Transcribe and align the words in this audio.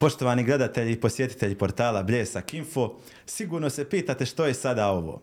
Poštovani 0.00 0.44
gledatelji 0.44 0.92
i 0.92 1.00
posjetitelji 1.00 1.54
portala 1.54 2.02
Bljesak 2.02 2.54
Info, 2.54 2.98
sigurno 3.26 3.70
se 3.70 3.88
pitate 3.88 4.26
što 4.26 4.44
je 4.44 4.54
sada 4.54 4.90
ovo. 4.90 5.22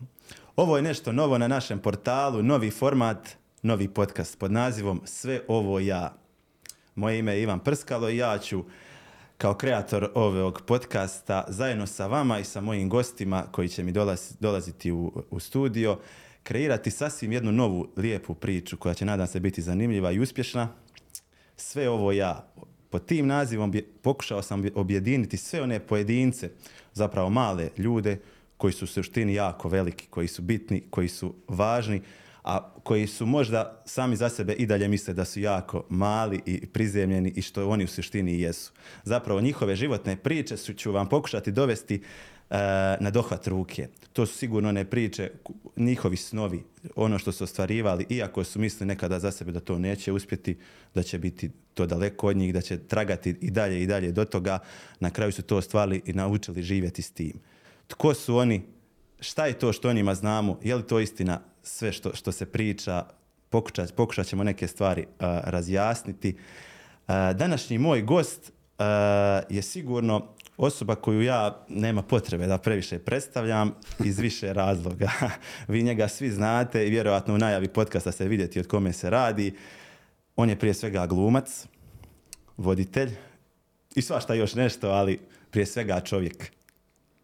Ovo 0.55 0.77
je 0.77 0.83
nešto 0.83 1.11
novo 1.11 1.37
na 1.37 1.47
našem 1.47 1.79
portalu, 1.79 2.43
novi 2.43 2.71
format, 2.71 3.29
novi 3.61 3.87
podcast 3.87 4.39
pod 4.39 4.51
nazivom 4.51 5.01
Sve 5.05 5.41
ovo 5.47 5.79
ja. 5.79 6.17
Moje 6.95 7.19
ime 7.19 7.33
je 7.33 7.41
Ivan 7.41 7.59
Prskalo 7.59 8.09
i 8.09 8.17
ja 8.17 8.37
ću 8.37 8.63
kao 9.37 9.53
kreator 9.53 10.11
ovog 10.15 10.61
podcasta 10.67 11.45
zajedno 11.47 11.87
sa 11.87 12.07
vama 12.07 12.39
i 12.39 12.43
sa 12.43 12.61
mojim 12.61 12.89
gostima 12.89 13.45
koji 13.51 13.69
će 13.69 13.83
mi 13.83 13.93
dolaziti 14.39 14.91
u, 14.91 15.23
u 15.29 15.39
studio 15.39 15.99
kreirati 16.43 16.91
sasvim 16.91 17.31
jednu 17.31 17.51
novu 17.51 17.87
lijepu 17.95 18.33
priču 18.33 18.77
koja 18.77 18.93
će 18.93 19.05
nadam 19.05 19.27
se 19.27 19.39
biti 19.39 19.61
zanimljiva 19.61 20.11
i 20.11 20.19
uspješna. 20.19 20.69
Sve 21.55 21.89
ovo 21.89 22.11
ja 22.11 22.47
pod 22.89 23.05
tim 23.05 23.27
nazivom 23.27 23.73
pokušao 24.01 24.41
sam 24.41 24.63
objediniti 24.75 25.37
sve 25.37 25.61
one 25.61 25.79
pojedince, 25.79 26.49
zapravo 26.93 27.29
male 27.29 27.69
ljude 27.77 28.19
koji 28.57 28.73
su 28.73 28.85
u 28.85 28.87
suštini 28.87 29.33
jako 29.33 29.69
veliki, 29.69 30.07
koji 30.09 30.27
su 30.27 30.41
bitni, 30.41 30.83
koji 30.89 31.07
su 31.07 31.35
važni, 31.47 32.01
a 32.43 32.71
koji 32.83 33.07
su 33.07 33.25
možda 33.25 33.81
sami 33.85 34.15
za 34.15 34.29
sebe 34.29 34.53
i 34.53 34.65
dalje 34.65 34.87
misle 34.87 35.13
da 35.13 35.25
su 35.25 35.39
jako 35.39 35.83
mali 35.89 36.41
i 36.45 36.65
prizemljeni 36.65 37.33
i 37.35 37.41
što 37.41 37.69
oni 37.69 37.83
u 37.83 37.87
suštini 37.87 38.31
i 38.31 38.41
jesu. 38.41 38.71
Zapravo 39.03 39.41
njihove 39.41 39.75
životne 39.75 40.15
priče 40.15 40.57
su, 40.57 40.73
ću 40.73 40.91
vam 40.91 41.09
pokušati 41.09 41.51
dovesti 41.51 42.01
na 42.99 43.09
dohvat 43.11 43.47
ruke. 43.47 43.87
To 44.13 44.25
su 44.25 44.37
sigurno 44.37 44.69
one 44.69 44.85
priče, 44.85 45.31
njihovi 45.77 46.17
snovi, 46.17 46.63
ono 46.95 47.19
što 47.19 47.31
su 47.31 47.43
ostvarivali, 47.43 48.05
iako 48.09 48.43
su 48.43 48.59
mislili 48.59 48.87
nekada 48.87 49.19
za 49.19 49.31
sebe 49.31 49.51
da 49.51 49.59
to 49.59 49.79
neće 49.79 50.11
uspjeti, 50.11 50.57
da 50.95 51.03
će 51.03 51.19
biti 51.19 51.51
to 51.73 51.85
daleko 51.85 52.27
od 52.27 52.37
njih, 52.37 52.53
da 52.53 52.61
će 52.61 52.77
tragati 52.77 53.35
i 53.41 53.51
dalje 53.51 53.83
i 53.83 53.87
dalje 53.87 54.11
do 54.11 54.25
toga, 54.25 54.59
na 54.99 55.09
kraju 55.09 55.31
su 55.31 55.41
to 55.41 55.57
ostvarili 55.57 56.01
i 56.05 56.13
naučili 56.13 56.63
živjeti 56.63 57.01
s 57.01 57.11
tim. 57.11 57.33
Tko 57.87 58.13
su 58.13 58.37
oni? 58.37 58.61
Šta 59.19 59.45
je 59.45 59.59
to 59.59 59.73
što 59.73 59.93
njima 59.93 60.15
znamo? 60.15 60.59
Je 60.63 60.75
li 60.75 60.87
to 60.87 60.99
istina 60.99 61.41
sve 61.63 61.91
što, 61.91 62.15
što 62.15 62.31
se 62.31 62.45
priča? 62.45 63.05
Pokušat, 63.49 63.95
pokušat 63.95 64.27
ćemo 64.27 64.43
neke 64.43 64.67
stvari 64.67 65.05
razjasniti. 65.43 66.35
Uh, 67.07 67.13
današnji 67.35 67.77
moj 67.77 68.01
gost 68.01 68.51
je 69.49 69.61
sigurno 69.61 70.27
osoba 70.57 70.95
koju 70.95 71.21
ja 71.21 71.65
nema 71.69 72.01
potrebe 72.01 72.47
da 72.47 72.57
previše 72.57 72.99
predstavljam 72.99 73.75
iz 74.05 74.19
više 74.19 74.53
razloga. 74.53 75.11
Vi 75.67 75.83
njega 75.83 76.07
svi 76.07 76.29
znate 76.29 76.87
i 76.87 76.89
vjerojatno 76.89 77.33
u 77.33 77.37
najavi 77.37 77.67
podcasta 77.67 78.11
se 78.11 78.27
vidjeti 78.27 78.59
od 78.59 78.67
kome 78.67 78.93
se 78.93 79.09
radi. 79.09 79.55
On 80.35 80.49
je 80.49 80.59
prije 80.59 80.73
svega 80.73 81.05
glumac, 81.05 81.67
voditelj 82.57 83.09
i 83.95 84.01
svašta 84.01 84.33
još 84.33 84.55
nešto, 84.55 84.89
ali 84.89 85.19
prije 85.51 85.65
svega 85.65 85.99
čovjek. 85.99 86.51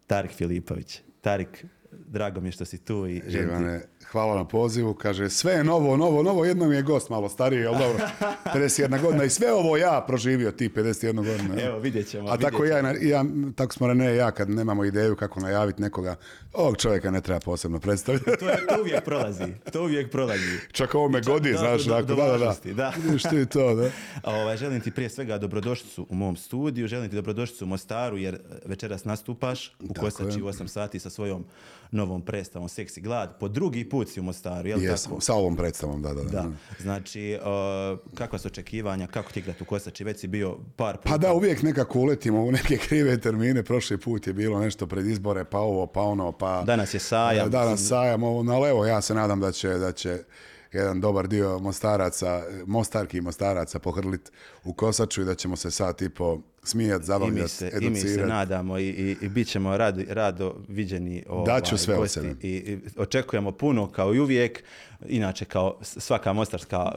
Tarik 0.07 0.31
Filipović. 0.31 1.01
Tarik, 1.21 1.65
drago 1.91 2.41
mi 2.41 2.47
je 2.47 2.51
što 2.51 2.65
si 2.65 2.77
tu 2.77 3.07
i 3.07 3.21
želim 3.27 3.81
hvala 4.13 4.35
na 4.35 4.45
pozivu, 4.45 4.93
kaže 4.93 5.29
sve 5.29 5.53
je 5.53 5.63
novo, 5.63 5.97
novo, 5.97 6.23
novo, 6.23 6.45
jednom 6.45 6.71
je 6.71 6.81
gost 6.81 7.09
malo 7.09 7.29
stariji, 7.29 7.65
ali 7.65 7.77
dobro, 7.77 8.05
51 8.55 9.01
godina 9.01 9.23
i 9.23 9.29
sve 9.29 9.53
ovo 9.53 9.77
ja 9.77 10.03
proživio 10.07 10.51
ti 10.51 10.69
51 10.69 11.15
godina. 11.15 11.61
Evo, 11.61 11.79
vidjet 11.79 12.09
ćemo. 12.09 12.29
A 12.29 12.37
tako 12.37 12.65
ja, 12.65 12.93
ja, 13.01 13.25
tako 13.55 13.73
smo 13.73 13.87
ne 13.87 14.15
ja 14.15 14.31
kad 14.31 14.49
nemamo 14.49 14.85
ideju 14.85 15.15
kako 15.15 15.39
najaviti 15.39 15.81
nekoga, 15.81 16.15
ovog 16.53 16.77
čovjeka 16.77 17.11
ne 17.11 17.21
treba 17.21 17.39
posebno 17.39 17.79
predstaviti. 17.79 18.25
to, 18.39 18.49
je, 18.49 18.67
to 18.67 18.81
uvijek 18.81 19.03
prolazi, 19.03 19.53
to 19.71 19.81
uvijek 19.81 20.11
prolazi. 20.11 20.57
Čak 20.71 20.95
ovo 20.95 21.09
me 21.09 21.21
godi, 21.21 21.53
znaš, 21.53 21.83
da, 21.83 22.01
da, 22.01 22.15
da, 22.15 22.55
da. 22.73 22.91
ti 23.29 23.45
to, 23.45 23.75
da. 23.75 23.89
ovaj, 24.37 24.57
želim 24.57 24.81
ti 24.81 24.91
prije 24.91 25.09
svega 25.09 25.37
dobrodošlicu 25.37 26.07
u 26.09 26.15
mom 26.15 26.35
studiju, 26.35 26.87
želim 26.87 27.09
ti 27.09 27.15
dobrodošlicu 27.15 27.65
u 27.65 27.67
Mostaru, 27.67 28.17
jer 28.17 28.39
večeras 28.65 29.05
nastupaš 29.05 29.75
u 29.89 29.93
Kosači 29.93 30.41
u 30.41 30.45
8 30.45 30.67
sati 30.67 30.99
sa 30.99 31.09
svojom 31.09 31.45
novom 31.93 32.21
predstavom 32.21 32.69
Seksi 32.69 33.01
glad. 33.01 33.39
Po 33.39 33.47
drugi 33.47 33.89
put 33.89 34.02
si 34.09 34.19
u 34.19 34.23
Mostaru, 34.23 34.67
jel 34.67 34.79
tako? 34.79 35.21
sa 35.21 35.33
ovom 35.33 35.55
predstavom, 35.55 36.01
da, 36.01 36.13
da. 36.13 36.23
da. 36.23 36.45
Znači, 36.79 37.39
uh, 37.41 37.99
kakva 38.15 38.39
su 38.39 38.47
očekivanja, 38.47 39.07
kako 39.07 39.31
ti 39.31 39.39
igrati 39.39 39.63
u 39.63 39.65
Kosači, 39.65 40.03
već 40.03 40.19
si 40.19 40.27
bio 40.27 40.57
par 40.75 40.97
puta. 40.97 41.09
Pa 41.09 41.17
da, 41.17 41.33
uvijek 41.33 41.61
nekako 41.61 41.99
uletimo 41.99 42.43
u 42.43 42.51
neke 42.51 42.77
krive 42.77 43.19
termine, 43.19 43.63
prošli 43.63 43.97
put 43.97 44.27
je 44.27 44.33
bilo 44.33 44.59
nešto 44.59 44.87
pred 44.87 45.05
izbore, 45.05 45.43
pa 45.43 45.59
ovo, 45.59 45.87
pa 45.87 46.01
ono, 46.01 46.31
pa... 46.31 46.63
Danas 46.65 46.93
je 46.93 46.99
sajam. 46.99 47.49
Danas 47.49 47.87
sajam, 47.87 48.23
ovo, 48.23 48.53
ali 48.53 48.69
evo, 48.69 48.85
ja 48.85 49.01
se 49.01 49.13
nadam 49.13 49.39
da 49.39 49.51
će, 49.51 49.69
da 49.69 49.91
će 49.91 50.23
jedan 50.73 51.01
dobar 51.01 51.27
dio 51.27 51.59
mostaraca, 51.59 52.43
mostarki 52.65 53.17
i 53.17 53.21
mostaraca 53.21 53.79
pohrlit 53.79 54.31
u 54.63 54.73
Kosaču 54.73 55.21
i 55.21 55.25
da 55.25 55.35
ćemo 55.35 55.55
se 55.55 55.71
sad 55.71 56.01
i 56.01 56.09
po 56.09 56.39
smijat, 56.63 57.03
zabavljati, 57.03 57.65
educirati. 57.65 57.85
I 57.85 57.89
mi 57.89 57.99
se 57.99 58.25
nadamo 58.25 58.79
i, 58.79 58.87
i, 58.87 59.17
i 59.21 59.29
bit 59.29 59.47
ćemo 59.47 59.77
rado, 59.77 60.01
rado 60.09 60.55
viđeni 60.67 61.23
ovaj, 61.29 61.45
Daću 61.45 61.77
sve 61.77 61.95
gosti. 61.95 62.19
I, 62.41 62.49
I, 62.49 62.79
očekujemo 62.97 63.51
puno 63.51 63.91
kao 63.91 64.13
i 64.13 64.19
uvijek. 64.19 64.63
Inače, 65.07 65.45
kao 65.45 65.77
svaka 65.81 66.33
mostarska 66.33 66.91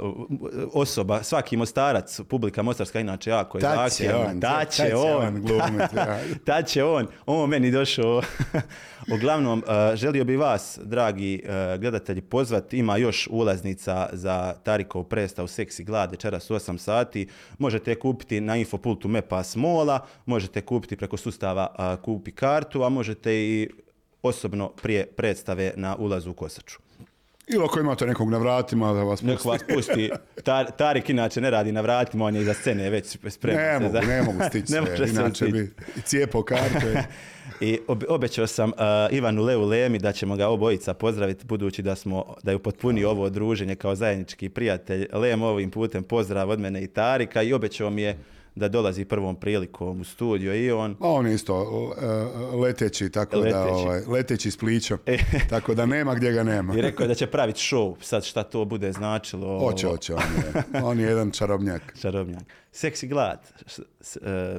osoba, 0.73 1.23
svaki 1.23 1.57
mostarac, 1.57 2.21
publika 2.29 2.63
mostarska, 2.63 3.01
inače 3.01 3.31
jako 3.31 3.59
je 3.59 3.63
zahtjevna. 3.63 4.35
Da 4.35 4.65
će 4.65 4.97
on. 4.97 5.47
Da 6.47 6.63
će 6.63 6.85
on. 6.85 7.07
Ovo 7.27 7.47
meni 7.47 7.71
došao. 7.71 8.23
Uglavnom, 9.15 9.59
uh, 9.59 9.97
želio 9.97 10.25
bi 10.25 10.37
vas, 10.37 10.79
dragi 10.83 11.43
uh, 11.45 11.81
gledatelji, 11.81 12.21
pozvati. 12.21 12.79
Ima 12.79 12.97
još 12.97 13.29
ulaznica 13.31 14.09
za 14.13 14.55
Tarikov 14.63 15.05
predstav 15.05 15.47
Seksi 15.47 15.85
glad 15.85 16.11
večeras 16.11 16.51
u 16.51 16.55
8 16.55 16.79
sati. 16.79 17.29
Možete 17.59 17.95
kupiti 17.95 18.41
na 18.41 18.57
infopultu 18.57 19.09
Mepas 19.09 19.57
mola, 19.57 20.07
možete 20.27 20.61
kupiti 20.61 20.97
preko 20.97 21.17
sustava 21.17 21.97
Kupi 22.05 22.33
kartu, 22.33 22.83
a 22.83 22.89
možete 22.89 23.35
i 23.35 23.69
osobno 24.23 24.69
prije 24.83 25.07
predstave 25.07 25.73
na 25.77 25.97
ulazu 25.97 26.31
u 26.31 26.35
Kosaču. 26.35 26.86
Ili 27.47 27.65
ako 27.65 27.81
imate 27.81 28.07
nekog 28.07 28.31
na 28.31 28.39
vratima 28.39 28.93
da 28.93 29.03
vas 29.03 29.21
pusti. 29.21 29.27
Nek 29.27 29.45
vas 29.45 29.61
pusti. 29.75 30.11
Tarik 30.77 31.11
inače 31.11 31.41
ne 31.41 31.51
radi 31.51 31.73
na 31.73 31.81
vratima, 31.81 32.25
on 32.25 32.37
je 32.37 32.43
iza 32.43 32.55
scene 32.55 32.91
već 32.91 33.19
spreman. 33.29 33.63
Ne 33.63 33.81
mogu, 33.81 34.07
ne 34.07 34.23
mogu 34.23 34.39
stići 34.49 34.67
sve. 34.73 35.09
Inače 35.11 35.47
bi 35.47 35.71
cijepo 36.05 36.43
karte. 36.43 37.05
I 37.61 37.79
obećao 38.09 38.47
sam 38.47 38.71
uh, 38.71 38.77
Ivanu 39.11 39.43
Leu 39.43 39.65
Lemi 39.65 39.99
da 39.99 40.13
ćemo 40.13 40.37
ga 40.37 40.49
obojica 40.49 40.95
pozdraviti 40.95 41.47
budući 41.47 41.83
da 41.83 41.97
smo 41.97 42.35
da 42.43 42.51
je 42.51 42.57
upotpuni 42.57 43.05
ovo 43.05 43.29
druženje 43.31 43.75
kao 43.75 43.95
zajednički 43.95 44.49
prijatelj. 44.49 45.07
Lem 45.13 45.43
ovim 45.43 45.71
putem 45.71 46.05
pozdrav 46.05 46.51
od 46.51 46.61
mene 46.61 46.83
i 46.83 46.87
Tarika 46.87 47.43
i 47.43 47.53
obećao 47.53 47.91
mi 47.91 48.03
je 48.03 48.19
da 48.57 48.69
dolazi 48.69 49.05
prvom 49.05 49.37
prilikom 49.37 50.01
u 50.01 50.05
studio 50.05 50.55
i 50.55 50.71
on... 50.71 50.97
On 51.01 51.27
isto 51.27 51.93
leteći, 52.63 53.11
tako 53.11 53.37
leteći. 53.37 53.55
da, 53.55 53.65
ovaj, 53.65 54.01
leteći 54.07 54.51
s 54.51 54.57
plićom, 54.57 54.99
e. 55.07 55.19
tako 55.51 55.75
da 55.75 55.87
nema 55.87 56.15
gdje 56.15 56.33
ga 56.33 56.43
nema. 56.43 56.75
I 56.75 56.81
rekao 56.81 57.05
je 57.05 57.09
da 57.09 57.15
će 57.15 57.27
praviti 57.27 57.61
show, 57.61 57.95
sad 58.01 58.25
šta 58.25 58.43
to 58.43 58.65
bude 58.65 58.93
značilo. 58.93 59.59
Hoće, 59.59 59.87
hoće, 59.87 60.15
on 60.15 60.23
je, 60.23 60.83
on 60.83 61.01
je 61.01 61.07
jedan 61.07 61.31
čarobnjak. 61.31 61.83
čarobnjak. 62.03 62.43
Seksi 62.73 63.09
glad, 63.09 63.41
e, 64.23 64.59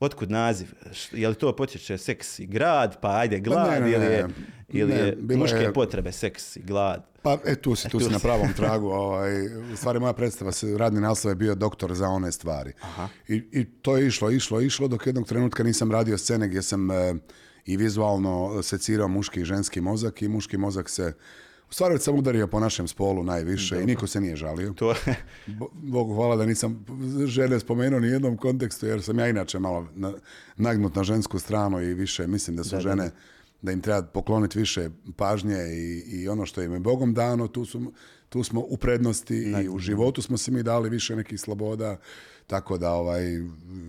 Otkud 0.00 0.30
naziv? 0.30 0.72
Je 1.12 1.28
li 1.28 1.34
to 1.34 1.56
potječe 1.56 1.98
seksi 1.98 2.46
grad, 2.46 3.00
pa 3.00 3.16
ajde 3.18 3.38
glad, 3.40 3.66
pa 3.66 3.74
ne, 3.74 3.80
ne, 3.80 3.92
ili 3.92 4.04
je, 4.04 4.28
ili 4.68 4.92
je 4.92 5.36
muške 5.36 5.56
je... 5.56 5.72
potrebe 5.72 6.12
seksi 6.12 6.62
glad? 6.62 7.06
Pa 7.22 7.38
e, 7.44 7.54
tu 7.54 7.74
si, 7.74 7.88
tu, 7.88 8.00
si 8.00 8.10
na 8.10 8.18
pravom 8.18 8.52
tragu. 8.56 8.88
Ovaj, 8.88 9.46
u 9.72 9.76
stvari 9.76 10.00
moja 10.00 10.12
predstava, 10.12 10.52
radni 10.76 11.00
naslov 11.00 11.30
je 11.30 11.36
bio 11.36 11.54
doktor 11.54 11.94
za 11.94 12.08
one 12.08 12.32
stvari. 12.32 12.72
Aha. 12.82 13.08
I, 13.28 13.42
I 13.52 13.64
to 13.64 13.96
je 13.96 14.06
išlo, 14.06 14.30
išlo, 14.30 14.60
išlo, 14.60 14.88
dok 14.88 15.06
jednog 15.06 15.28
trenutka 15.28 15.62
nisam 15.62 15.92
radio 15.92 16.18
scene 16.18 16.48
gdje 16.48 16.62
sam 16.62 16.90
e, 16.90 17.14
i 17.66 17.76
vizualno 17.76 18.62
secirao 18.62 19.08
muški 19.08 19.40
i 19.40 19.44
ženski 19.44 19.80
mozak 19.80 20.22
i 20.22 20.28
muški 20.28 20.56
mozak 20.56 20.90
se 20.90 21.12
u 21.70 21.72
stvari 21.72 21.98
sam 21.98 22.18
udario 22.18 22.46
po 22.46 22.60
našem 22.60 22.88
spolu 22.88 23.22
najviše 23.22 23.82
i 23.82 23.86
niko 23.86 24.06
se 24.06 24.20
nije 24.20 24.36
žalio. 24.36 24.72
To... 24.72 24.94
Bogu 25.72 26.14
hvala 26.14 26.36
da 26.36 26.46
nisam 26.46 26.86
žene 27.26 27.60
spomenuo 27.60 28.00
ni 28.00 28.08
jednom 28.08 28.36
kontekstu 28.36 28.86
jer 28.86 29.02
sam 29.02 29.18
ja 29.18 29.28
inače 29.28 29.58
malo 29.58 29.88
nagnut 30.56 30.94
na 30.94 31.04
žensku 31.04 31.38
stranu 31.38 31.82
i 31.82 31.94
više 31.94 32.26
mislim 32.26 32.56
da 32.56 32.64
su 32.64 32.80
žene 32.80 33.10
da. 33.62 33.72
im 33.72 33.80
treba 33.80 34.02
pokloniti 34.02 34.58
više 34.58 34.90
pažnje 35.16 35.56
i, 35.56 36.02
i 36.06 36.28
ono 36.28 36.46
što 36.46 36.62
im 36.62 36.72
je 36.72 36.78
Bogom 36.78 37.14
dano, 37.14 37.48
tu, 37.48 37.64
su, 37.64 37.92
tu 38.28 38.44
smo 38.44 38.60
u 38.60 38.76
prednosti 38.76 39.36
i 39.36 39.68
u 39.68 39.78
životu 39.78 40.22
smo 40.22 40.36
si 40.36 40.50
mi 40.50 40.62
dali 40.62 40.90
više 40.90 41.16
nekih 41.16 41.40
sloboda, 41.40 41.96
tako 42.46 42.78
da 42.78 42.92
ovaj, 42.92 43.24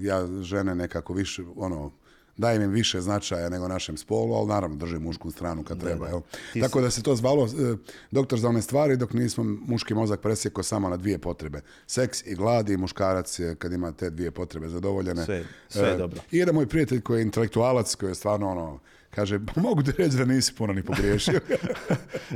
ja 0.02 0.28
žene 0.42 0.76
nekako 0.76 1.14
više, 1.14 1.44
ono, 1.56 1.92
dajem 2.38 2.62
im 2.62 2.72
više 2.72 3.02
značaja 3.02 3.50
nego 3.50 3.68
našem 3.68 3.98
spolu, 3.98 4.34
ali 4.34 4.48
naravno 4.48 4.76
držim 4.76 5.02
mušku 5.02 5.32
stranu 5.32 5.64
kad 5.64 5.80
treba. 5.82 6.08
Jel? 6.08 6.22
Tako 6.62 6.82
da 6.82 6.92
se 6.92 7.04
to 7.04 7.16
zvalo 7.16 7.46
e, 7.46 7.76
doktor 8.12 8.40
za 8.40 8.50
one 8.50 8.62
stvari, 8.62 8.98
dok 8.98 9.14
nismo 9.14 9.44
muški 9.44 9.94
mozak 9.94 10.22
presjekao 10.22 10.64
samo 10.64 10.90
na 10.90 10.98
dvije 10.98 11.18
potrebe. 11.20 11.62
Seks 11.88 12.26
i 12.26 12.36
glad 12.36 12.70
i 12.70 12.78
muškarac 12.78 13.40
je, 13.40 13.56
kad 13.56 13.74
ima 13.74 13.92
te 13.92 14.10
dvije 14.10 14.32
potrebe 14.32 14.70
zadovoljene. 14.70 15.26
Sve, 15.26 15.46
sve 15.70 15.88
je 15.88 15.94
e, 15.94 15.98
dobro. 15.98 16.22
I 16.32 16.38
jedan 16.38 16.56
moj 16.56 16.68
prijatelj 16.68 17.02
koji 17.02 17.20
je 17.20 17.24
intelektualac, 17.24 17.96
koji 17.96 18.12
je 18.12 18.16
stvarno 18.16 18.50
ono, 18.50 18.80
Kaže, 19.16 19.40
"Pa 19.56 19.62
mogu 19.62 19.84
ti 19.84 19.92
reći 19.98 20.18
da 20.18 20.26
nisi 20.26 20.56
puno 20.56 20.74
ni 20.74 20.84
pogriješio. 20.84 21.40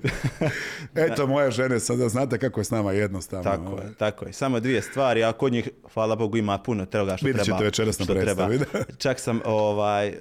Eto, 0.95 1.27
moje 1.27 1.51
žene, 1.51 1.79
sada 1.79 2.09
znate 2.09 2.37
kako 2.37 2.59
je 2.59 2.63
s 2.63 2.71
nama 2.71 2.91
jednostavno. 2.91 3.43
Tako 3.43 3.71
ovaj. 3.71 3.85
je, 3.85 3.93
tako 3.93 4.25
je. 4.25 4.33
Samo 4.33 4.59
dvije 4.59 4.81
stvari, 4.81 5.23
a 5.23 5.31
kod 5.31 5.53
njih, 5.53 5.69
hvala 5.93 6.15
Bogu, 6.15 6.37
ima 6.37 6.57
puno 6.57 6.85
toga 6.85 7.17
što 7.17 7.25
Vidjet 7.25 7.45
treba. 7.45 7.59
večeras 7.59 7.99
na 7.99 8.05
što 8.05 8.13
treba. 8.13 8.49
Čak 8.97 9.19
sam, 9.19 9.41
ovaj, 9.45 10.13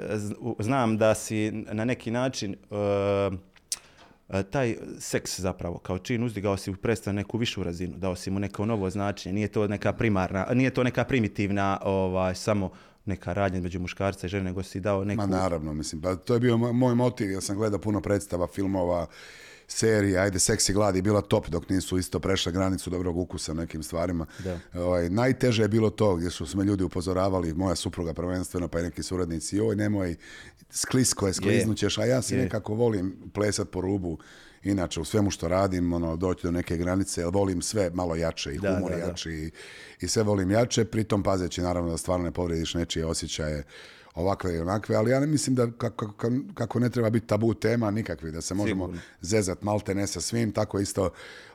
znam 0.58 0.98
da 0.98 1.14
si 1.14 1.50
na 1.50 1.84
neki 1.84 2.10
način 2.10 2.56
uh, 2.70 2.78
uh, 4.28 4.42
taj 4.50 4.76
seks 4.98 5.40
zapravo 5.40 5.78
kao 5.78 5.98
čin 5.98 6.24
uzdigao 6.24 6.56
si 6.56 6.70
u 6.70 6.76
neku 7.12 7.38
višu 7.38 7.62
razinu, 7.62 7.96
dao 7.96 8.16
si 8.16 8.30
mu 8.30 8.40
neko 8.40 8.66
novo 8.66 8.90
značenje, 8.90 9.32
nije 9.32 9.48
to 9.48 9.68
neka 9.68 9.92
primarna, 9.92 10.46
nije 10.54 10.70
to 10.70 10.84
neka 10.84 11.04
primitivna 11.04 11.78
ovaj, 11.82 12.34
samo 12.34 12.70
neka 13.08 13.32
radnja 13.32 13.58
između 13.58 13.80
muškarca 13.80 14.26
i 14.26 14.30
žene, 14.30 14.44
nego 14.44 14.62
si 14.62 14.80
dao 14.80 15.04
neku... 15.04 15.16
Ma 15.16 15.26
naravno, 15.26 15.72
mislim, 15.72 16.02
pa 16.02 16.16
to 16.16 16.34
je 16.34 16.40
bio 16.40 16.56
moj- 16.56 16.94
motiv, 16.94 17.30
ja 17.30 17.40
sam 17.40 17.56
gledao 17.56 17.78
puno 17.80 18.00
predstava, 18.00 18.46
filmova, 18.46 19.06
serija, 19.68 20.22
ajde, 20.22 20.38
seksi 20.38 20.72
glad 20.72 20.96
je 20.96 21.02
bila 21.02 21.20
top 21.20 21.48
dok 21.48 21.68
nisu 21.68 21.98
isto 21.98 22.20
prešle 22.20 22.52
granicu 22.52 22.90
dobrog 22.90 23.16
ukusa 23.16 23.54
nekim 23.54 23.82
stvarima. 23.82 24.26
Da. 24.44 24.58
Ovaj, 24.74 25.10
najteže 25.10 25.62
je 25.62 25.68
bilo 25.68 25.90
to 25.90 26.16
gdje 26.16 26.30
su 26.30 26.58
me 26.58 26.64
ljudi 26.64 26.84
upozoravali, 26.84 27.54
moja 27.54 27.74
supruga 27.74 28.14
prvenstveno, 28.14 28.68
pa 28.68 28.80
i 28.80 28.82
neki 28.82 29.02
suradnici, 29.02 29.56
joj 29.56 29.76
nemoj, 29.76 30.16
sklisko 30.70 31.26
je, 31.26 31.34
skliznućeš, 31.34 31.98
a 31.98 32.04
ja 32.04 32.22
si 32.22 32.34
Je. 32.34 32.42
nekako 32.42 32.74
volim 32.74 33.16
plesat 33.34 33.70
po 33.70 33.80
rubu, 33.80 34.18
inače 34.62 35.00
u 35.00 35.04
svemu 35.04 35.30
što 35.30 35.48
radim, 35.48 35.92
ono, 35.92 36.16
doći 36.16 36.42
do 36.42 36.50
neke 36.50 36.76
granice, 36.76 37.20
jer 37.20 37.30
volim 37.32 37.62
sve 37.62 37.90
malo 37.94 38.14
jače 38.16 38.54
i 38.54 38.58
Da, 38.58 38.74
humor 38.74 38.90
da, 38.90 38.96
da. 38.96 39.04
jači 39.04 39.30
i, 39.30 39.50
i 40.00 40.08
sve 40.08 40.22
volim 40.22 40.50
jače, 40.50 40.84
pritom 40.84 41.22
pazeći 41.22 41.62
naravno 41.62 41.90
da 41.90 41.98
stvarno 41.98 42.24
ne 42.24 42.30
povrijediš 42.32 42.74
nečije 42.74 43.06
osjećaje 43.06 43.64
ovakve 44.14 44.54
i 44.54 44.58
onakve, 44.60 44.96
ali 44.96 45.10
ja 45.10 45.20
ne 45.20 45.26
mislim 45.26 45.56
da 45.56 45.66
kako, 45.78 46.06
kako, 46.12 46.30
kako 46.54 46.78
ne 46.80 46.90
treba 46.90 47.10
biti 47.10 47.26
tabu 47.26 47.54
tema 47.54 47.90
nikakvi, 47.90 48.30
da 48.32 48.40
se 48.40 48.54
možemo 48.54 48.84
Sigurno. 48.84 49.00
zezat 49.20 49.62
malte 49.62 49.94
ne 49.94 50.06
sa 50.06 50.20
svim, 50.20 50.52
tako 50.52 50.80
isto 50.80 51.10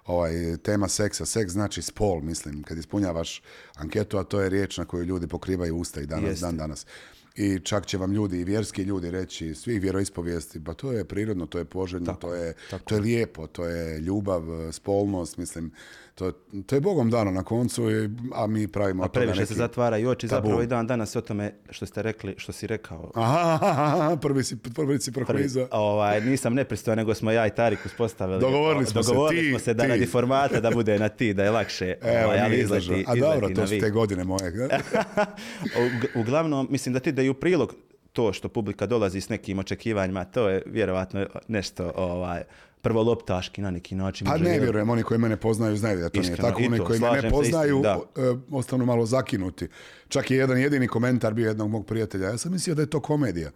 ovaj, 0.06 0.58
tema 0.58 0.88
seksa. 0.88 1.26
Seks 1.26 1.52
znači 1.52 1.82
spol, 1.82 2.22
mislim, 2.22 2.64
kad 2.64 2.78
ispunjavaš 2.78 3.42
anketu, 3.76 4.18
a 4.18 4.24
to 4.24 4.42
je 4.42 4.50
riječ 4.50 4.78
na 4.78 4.86
koju 4.86 5.04
ljudi 5.04 5.28
pokrivaju 5.28 5.78
usta 5.78 6.02
i 6.02 6.06
danas, 6.06 6.30
Jeste. 6.30 6.46
dan 6.46 6.58
danas. 6.58 6.86
I 7.36 7.60
čak 7.60 7.86
će 7.86 7.98
vam 7.98 8.12
ljudi, 8.12 8.40
i 8.40 8.44
vjerski 8.44 8.84
ljudi 8.84 9.12
reći, 9.12 9.56
svih 9.56 9.82
vjeroispovijesti, 9.82 10.64
pa 10.64 10.74
to 10.74 10.92
je 10.92 11.06
prirodno, 11.06 11.46
to 11.46 11.58
je 11.58 11.66
poželjno, 11.66 12.14
to, 12.14 12.34
je, 12.34 12.54
to 12.86 12.96
je. 12.96 13.02
lijepo, 13.02 13.48
to 13.48 13.66
je 13.66 14.00
ljubav, 14.00 14.44
spolnost, 14.72 15.38
mislim, 15.38 15.72
to, 16.16 16.32
to 16.66 16.76
je 16.76 16.82
Bogom 16.82 17.10
dano 17.10 17.32
na 17.32 17.44
koncu, 17.44 17.92
i- 17.92 18.10
a 18.34 18.48
mi 18.48 18.68
pravimo 18.68 19.04
A 19.04 19.08
previše 19.10 19.36
se 19.36 19.42
neki- 19.44 19.54
zatvara 19.56 19.98
i 19.98 20.06
oči, 20.06 20.28
zapravo 20.28 20.62
i 20.62 20.68
dan 20.68 20.88
danas 20.88 21.16
o 21.16 21.22
tome 21.22 21.54
što 21.70 21.86
ste 21.86 22.02
rekli, 22.02 22.36
što 22.38 22.52
si 22.52 22.68
rekao, 22.68 23.12
Aha, 23.16 23.40
aha, 23.54 23.72
aha, 23.98 24.16
prvi 24.18 24.44
si, 24.44 24.58
prvi 24.76 25.00
si 25.00 25.12
Prvi, 25.12 25.48
ovaj, 25.72 26.22
nisam 26.22 26.54
nepristojan, 26.54 26.98
nego 26.98 27.14
smo 27.14 27.32
ja 27.32 27.48
i 27.48 27.52
Tarik 27.52 27.80
uspostavili. 27.86 28.40
Dogovorili 28.48 28.86
smo 28.86 29.04
se, 29.04 29.08
Dogovorili 29.08 29.42
ti, 29.42 29.50
smo 29.50 29.60
se 29.60 29.74
da 29.74 29.84
ti. 29.84 29.90
radi 29.90 30.06
formata 30.06 30.60
da 30.60 30.72
bude 30.72 31.00
na 31.00 31.10
ti, 31.10 31.34
da 31.34 31.44
je 31.44 31.52
lakše. 31.52 31.86
Evo, 32.04 32.26
ovaj, 32.26 32.40
ali 32.40 32.56
izleti, 32.56 32.84
izdržao. 32.84 33.04
A 33.08 33.16
dobro, 33.18 33.50
to 33.52 33.68
su 33.68 33.80
te 33.80 33.90
godine 33.90 34.24
moje. 34.24 34.52
Ug- 34.52 36.08
Uglavnom, 36.16 36.68
mislim 36.70 36.94
da 36.94 37.00
ti 37.00 37.12
da 37.12 37.22
i 37.22 37.30
u 37.30 37.34
prilog 37.34 37.76
to 38.14 38.34
što 38.34 38.50
publika 38.50 38.86
dolazi 38.86 39.22
s 39.22 39.30
nekim 39.30 39.60
očekivanjima, 39.60 40.26
to 40.26 40.50
je 40.50 40.64
vjerovatno 40.66 41.26
nešto 41.48 41.92
ovaj, 41.96 42.42
prvo 42.84 43.04
loptaški 43.04 43.62
na 43.62 43.72
neki 43.72 43.96
način. 43.96 44.28
Pa 44.28 44.38
ne 44.38 44.60
vjerujem, 44.60 44.90
oni 44.90 45.04
koji 45.04 45.18
mene 45.18 45.38
poznaju 45.38 45.78
znaju 45.78 46.00
da 46.00 46.10
to 46.10 46.22
Iskreno, 46.22 46.50
nije 46.50 46.52
tako. 46.52 46.64
Oni 46.68 46.78
to, 46.78 46.86
koji 46.86 47.00
me 47.00 47.22
ne 47.22 47.30
poznaju 47.30 47.78
istim, 47.78 48.24
e, 48.24 48.36
ostanu 48.52 48.86
malo 48.86 49.06
zakinuti. 49.06 49.68
Čak 50.08 50.32
je 50.32 50.38
jedan 50.38 50.58
jedini 50.58 50.88
komentar 50.88 51.34
bio 51.34 51.48
jednog 51.48 51.70
mog 51.70 51.86
prijatelja. 51.86 52.30
Ja 52.30 52.38
sam 52.38 52.52
mislio 52.52 52.76
da 52.76 52.82
je 52.82 52.90
to 52.90 53.00
komedija. 53.00 53.52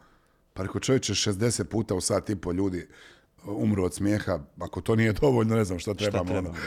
Pa 0.54 0.64
rekao 0.64 0.82
čovječe 0.82 1.14
60 1.14 1.64
puta 1.64 1.96
u 1.96 2.02
sat 2.02 2.30
i 2.30 2.36
po 2.36 2.52
ljudi 2.52 2.88
umru 3.46 3.84
od 3.84 3.94
smijeha. 3.94 4.40
Ako 4.60 4.82
to 4.82 4.96
nije 4.96 5.14
dovoljno, 5.14 5.56
ne 5.56 5.64
znam 5.64 5.80
što 5.80 5.94
trebamo. 5.94 6.26
trebamo, 6.26 6.50
ono. 6.50 6.60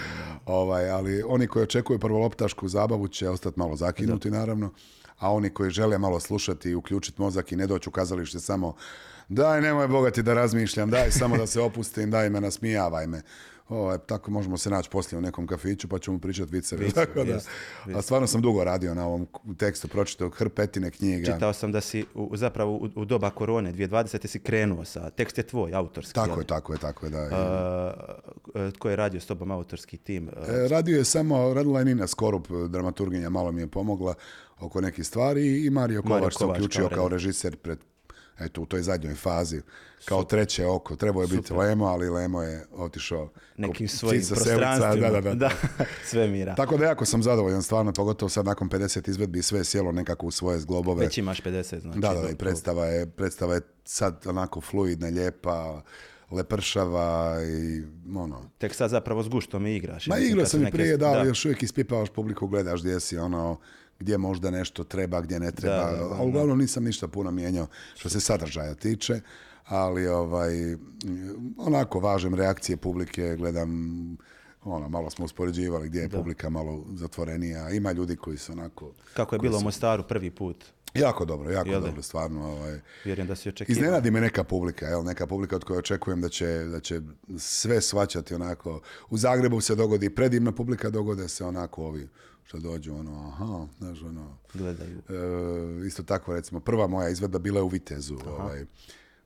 Ovaj, 0.46 0.90
ali 0.90 1.22
oni 1.26 1.46
koji 1.46 1.62
očekuju 1.62 1.98
prvoloptašku 1.98 2.68
zabavu 2.68 3.08
će 3.08 3.28
ostati 3.28 3.58
malo 3.58 3.76
zakinuti, 3.76 4.30
naravno. 4.30 4.72
A 5.18 5.32
oni 5.32 5.50
koji 5.50 5.70
žele 5.70 5.98
malo 5.98 6.20
slušati 6.20 6.70
i 6.70 6.74
uključiti 6.74 7.22
mozak 7.22 7.52
i 7.52 7.56
ne 7.56 7.66
doći 7.66 7.88
u 7.88 7.92
kazalište 7.92 8.40
samo 8.40 8.74
daj 9.30 9.60
nemoj 9.60 9.88
bogati 9.88 10.22
da 10.22 10.34
razmišljam, 10.34 10.90
daj 10.90 11.10
samo 11.10 11.36
da 11.36 11.46
se 11.46 11.60
opustim, 11.60 12.10
daj 12.10 12.30
me 12.30 12.40
nasmijavaj 12.40 13.06
me. 13.06 13.22
Ovaj, 13.68 13.98
tako 13.98 14.30
možemo 14.30 14.58
se 14.58 14.70
naći 14.70 14.90
poslije 14.90 15.18
u 15.18 15.22
nekom 15.22 15.46
kafiću 15.46 15.88
pa 15.88 15.98
ćemo 15.98 16.18
pričati 16.18 16.52
viceve. 16.52 16.84
Viceve, 16.84 17.06
Tako 17.06 17.24
da, 17.24 17.32
jest, 17.32 17.48
a 17.94 18.02
stvarno 18.02 18.26
sam 18.26 18.42
dugo 18.42 18.64
radio 18.64 18.94
na 18.94 19.06
ovom 19.06 19.26
tekstu, 19.56 19.88
pročitao 19.88 20.30
hrpetine 20.30 20.90
knjiga. 20.90 21.32
Čitao 21.32 21.52
sam 21.52 21.72
da 21.72 21.80
si 21.80 22.04
u, 22.14 22.36
zapravo 22.36 22.72
u, 22.72 22.88
u 22.94 23.04
doba 23.04 23.30
korone 23.30 23.72
2020. 23.72 24.26
si 24.26 24.38
krenuo 24.38 24.84
sa, 24.84 25.10
tekst 25.10 25.38
je 25.38 25.46
tvoj, 25.46 25.74
autorski. 25.74 26.14
Tako 26.14 26.40
je, 26.40 26.46
tako 26.46 26.72
je, 26.72 26.78
tako 26.78 27.06
je, 27.06 27.10
da. 27.10 27.22
Uh, 27.22 28.62
uh, 28.62 28.72
tko 28.72 28.90
je 28.90 28.96
radio 28.96 29.20
s 29.20 29.26
tobom 29.26 29.50
autorski 29.50 29.96
tim? 29.96 30.28
Uh, 30.28 30.48
E, 30.48 30.68
radio 30.68 30.98
je 30.98 31.04
samo, 31.04 31.54
radila 31.54 31.78
je 31.78 31.84
Nina 31.84 32.06
Skorup, 32.06 32.48
dramaturginja, 32.68 33.30
malo 33.30 33.52
mi 33.52 33.60
je 33.60 33.66
pomogla 33.66 34.14
oko 34.60 34.80
nekih 34.80 35.06
stvari 35.06 35.66
i 35.66 35.70
Mario 35.70 36.02
Kovač 36.02 36.34
se 36.38 36.44
uključio 36.44 36.88
kao 36.88 36.96
kao 36.96 37.08
režiser 37.08 37.56
pred, 37.56 37.78
eto, 38.40 38.62
u 38.62 38.66
toj 38.66 38.82
zadnjoj 38.82 39.14
fazi, 39.14 39.62
kao 40.04 40.24
treće 40.24 40.66
oko. 40.66 40.96
Trebao 40.96 41.22
je 41.22 41.28
biti 41.28 41.52
Lemo, 41.52 41.86
ali 41.86 42.08
Lemo 42.08 42.42
je 42.42 42.66
otišao 42.72 43.30
nekim 43.56 43.88
svojim 43.88 44.22
prostranstvima. 44.28 45.10
Da, 45.10 45.20
da, 45.20 45.34
da. 45.34 45.50
svemira. 46.10 46.54
Tako 46.54 46.76
da 46.76 46.84
jako 46.84 47.04
sam 47.04 47.22
zadovoljan, 47.22 47.62
stvarno, 47.62 47.92
pogotovo 47.92 48.28
sad 48.28 48.44
nakon 48.46 48.68
50 48.68 49.08
izvedbi 49.08 49.42
sve 49.42 49.60
je 49.60 49.64
sjelo 49.64 49.92
nekako 49.92 50.26
u 50.26 50.30
svoje 50.30 50.58
zglobove. 50.58 51.04
Već 51.04 51.18
imaš 51.18 51.42
50, 51.42 51.80
znači. 51.80 51.98
Da, 51.98 52.14
da, 52.14 52.20
da, 52.20 52.28
i 52.30 52.34
predstava 52.34 52.86
je, 52.86 53.06
predstava 53.06 53.54
je 53.54 53.60
sad 53.84 54.26
onako 54.26 54.60
fluidna, 54.60 55.08
lijepa, 55.08 55.82
lepršava 56.30 57.36
i 57.44 57.82
ono, 58.16 58.50
Tek 58.58 58.74
sad 58.74 58.90
zapravo 58.90 59.22
s 59.22 59.28
guštom 59.28 59.66
i 59.66 59.76
igraš. 59.76 60.06
Ma 60.06 60.18
igrao 60.18 60.46
sam 60.46 60.66
i 60.66 60.70
prije, 60.70 60.96
da, 60.96 61.08
ali 61.08 61.28
još 61.28 61.44
uvijek 61.44 61.62
ispipavaš 61.62 62.08
publiku, 62.10 62.46
gledaš 62.46 62.80
gdje 62.80 63.00
si, 63.00 63.18
ono, 63.18 63.60
gdje 64.00 64.18
možda 64.18 64.50
nešto 64.50 64.84
treba, 64.84 65.20
gdje 65.20 65.40
ne 65.40 65.52
treba. 65.52 65.76
Da, 65.76 65.90
da, 65.90 66.08
da, 66.08 66.14
a 66.14 66.22
uglavnom 66.22 66.58
nisam 66.58 66.84
ništa 66.84 67.08
puno 67.08 67.30
mijenjao 67.30 67.66
što 67.94 68.08
se 68.08 68.20
sadržaja 68.20 68.74
tiče, 68.74 69.20
ali 69.66 70.06
ovaj, 70.06 70.76
onako 71.56 72.00
važem 72.00 72.34
reakcije 72.34 72.76
publike, 72.76 73.36
gledam, 73.36 73.70
ono, 74.64 74.88
malo 74.88 75.10
smo 75.10 75.24
uspoređivali 75.24 75.88
gdje 75.88 76.00
je 76.00 76.08
publika 76.08 76.50
malo 76.50 76.84
zatvorenija. 76.94 77.70
Ima 77.70 77.92
ljudi 77.92 78.16
koji 78.16 78.38
su 78.38 78.52
onako, 78.52 78.92
Kako 79.14 79.34
je 79.34 79.38
bilo 79.38 79.58
u 79.58 79.62
Mostaru 79.62 80.02
prvi 80.02 80.30
put? 80.30 80.64
jako 80.94 81.24
dobro, 81.24 81.50
jako 81.50 81.68
Jel 81.68 81.80
da? 81.80 81.86
dobro, 81.86 82.02
stvarno. 82.02 82.52
Ovaj, 82.52 82.80
Vjerujem 83.04 83.28
da 83.28 83.36
si 83.36 83.48
očekivao. 83.48 83.78
Iznenadi 83.78 84.10
me 84.10 84.20
neka 84.20 84.44
publika, 84.44 84.86
jel, 84.86 85.04
neka 85.04 85.26
publika 85.26 85.56
od 85.56 85.64
koje 85.64 85.78
očekujem 85.78 86.20
da 86.20 86.28
će, 86.28 86.46
da 86.46 86.80
će 86.80 87.00
sve 87.38 87.80
svaćati 87.80 88.34
onako. 88.34 88.80
U 89.10 89.16
Zagrebu 89.16 89.60
se 89.60 89.74
dogodi 89.74 90.10
predivna 90.10 90.52
publika, 90.52 90.90
dogode 90.90 91.28
se 91.28 91.44
onako 91.44 91.84
ovi 91.84 92.08
što 92.50 92.58
dođu, 92.58 92.94
ono, 92.94 93.28
aha, 93.28 93.66
znaš, 93.78 94.02
ono, 94.02 94.38
Gledaju. 94.54 94.98
e, 95.08 95.86
isto 95.86 96.02
tako, 96.02 96.34
recimo, 96.34 96.60
prva 96.60 96.86
moja 96.86 97.08
izvedba 97.08 97.38
bila 97.38 97.58
je 97.58 97.62
u 97.62 97.68
Vitezu, 97.68 98.18
ovaj, 98.26 98.62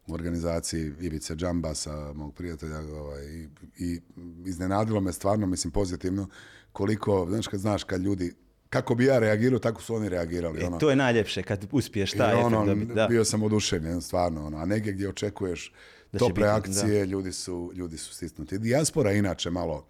u 0.06 0.14
organizaciji 0.14 0.92
Ivice 1.00 1.34
Džambasa, 1.34 2.12
mog 2.12 2.34
prijatelja, 2.34 2.78
ovaj, 2.78 3.24
i, 3.24 3.48
i 3.78 4.00
iznenadilo 4.46 5.00
me 5.00 5.12
stvarno, 5.12 5.46
mislim, 5.46 5.70
pozitivno, 5.70 6.28
koliko, 6.72 7.26
znaš, 7.30 7.48
kad 7.48 7.60
znaš, 7.60 7.84
kad 7.84 8.00
ljudi, 8.00 8.32
kako 8.70 8.94
bi 8.94 9.04
ja 9.04 9.18
reagirao, 9.18 9.58
tako 9.58 9.82
su 9.82 9.94
oni 9.94 10.08
reagirali, 10.08 10.60
E, 10.62 10.66
ono. 10.66 10.78
to 10.78 10.90
je 10.90 10.96
najljepše 10.96 11.42
kad 11.42 11.66
uspiješ 11.72 12.12
taj 12.12 12.34
ono, 12.34 12.66
dobiti. 12.66 12.94
Da. 12.94 13.06
bio 13.06 13.24
sam 13.24 13.42
oduševljen, 13.42 14.00
stvarno, 14.02 14.46
ono, 14.46 14.56
a 14.58 14.64
negdje 14.64 14.92
gdje 14.92 15.08
očekuješ 15.08 15.72
Da 16.12 16.18
top 16.18 16.28
biti, 16.28 16.40
reakcije, 16.40 17.06
ljudi 17.06 17.32
su, 17.32 17.72
ljudi 17.74 17.98
su 17.98 18.14
stisnuti. 18.14 18.58
Dijaspora 18.58 19.12
inače 19.12 19.50
malo 19.50 19.86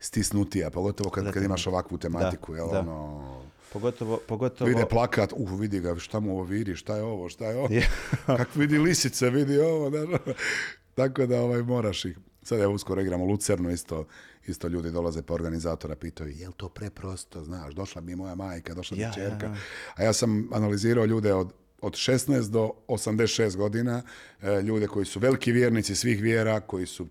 stisnutija, 0.00 0.70
pogotovo 0.70 1.10
kad, 1.10 1.32
kad 1.32 1.42
imaš 1.42 1.66
ovakvu 1.66 1.98
tematiku, 1.98 2.54
jel, 2.54 2.68
da. 2.70 2.80
ono, 2.80 3.46
Pogotovo, 3.72 4.20
pogotovo... 4.28 4.68
vide 4.68 4.86
plakat, 4.86 5.32
uh, 5.36 5.60
vidi 5.60 5.80
ga, 5.80 5.96
šta 5.98 6.20
mu 6.20 6.32
ovo 6.32 6.42
vidi, 6.42 6.76
šta 6.76 6.96
je 6.96 7.02
ovo, 7.02 7.28
šta 7.28 7.44
je 7.44 7.56
ovo, 7.56 7.68
Je. 7.70 7.88
kak 8.26 8.54
vidi 8.54 8.78
lisice, 8.78 9.30
vidi 9.30 9.58
ovo, 9.58 9.90
znaš, 9.90 10.04
ono. 10.04 10.18
tako 10.94 11.26
da 11.26 11.40
ovaj, 11.40 11.62
moraš 11.62 12.04
ih. 12.04 12.18
Sad 12.42 12.60
evo 12.60 12.74
uskoro 12.74 13.02
igramo 13.02 13.24
Lucernu, 13.24 13.70
isto, 13.70 14.06
isto 14.46 14.68
ljudi 14.68 14.90
dolaze 14.90 15.22
pa 15.22 15.34
organizatora 15.34 15.96
pitaju, 15.96 16.30
je 16.36 16.48
li 16.48 16.54
to 16.56 16.68
preprosto, 16.68 17.44
znaš, 17.44 17.74
došla 17.74 18.02
mi 18.02 18.12
je 18.12 18.16
moja 18.16 18.34
majka, 18.34 18.74
došla 18.74 18.96
mi 18.96 19.02
Ja, 19.02 19.12
čerka. 19.12 19.46
ja, 19.46 19.52
ja. 19.52 19.58
A 19.94 20.02
ja 20.02 20.12
sam 20.12 20.48
analizirao 20.52 21.04
ljude 21.04 21.34
od, 21.34 21.52
od 21.80 21.92
16 21.92 22.50
do 22.50 22.70
86 22.88 23.56
godina, 23.56 24.02
e, 24.42 24.62
ljude 24.62 24.86
koji 24.86 25.06
su 25.06 25.20
veliki 25.20 25.52
vjernici 25.52 25.94
svih 25.96 26.22
vjera, 26.22 26.60
koji 26.60 26.86
su 26.86 27.06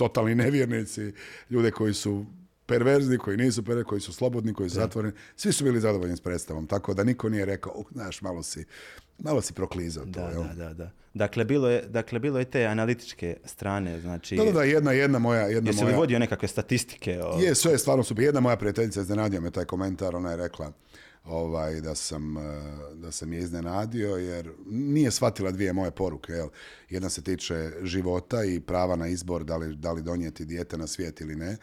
totalni 0.00 0.34
nevjernici, 0.34 1.12
ljude 1.50 1.70
koji 1.70 1.94
su 1.94 2.26
perverzni, 2.66 3.18
koji 3.18 3.36
nisu 3.36 3.64
perverzni, 3.64 3.88
koji 3.88 4.00
su 4.00 4.12
slobodni, 4.12 4.54
koji 4.54 4.70
su 4.70 4.74
zatvoreni. 4.74 5.14
Svi 5.36 5.52
su 5.52 5.64
bili 5.64 5.80
zadovoljni 5.80 6.16
s 6.16 6.20
predstavom, 6.20 6.66
tako 6.66 6.94
da 6.94 7.04
niko 7.04 7.28
nije 7.28 7.44
rekao, 7.44 7.72
uh, 7.76 7.86
znaš, 7.92 8.22
malo 8.22 8.42
si, 8.42 8.64
malo 9.18 9.40
si 9.40 9.52
proklizao 9.52 10.04
to. 10.04 10.10
Da, 10.10 10.28
jel? 10.28 10.42
da, 10.42 10.54
da, 10.54 10.74
da. 10.74 10.90
Dakle, 11.14 11.44
bilo 11.44 11.68
je, 11.68 11.82
dakle, 11.82 12.18
bilo 12.18 12.38
je 12.38 12.44
te 12.44 12.64
analitičke 12.64 13.36
strane, 13.44 14.00
znači... 14.00 14.36
Da, 14.36 14.52
da, 14.52 14.62
jedna, 14.62 14.92
jedna 14.92 15.18
moja, 15.18 15.40
jedna 15.40 15.70
Jesi 15.70 15.84
li 15.84 15.84
moja... 15.84 15.96
vodio 15.96 16.18
nekakve 16.18 16.48
statistike? 16.48 17.20
O... 17.22 17.38
Je, 17.40 17.54
sve 17.54 17.72
je 17.72 17.78
stvarno 17.78 18.04
super. 18.04 18.24
Jedna 18.24 18.40
moja 18.40 18.56
prijateljica 18.56 19.00
iznenadio 19.00 19.40
me 19.40 19.50
taj 19.50 19.64
komentar, 19.64 20.16
ona 20.16 20.30
je 20.30 20.36
rekla, 20.36 20.72
ovaj, 21.24 21.80
da, 21.80 21.94
sam, 21.94 22.36
eh, 22.36 22.40
da 22.94 23.12
sam 23.12 23.32
je 23.32 23.40
iznenadio 23.40 24.16
jer 24.16 24.52
nije 24.66 25.10
shvatila 25.10 25.50
dvije 25.50 25.72
moje 25.72 25.90
poruke. 25.90 26.32
Jel? 26.32 26.48
Jedna 26.88 27.10
se 27.10 27.22
tiče 27.22 27.72
života 27.82 28.44
i 28.44 28.60
prava 28.60 28.96
na 28.96 29.08
izbor 29.08 29.44
da 29.44 29.56
li, 29.56 29.76
da 29.76 29.92
li 29.92 30.02
donijeti 30.02 30.44
dijete 30.44 30.78
na 30.78 30.86
svijet 30.86 31.20
ili 31.20 31.36
ne. 31.36 31.56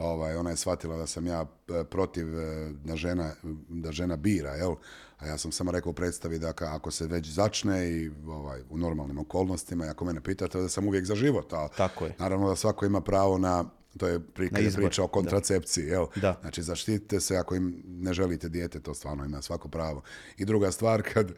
Ovaj, 0.00 0.36
ona 0.36 0.50
je 0.50 0.56
shvatila 0.56 0.96
da 0.96 1.06
sam 1.06 1.26
ja 1.26 1.40
eh, 1.68 1.84
protiv 1.84 2.38
eh, 2.38 2.72
da 2.84 2.96
žena, 2.96 3.32
da 3.68 3.92
žena 3.92 4.16
bira, 4.16 4.54
jel? 4.54 4.74
A 5.18 5.26
ja 5.26 5.38
sam 5.38 5.52
samo 5.52 5.70
rekao 5.70 5.90
u 5.90 5.94
predstavi 5.94 6.38
da 6.38 6.52
ako 6.58 6.90
se 6.90 7.06
već 7.06 7.28
začne 7.28 7.90
i 7.90 8.10
ovaj, 8.26 8.62
u 8.70 8.78
normalnim 8.78 9.18
okolnostima, 9.18 9.84
ako 9.84 10.04
mene 10.04 10.20
pitate, 10.20 10.60
da 10.60 10.68
sam 10.68 10.88
uvijek 10.88 11.04
za 11.04 11.14
život. 11.14 11.52
A 11.52 11.68
Tako 11.76 12.04
je. 12.04 12.14
Naravno 12.18 12.48
da 12.48 12.56
svako 12.56 12.86
ima 12.86 13.00
pravo 13.00 13.38
na, 13.38 13.64
to 13.98 14.06
je 14.06 14.20
pri, 14.20 14.48
kad 14.48 14.58
je 14.58 14.66
izbor, 14.66 14.84
priča 14.84 15.02
o 15.02 15.08
kontracepciji, 15.08 15.84
jel? 15.84 16.06
Da. 16.16 16.38
Znači 16.40 16.62
zaštitite 16.62 17.20
se 17.20 17.36
ako 17.36 17.54
im 17.54 17.82
ne 17.86 18.12
želite 18.12 18.48
dijete, 18.48 18.80
to 18.80 18.94
stvarno 18.94 19.24
ima 19.24 19.42
svako 19.42 19.68
pravo. 19.68 20.02
I 20.36 20.44
druga 20.44 20.70
stvar, 20.70 21.02
kad, 21.12 21.32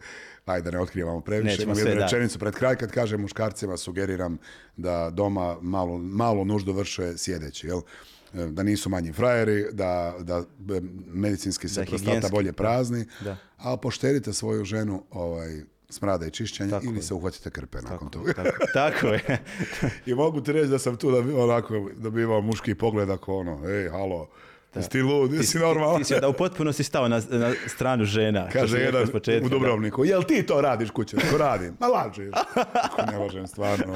ajde 0.45 0.71
da 0.71 0.77
ne 0.77 0.81
otkrivamo 0.83 1.21
previše, 1.21 1.51
Nećemo 1.51 1.71
imam 1.73 1.77
jednu 1.87 1.95
da. 1.95 2.05
rečenicu 2.05 2.39
pred 2.39 2.53
kraj, 2.55 2.75
kad 2.75 2.91
kažem 2.91 3.21
muškarcima 3.21 3.77
sugeriram 3.77 4.37
da 4.77 5.09
doma 5.09 5.57
malu, 5.61 5.97
malu 5.97 6.45
nuždu 6.45 6.73
vrše 6.73 7.17
sjedeći, 7.17 7.67
jel? 7.67 7.81
E, 8.33 8.45
Da 8.47 8.63
nisu 8.63 8.89
manji 8.89 9.13
frajeri, 9.13 9.65
da, 9.71 10.15
da 10.19 10.43
medicinski 11.07 11.69
se 11.69 11.81
Da, 11.81 11.85
prostata 11.85 12.29
bolje 12.31 12.53
prazni, 12.53 13.05
Da. 13.23 13.37
a 13.57 13.77
pošterite 13.77 14.33
svoju 14.33 14.65
ženu 14.65 15.03
ovaj, 15.11 15.61
smrada 15.89 16.25
i 16.25 16.31
čišćenja 16.31 16.71
Tako 16.71 16.85
ili 16.85 16.95
je. 16.95 17.01
se 17.01 17.13
uhvatite 17.13 17.49
krpe 17.49 17.77
nakon 17.77 17.97
Tako, 18.09 18.09
toga. 18.09 18.33
tako, 18.33 18.49
tako 18.73 19.07
je. 19.07 19.43
I 20.05 20.15
mogu 20.15 20.41
ti 20.41 20.51
reći 20.51 20.67
da 20.67 20.79
sam 20.79 20.95
tu 20.95 21.11
da 21.11 21.41
onako 21.41 21.89
dobivao 21.95 22.41
muški 22.41 22.75
pogled 22.75 23.09
ako 23.09 23.35
ono, 23.35 23.69
ej, 23.69 23.89
halo, 23.89 24.29
jesi 24.75 24.89
ti 24.89 25.01
lud, 25.01 25.33
jesi 25.33 25.59
normalan? 25.59 25.97
Ti 25.97 26.03
si 26.03 26.19
da 26.21 26.29
u 26.29 26.33
potpunosti 26.33 26.83
stao 26.83 27.07
na, 27.07 27.21
na 27.29 27.53
stranu 27.67 28.05
žena. 28.05 28.49
Kaže 28.49 28.79
jedan 28.79 29.07
početka, 29.07 29.45
u 29.45 29.49
da. 29.49 29.55
Dubrovniku, 29.55 30.05
jel 30.05 30.23
ti 30.23 30.43
to 30.43 30.61
radiš 30.61 30.89
kuće? 30.89 31.17
Ko 31.31 31.37
radim? 31.37 31.73
Ma 31.79 31.87
lažeš. 31.87 32.33
Ne 33.11 33.17
lažem, 33.17 33.47
stvarno. 33.47 33.95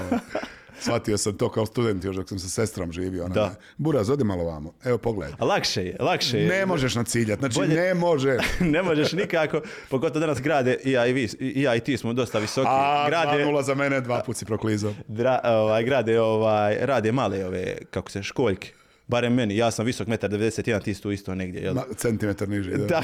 Shvatio 0.81 1.17
sam 1.17 1.33
to 1.33 1.49
kao 1.49 1.65
student 1.65 2.03
još 2.03 2.15
dok 2.15 2.29
sam 2.29 2.39
sa 2.39 2.49
sestrom 2.49 2.91
živio. 2.91 3.25
Ona, 3.25 3.33
Da. 3.33 3.55
Buraz, 3.77 4.09
odi 4.09 4.23
malo 4.23 4.43
vamo. 4.43 4.73
Evo, 4.83 4.97
pogledaj. 4.97 5.35
A 5.39 5.45
lakše 5.45 5.83
je, 5.83 5.95
lakše 5.99 6.39
je. 6.39 6.47
Ne 6.49 6.65
možeš 6.65 6.95
naciljati, 6.95 7.39
znači 7.39 7.55
Bolje- 7.55 7.75
ne 7.75 7.93
može. 7.93 8.37
ne 8.59 8.83
možeš 8.83 9.11
nikako, 9.11 9.61
pogotovo 9.89 10.19
danas 10.19 10.41
grade, 10.41 10.77
i 10.83 10.91
ja 10.91 11.07
i, 11.07 11.13
vi, 11.13 11.29
i 11.39 11.61
ja 11.61 11.75
i 11.75 11.79
ti 11.79 11.97
smo 11.97 12.13
dosta 12.13 12.39
visoki, 12.39 12.67
A, 12.69 13.05
grade, 13.09 13.45
2-0 13.45 13.63
za 13.63 13.75
mene, 13.75 14.01
dva 14.01 14.19
put 14.19 14.37
si 14.37 14.45
proklizao. 14.45 14.93
dra, 15.07 15.39
ovaj, 15.45 15.83
grade, 15.83 16.19
ovaj, 16.21 16.77
rade 16.81 17.11
male 17.11 17.45
ove, 17.45 17.77
kako 17.89 18.11
se, 18.11 18.23
školjke. 18.23 18.71
Barem 19.11 19.33
meni, 19.33 19.57
ja 19.57 19.71
sam 19.71 19.85
visok 19.85 20.07
1,91 20.07 20.83
ti 20.83 20.93
si 20.93 21.01
tu 21.01 21.11
isto 21.11 21.35
negdje, 21.35 21.61
jel? 21.61 21.73
Ma, 21.73 21.83
centimetar 21.95 22.49
niži. 22.49 22.71
Da. 22.71 22.85
Da, 22.87 23.01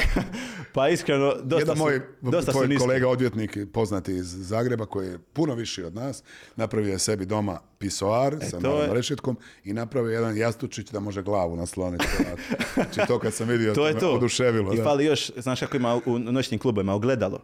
pa 0.73 0.89
iskreno, 0.89 1.33
dosta 1.35 1.57
Jedan 1.57 1.75
su, 1.75 1.83
moj 1.83 2.01
dosta 2.21 2.41
su 2.43 2.51
tvoj 2.51 2.67
niski. 2.67 2.81
kolega 2.81 3.07
odvjetnik 3.07 3.57
poznati 3.67 4.11
iz 4.13 4.25
Zagreba 4.39 4.85
koji 4.85 5.07
je 5.07 5.19
puno 5.33 5.55
viši 5.55 5.83
od 5.83 5.95
nas, 5.95 6.23
napravio 6.55 6.91
je 6.91 6.99
sebi 6.99 7.25
doma 7.25 7.59
pisoar 7.77 8.35
sa 8.41 8.57
E, 8.57 8.59
je- 8.59 8.61
malom 8.63 8.91
rešetkom 8.91 9.37
i 9.63 9.73
napravio 9.73 10.11
jedan 10.11 10.37
jastučić 10.37 10.87
da 10.87 10.99
može 10.99 11.21
glavu 11.21 11.55
nasloniti. 11.55 12.05
znači 12.73 12.99
to 13.07 13.19
kad 13.19 13.33
sam 13.33 13.47
vidio, 13.47 13.73
To 13.73 13.87
je 13.87 13.99
to. 13.99 14.11
oduševilo. 14.11 14.73
I 14.73 14.77
da. 14.77 14.83
fali 14.83 15.05
još, 15.05 15.31
znaš 15.37 15.59
kako 15.59 15.77
ima 15.77 16.01
u 16.05 16.19
noćnim 16.19 16.59
klubovima 16.59 16.93
ogledalo. 16.93 17.43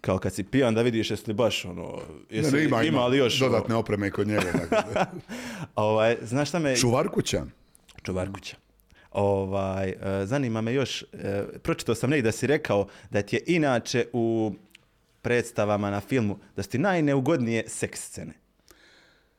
Kao 0.00 0.18
kad 0.18 0.34
si 0.34 0.44
pijan 0.44 0.74
da 0.74 0.82
vidiš 0.82 1.10
jesi 1.10 1.24
li 1.26 1.34
baš 1.34 1.64
ono, 1.64 1.98
jesi, 2.30 2.52
ne, 2.52 2.64
ima, 2.64 2.82
ima, 2.82 3.06
li 3.06 3.18
još 3.18 3.38
dodatne 3.38 3.74
opreme 3.74 4.06
i 4.06 4.10
kod 4.10 4.26
njega. 4.28 4.52
Dakle. 4.70 5.04
Ovaj, 5.76 6.16
znaš 6.22 6.48
šta 6.48 6.58
me... 6.58 6.76
Čuvarkuća. 6.76 7.44
Čuvarkuća. 8.04 8.56
Ovaj, 9.10 9.88
e, 9.88 10.26
zanima 10.26 10.60
me 10.60 10.74
još, 10.74 11.02
e, 11.02 11.44
pročitao 11.62 11.94
sam 11.94 12.10
negdje 12.10 12.22
da 12.22 12.32
si 12.32 12.46
rekao 12.46 12.86
da 13.10 13.22
ti 13.22 13.36
je 13.36 13.42
inače 13.46 14.06
u 14.12 14.52
predstavama 15.22 15.90
na 15.90 16.00
filmu 16.00 16.38
da 16.56 16.62
su 16.62 16.70
ti 16.70 16.78
najneugodnije 16.78 17.64
seks 17.68 18.00
scene. 18.00 18.32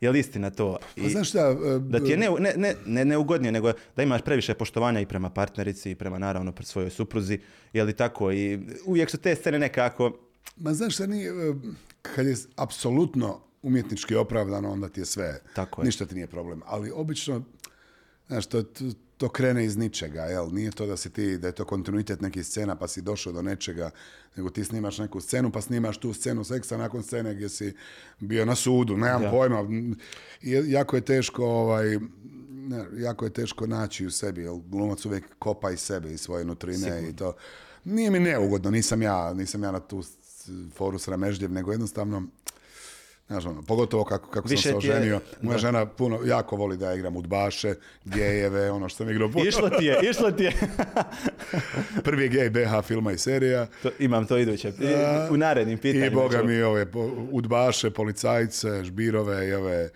Je 0.01 0.11
li 0.11 0.19
istina 0.19 0.49
to? 0.49 0.77
Pa 0.95 1.09
znaš 1.09 1.29
šta, 1.29 1.39
e, 1.39 1.79
da 1.79 1.99
ti 1.99 2.11
je 2.11 2.17
ne, 2.17 2.29
ne, 2.39 2.53
ne, 2.57 2.75
ne 2.85 3.05
neugodnije, 3.05 3.51
nego 3.51 3.73
da 3.95 4.03
imaš 4.03 4.21
previše 4.21 4.53
poštovanja 4.53 4.99
i 4.99 5.05
prema 5.05 5.29
partnerici 5.29 5.91
i 5.91 5.95
prema 5.95 6.19
naravno 6.19 6.51
pre 6.51 6.65
svojoj 6.65 6.89
supruzi. 6.89 7.39
Je 7.73 7.83
li 7.83 7.93
tako? 7.93 8.31
I 8.31 8.59
uvijek 8.85 9.09
su 9.09 9.17
te 9.17 9.35
scene 9.35 9.59
nekako... 9.59 10.11
Ma 10.55 10.73
znaš 10.73 10.93
šta 10.93 11.05
nije, 11.05 11.31
kad 12.01 12.25
je 12.25 12.35
apsolutno 12.55 13.41
umjetnički 13.61 14.15
opravdano, 14.15 14.71
onda 14.71 14.89
ti 14.89 15.01
je 15.01 15.05
sve, 15.05 15.41
Tako 15.55 15.81
je. 15.81 15.85
ništa 15.85 16.05
ti 16.05 16.15
nije 16.15 16.27
problem. 16.27 16.61
Ali 16.65 16.91
obično, 16.91 17.43
znaš, 18.27 18.45
to, 18.45 18.63
to, 19.17 19.29
krene 19.29 19.65
iz 19.65 19.77
ničega, 19.77 20.21
jel? 20.21 20.49
Nije 20.51 20.71
to 20.71 20.85
da 20.85 20.97
si 20.97 21.09
ti, 21.09 21.37
da 21.37 21.47
je 21.47 21.55
to 21.55 21.65
kontinuitet 21.65 22.21
nekih 22.21 22.45
scena 22.45 22.75
pa 22.75 22.87
si 22.87 23.01
došao 23.01 23.33
do 23.33 23.41
nečega, 23.41 23.89
nego 24.35 24.49
ti 24.49 24.63
snimaš 24.63 24.97
neku 24.97 25.21
scenu 25.21 25.51
pa 25.51 25.61
snimaš 25.61 25.97
tu 25.97 26.13
scenu 26.13 26.43
seksa 26.43 26.77
nakon 26.77 27.03
scene 27.03 27.35
gdje 27.35 27.49
si 27.49 27.73
bio 28.19 28.45
na 28.45 28.55
sudu, 28.55 28.97
nemam 28.97 29.21
Da. 29.21 29.31
pojma. 29.31 29.63
I 30.41 30.51
jako 30.67 30.95
je 30.95 31.01
teško, 31.01 31.45
ovaj, 31.45 31.99
ne, 32.49 32.85
jako 32.97 33.25
je 33.25 33.33
teško 33.33 33.67
naći 33.67 34.05
u 34.05 34.11
sebi, 34.11 34.41
jer 34.41 34.53
glumac 34.67 35.05
uvijek 35.05 35.23
kopa 35.39 35.71
iz 35.71 35.79
sebe 35.79 36.13
i 36.13 36.17
svoje 36.17 36.45
nutrine 36.45 37.09
i 37.09 37.15
to. 37.15 37.33
Nije 37.83 38.11
mi 38.11 38.19
neugodno, 38.19 38.71
nisam 38.71 39.01
ja, 39.01 39.33
nisam 39.33 39.63
ja 39.63 39.71
na 39.71 39.79
tu 39.79 40.03
foru 40.75 40.99
sramežljiv, 40.99 41.51
nego 41.51 41.71
jednostavno, 41.71 42.23
znaš 43.27 43.45
ono, 43.45 43.61
pogotovo 43.61 44.03
kako, 44.03 44.29
kako 44.29 44.47
sam 44.47 44.51
Više 44.51 44.63
se 44.63 44.79
ti 44.79 44.87
je- 44.87 44.91
oženio, 44.91 45.19
moja 45.41 45.53
da. 45.53 45.59
žena 45.59 45.85
puno, 45.87 46.19
jako 46.25 46.55
voli 46.55 46.77
da 46.77 46.85
ja 46.85 46.95
igram 46.95 47.15
udbaše, 47.15 47.73
gejeve, 48.05 48.71
ono 48.71 48.89
što 48.89 48.97
sam 48.97 49.09
igrao 49.09 49.31
puno. 49.31 49.45
Išlo 49.49 49.69
ti 49.69 49.85
je, 49.85 49.99
išlo 50.03 50.31
ti 50.31 50.43
je. 50.43 50.51
Prvi 52.03 52.23
je 52.23 52.29
gej 52.29 52.49
BH 52.49 52.81
filma 52.83 53.11
i 53.11 53.17
serija. 53.17 53.67
To, 53.83 53.89
imam 53.99 54.25
to 54.25 54.37
iduće. 54.37 54.69
I- 54.69 55.33
U 55.33 55.37
narednim 55.37 55.77
pitanjima. 55.77 56.05
I 56.05 56.09
boga 56.11 56.43
mi 56.43 56.61
ove 56.61 56.85
po- 56.85 56.99
udbaše, 57.31 57.89
policajce, 57.89 58.83
žbirove 58.83 59.47
i 59.47 59.53
ove... 59.53 59.89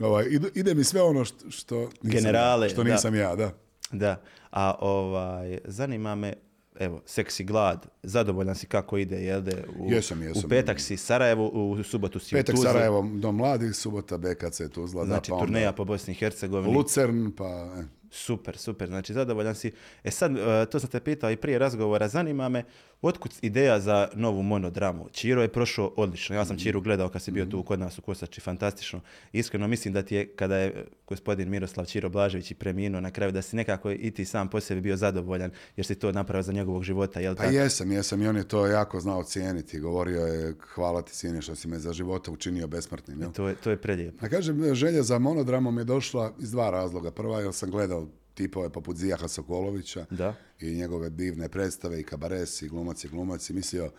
Ovaj, 0.00 0.24
ide, 0.54 0.74
mi 0.74 0.84
sve 0.84 1.02
ono 1.02 1.24
što, 1.24 1.50
što 1.50 1.76
nisam 1.78 1.98
Generale, 2.02 2.68
što 2.68 2.84
da. 2.84 2.92
nisam 2.92 3.14
ja, 3.14 3.36
da. 3.36 3.50
Da, 3.92 4.20
a 4.50 4.74
ovaj, 4.80 5.58
zanima 5.64 6.14
me, 6.14 6.32
evo, 6.80 7.02
seksi 7.06 7.44
glad, 7.44 7.86
zadovoljan 8.02 8.54
si 8.54 8.66
kako 8.66 8.98
ide, 8.98 9.16
jel 9.16 9.40
de? 9.40 9.64
U, 9.78 9.90
Jesam, 9.90 10.22
jesam. 10.22 10.42
U 10.44 10.48
petak 10.48 10.80
si 10.80 10.96
Sarajevo, 10.96 11.48
u 11.48 11.82
subotu 11.82 12.18
si 12.18 12.34
Petak 12.34 12.54
u 12.54 12.56
Tuzli, 12.56 12.72
Sarajevo, 12.72 13.08
Dom 13.14 13.36
mladih, 13.36 13.76
subota 13.76 14.18
BKC 14.18 14.60
Tuzla, 14.72 15.04
znači 15.04 15.30
da, 15.30 15.34
pa 15.34 15.34
onda 15.34 15.46
turneja 15.46 15.72
po 15.72 15.84
Bosni 15.84 16.12
i 16.12 16.16
Hercegovini. 16.16 16.76
Lucern, 16.76 17.30
pa... 17.30 17.44
e. 17.78 17.96
Super, 18.10 18.56
super, 18.56 18.88
znači 18.88 19.12
zadovoljan 19.12 19.54
si. 19.54 19.72
E 20.04 20.10
sad, 20.10 20.36
e, 20.36 20.66
to 20.70 20.80
sam 20.80 20.90
te 20.90 21.00
pitao 21.00 21.30
i 21.30 21.36
prije 21.36 21.58
razgovora, 21.58 22.08
zanima 22.08 22.48
me, 22.48 22.64
otkud 23.02 23.34
ideja 23.42 23.80
za 23.80 24.08
novu 24.14 24.42
monodramu? 24.42 25.08
Čiro 25.12 25.42
je 25.42 25.48
prošao 25.48 25.92
odlično, 25.96 26.36
ja 26.36 26.44
sam 26.44 26.58
Čiru 26.58 26.80
gledao 26.80 27.08
kad 27.08 27.22
si 27.22 27.30
bio 27.30 27.46
tu 27.46 27.62
kod 27.62 27.80
nas 27.80 27.98
u 27.98 28.02
Kosači, 28.02 28.40
fantastično. 28.40 29.00
Iskreno 29.32 29.68
mislim 29.68 29.94
da 29.94 30.02
ti 30.02 30.14
je, 30.14 30.26
kada 30.26 30.56
je 30.56 30.86
gospodin 31.06 31.50
Miroslav 31.50 31.86
Čiro 31.86 32.08
Blažević 32.08 32.50
i 32.50 32.54
preminuo 32.54 33.00
na 33.00 33.10
kraju, 33.10 33.32
da 33.32 33.42
si 33.42 33.56
nekako 33.56 33.90
i 33.90 34.10
ti 34.10 34.24
sam 34.24 34.48
po 34.48 34.60
sebi 34.60 34.80
bio 34.80 34.96
zadovoljan, 34.96 35.50
jer 35.76 35.86
si 35.86 35.94
to 35.94 36.12
napravio 36.12 36.42
za 36.42 36.52
njegovog 36.52 36.82
života, 36.82 37.20
jel 37.20 37.34
Pa 37.34 37.42
tako? 37.42 37.54
jesam, 37.54 37.92
jesam 37.92 38.22
i 38.22 38.28
on 38.28 38.36
je 38.36 38.48
to 38.48 38.66
jako 38.66 39.00
znao 39.00 39.22
cijeniti. 39.22 39.80
Govorio 39.80 40.20
je, 40.20 40.54
hvala 40.74 41.02
ti 41.02 41.16
sine 41.16 41.42
što 41.42 41.54
si 41.54 41.68
me 41.68 41.78
za 41.78 41.92
života 41.92 42.30
učinio 42.30 42.66
besmrtnim. 42.66 43.20
Jel? 43.20 43.32
To 43.32 43.48
je, 43.48 43.54
to 43.54 43.70
je 43.70 43.76
prelijepo. 43.76 44.26
A 44.26 44.28
kažem, 44.28 44.74
želja 44.74 45.02
za 45.02 45.18
monodramom 45.18 45.78
je 45.78 45.84
došla 45.84 46.32
iz 46.38 46.50
dva 46.50 46.70
razloga. 46.70 47.10
Prva, 47.10 47.40
jer 47.40 47.52
sam 47.52 47.70
gledao 47.70 48.08
tipove 48.34 48.70
poput 48.70 48.96
Zijaha 48.96 49.28
Sokolovića 49.28 50.06
Da. 50.10 50.34
I 50.60 50.74
njegove 50.74 51.10
divne 51.10 51.48
predstave 51.48 52.00
i 52.00 52.04
kabares 52.04 52.62
i 52.62 52.68
glumac 52.68 53.04
i 53.04 53.08
glumac 53.08 53.50
i 53.50 53.52
mislio, 53.52 53.90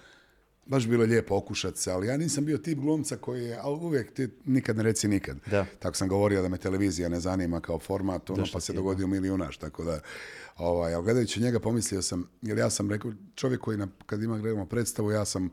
baš 0.66 0.88
bilo 0.88 1.04
je 1.04 1.08
lijepo 1.08 1.36
okušat 1.36 1.78
se, 1.78 1.92
ali 1.92 2.08
ja 2.08 2.18
nisam 2.18 2.46
bio 2.46 2.58
tip 2.58 2.80
glumca 2.80 3.18
koji 3.18 3.46
je, 3.46 3.60
ali 3.62 3.76
uvijek 3.76 4.14
ti 4.14 4.30
nikad 4.46 4.78
ne 4.78 4.84
reci 4.84 5.08
nikad. 5.08 5.38
Da. 5.52 5.66
Tako 5.80 5.98
sam 5.98 6.08
govorio 6.08 6.42
da 6.42 6.48
me 6.48 6.58
televizija 6.58 7.10
ne 7.10 7.20
zanima 7.20 7.62
kao 7.62 7.80
format, 7.80 8.30
ono, 8.30 8.46
pa 8.54 8.60
se 8.60 8.74
dogodio 8.74 9.08
milijunaš, 9.08 9.58
tako 9.58 9.84
da, 9.84 10.00
ovaj, 10.58 10.94
ali 10.94 11.04
gledajući 11.04 11.42
njega 11.42 11.60
pomislio 11.60 12.02
sam, 12.02 12.30
jer 12.42 12.58
ja 12.58 12.70
sam 12.70 12.92
rekao, 12.92 13.12
čovjek 13.36 13.62
koji 13.62 13.78
na, 13.78 13.88
kad 14.06 14.24
ima 14.24 14.38
gledamo 14.38 14.66
predstavu, 14.66 15.12
ja 15.12 15.26
sam 15.26 15.50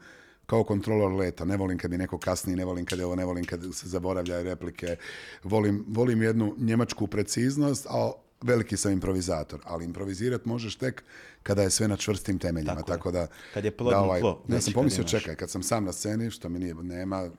kao 0.46 0.64
kontrolor 0.64 1.12
leta, 1.12 1.44
ne 1.44 1.56
volim 1.56 1.78
kad 1.78 1.90
mi 1.90 1.98
neko 1.98 2.18
kasni, 2.18 2.56
ne 2.56 2.64
volim 2.64 2.86
kad 2.86 2.98
je 2.98 3.04
ovo, 3.04 3.14
ne 3.14 3.24
volim 3.24 3.44
kad 3.44 3.60
se 3.72 3.88
zaboravljaju 3.88 4.44
replike, 4.44 4.96
volim, 5.42 5.84
volim 5.88 6.22
jednu 6.22 6.54
njemačku 6.58 7.06
preciznost, 7.06 7.86
a 7.90 8.12
veliki 8.44 8.76
sam 8.76 8.92
improvizator, 8.92 9.60
ali 9.64 9.84
improvizirat 9.84 10.44
možeš 10.44 10.76
tek 10.76 11.02
kada 11.42 11.62
je 11.62 11.70
sve 11.70 11.88
na 11.88 11.96
čvrstim 11.96 12.38
temeljima, 12.38 12.82
Tako 12.82 13.10
da... 13.10 13.26
Kad 13.54 13.64
je 13.64 13.70
da, 13.70 13.76
plodno 13.76 13.98
ovaj, 13.98 14.20
tlo, 14.20 14.44
ja 14.48 14.54
već 14.54 14.64
sam 14.64 14.72
pomislio, 14.72 15.04
čekaj, 15.04 15.34
kad 15.34 15.50
sam 15.50 15.62
sam 15.62 15.84
na 15.84 15.92
sceni, 15.92 16.30
što 16.30 16.48
mi 16.48 16.58
nije, 16.58 16.74
nema 16.74 17.30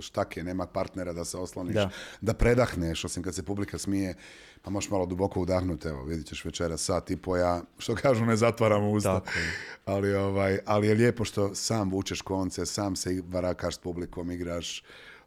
štake, 0.00 0.44
nema 0.44 0.66
partnera 0.66 1.12
da 1.12 1.24
se 1.24 1.36
osloniš, 1.36 1.74
Da. 1.74 1.90
da, 2.20 2.34
predahneš, 2.34 3.04
osim 3.04 3.22
kad 3.22 3.34
se 3.34 3.42
publika 3.42 3.78
smije, 3.78 4.14
pa 4.62 4.70
možeš 4.70 4.90
malo 4.90 5.06
duboko 5.06 5.40
udahnuti, 5.40 5.88
evo, 5.88 6.04
vidit 6.04 6.26
ćeš 6.26 6.44
večera 6.44 6.76
sat 6.76 7.10
i 7.10 7.16
po 7.16 7.36
ja, 7.36 7.62
što 7.78 7.94
kažu, 7.94 8.24
ne 8.24 8.36
zatvaramo 8.36 8.90
usta. 8.90 9.20
Tako. 9.20 9.38
Ali, 9.84 10.14
ovaj, 10.14 10.58
ali 10.66 10.86
je 10.86 10.94
lijepo 10.94 11.24
što 11.24 11.54
sam 11.54 11.90
vučeš 11.90 12.20
konce, 12.20 12.66
sam 12.66 12.96
se 12.96 13.22
varakaš 13.28 13.74
s 13.74 13.78
publikom, 13.78 14.30
igraš, 14.30 14.82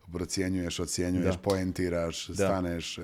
procjenjuješ, 0.07 0.79
ocjenjuješ, 0.79 1.35
Da. 1.35 1.41
poentiraš, 1.41 2.25
staneš. 2.25 2.99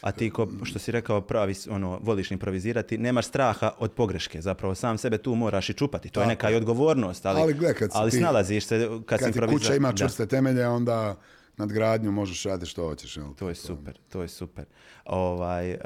A 0.00 0.12
ti 0.12 0.30
ko, 0.30 0.48
što 0.62 0.78
si 0.78 0.92
rekao, 0.92 1.20
pravi, 1.20 1.54
ono, 1.68 1.98
voliš 1.98 2.30
improvizirati, 2.30 2.98
nemaš 2.98 3.26
straha 3.26 3.72
od 3.78 3.92
pogreške. 3.92 4.40
Zapravo 4.40 4.74
sam 4.74 4.98
sebe 4.98 5.18
tu 5.18 5.34
moraš 5.34 5.68
i 5.68 5.74
čupati. 5.74 6.08
To 6.10 6.20
je 6.20 6.24
Tako 6.24 6.28
neka 6.28 6.50
i 6.50 6.54
odgovornost, 6.54 7.26
ali, 7.26 7.40
Ali 7.40 7.54
gle, 7.54 7.74
kad 7.74 7.90
si 7.90 7.98
ali 7.98 8.10
ti- 8.10 8.16
snalaziš 8.16 8.66
se 8.66 8.78
kad, 8.78 8.90
si 8.90 9.04
Kad 9.06 9.18
ti 9.22 9.26
improviza- 9.30 9.58
kuća 9.58 9.74
ima 9.74 9.90
Da. 9.90 9.96
čvrste 9.96 10.26
temelje, 10.26 10.66
onda 10.68 11.16
nadgradnju 11.56 12.12
možeš 12.12 12.42
raditi 12.42 12.66
što 12.66 12.84
hoćeš. 12.84 13.16
Jel? 13.16 13.34
To 13.34 13.48
je 13.48 13.54
super, 13.54 13.98
to 14.08 14.22
je 14.22 14.28
super. 14.28 14.64
Ovaj, 15.06 15.70
e, 15.70 15.78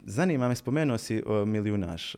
zanima 0.00 0.48
me, 0.48 0.54
spomenuo 0.54 0.98
si 0.98 1.22
o, 1.26 1.44
milijunaš. 1.44 2.16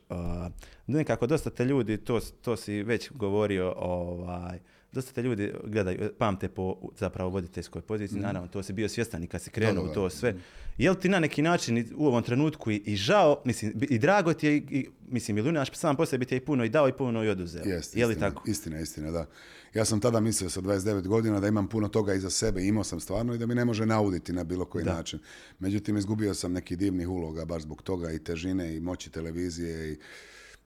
Nekako 0.86 1.26
dosta 1.26 1.50
te 1.50 1.64
ljudi, 1.64 1.96
to, 1.96 2.20
to 2.42 2.56
si 2.56 2.82
već 2.82 3.10
govorio, 3.12 3.74
ovaj, 3.76 4.58
dosta 4.96 5.12
te 5.12 5.22
ljudi 5.22 5.52
gledaju, 5.64 6.10
pamte 6.18 6.48
po 6.48 6.76
zapravo 6.98 7.30
voditeljskoj 7.30 7.82
poziciji, 7.82 8.20
naravno 8.20 8.48
to 8.48 8.62
si 8.62 8.72
bio 8.72 8.88
svjestan 8.88 9.24
i 9.24 9.26
kad 9.26 9.42
si 9.42 9.50
krenuo 9.50 9.84
u 9.84 9.94
to 9.94 10.10
sve. 10.10 10.34
Je 10.78 10.90
li 10.90 11.00
ti 11.00 11.08
na 11.08 11.18
neki 11.20 11.42
način 11.42 11.88
u 11.96 12.06
ovom 12.06 12.22
trenutku 12.22 12.70
i, 12.70 12.82
i 12.86 12.96
žao, 12.96 13.42
mislim, 13.44 13.72
i 13.90 13.98
drago 13.98 14.32
ti 14.32 14.46
je, 14.46 14.56
i, 14.56 14.88
mislim, 15.08 15.34
milijunaš 15.34 15.70
sam 15.72 15.96
po 15.96 16.06
sebi 16.06 16.24
ti 16.24 16.34
je 16.34 16.36
i 16.36 16.44
puno 16.44 16.64
i 16.64 16.68
dao 16.68 16.88
i 16.88 16.92
puno 16.92 17.24
i 17.24 17.28
oduzeo. 17.28 17.62
Jest, 17.64 17.96
je 17.96 18.06
li 18.06 18.12
istina, 18.12 18.30
tako? 18.30 18.50
Istina, 18.50 18.80
istina, 18.80 19.10
da. 19.10 19.26
Ja 19.74 19.84
sam 19.84 20.00
tada 20.00 20.20
mislio 20.20 20.50
sa 20.50 20.60
29 20.60 21.06
godina 21.06 21.40
da 21.40 21.48
imam 21.48 21.68
puno 21.68 21.88
toga 21.88 22.14
iza 22.14 22.30
sebe, 22.30 22.64
imao 22.64 22.84
sam 22.84 23.00
stvarno 23.00 23.34
i 23.34 23.38
da 23.38 23.46
mi 23.46 23.54
ne 23.54 23.64
može 23.64 23.86
nauditi 23.86 24.32
na 24.32 24.44
bilo 24.44 24.64
koji 24.64 24.84
Da. 24.84 24.94
način. 24.94 25.18
Međutim, 25.58 25.96
izgubio 25.96 26.34
sam 26.34 26.52
neki 26.52 26.76
divnih 26.76 27.08
uloga 27.08 27.44
baš 27.44 27.62
zbog 27.62 27.82
toga 27.82 28.12
i 28.12 28.18
težine 28.18 28.76
i 28.76 28.80
moći 28.80 29.10
televizije 29.10 29.92
i 29.92 29.98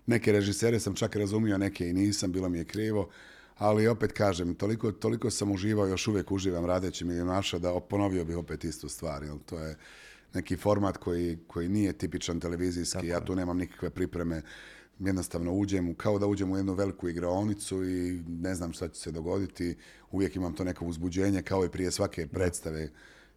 neke 0.06 0.32
režisere 0.32 0.80
sam 0.80 0.94
čak 0.94 1.16
razumio, 1.16 1.58
neke 1.58 1.88
i 1.88 1.92
nisam, 1.92 2.32
bilo 2.32 2.48
mi 2.48 2.58
je 2.58 2.64
krivo. 2.64 3.08
Ali 3.60 3.88
opet 3.88 4.12
kažem, 4.12 4.54
toliko, 4.54 4.92
toliko 4.92 5.30
sam 5.30 5.52
uživao, 5.52 5.86
još 5.86 6.08
uvijek 6.08 6.32
uživam 6.32 6.64
radeći 6.66 7.04
milijunaša 7.04 7.58
da 7.58 7.80
ponovio 7.80 8.24
bih 8.24 8.36
opet 8.36 8.64
istu 8.64 8.88
stvar. 8.88 9.22
Jel? 9.22 9.38
To 9.46 9.58
je 9.58 9.76
neki 10.34 10.56
format 10.56 10.96
koji, 10.96 11.38
koji 11.46 11.68
nije 11.68 11.92
tipičan 11.92 12.40
televizijski, 12.40 13.06
ja 13.06 13.20
tu 13.20 13.34
nemam 13.34 13.58
nikakve 13.58 13.90
pripreme 13.90 14.42
jednostavno 14.98 15.52
uđem, 15.52 15.88
u- 15.88 15.94
kao 15.94 16.18
da 16.18 16.26
uđem 16.26 16.50
u 16.50 16.56
jednu 16.56 16.72
veliku 16.74 17.08
igraonicu 17.08 17.84
i 17.84 18.22
ne 18.28 18.54
znam 18.54 18.72
šta 18.72 18.88
će 18.88 19.00
se 19.00 19.10
dogoditi. 19.10 19.76
Uvijek 20.10 20.36
imam 20.36 20.54
to 20.54 20.64
neko 20.64 20.84
uzbuđenje, 20.84 21.42
kao 21.42 21.64
i 21.64 21.68
prije 21.68 21.90
svake 21.90 22.26
predstave. 22.26 22.88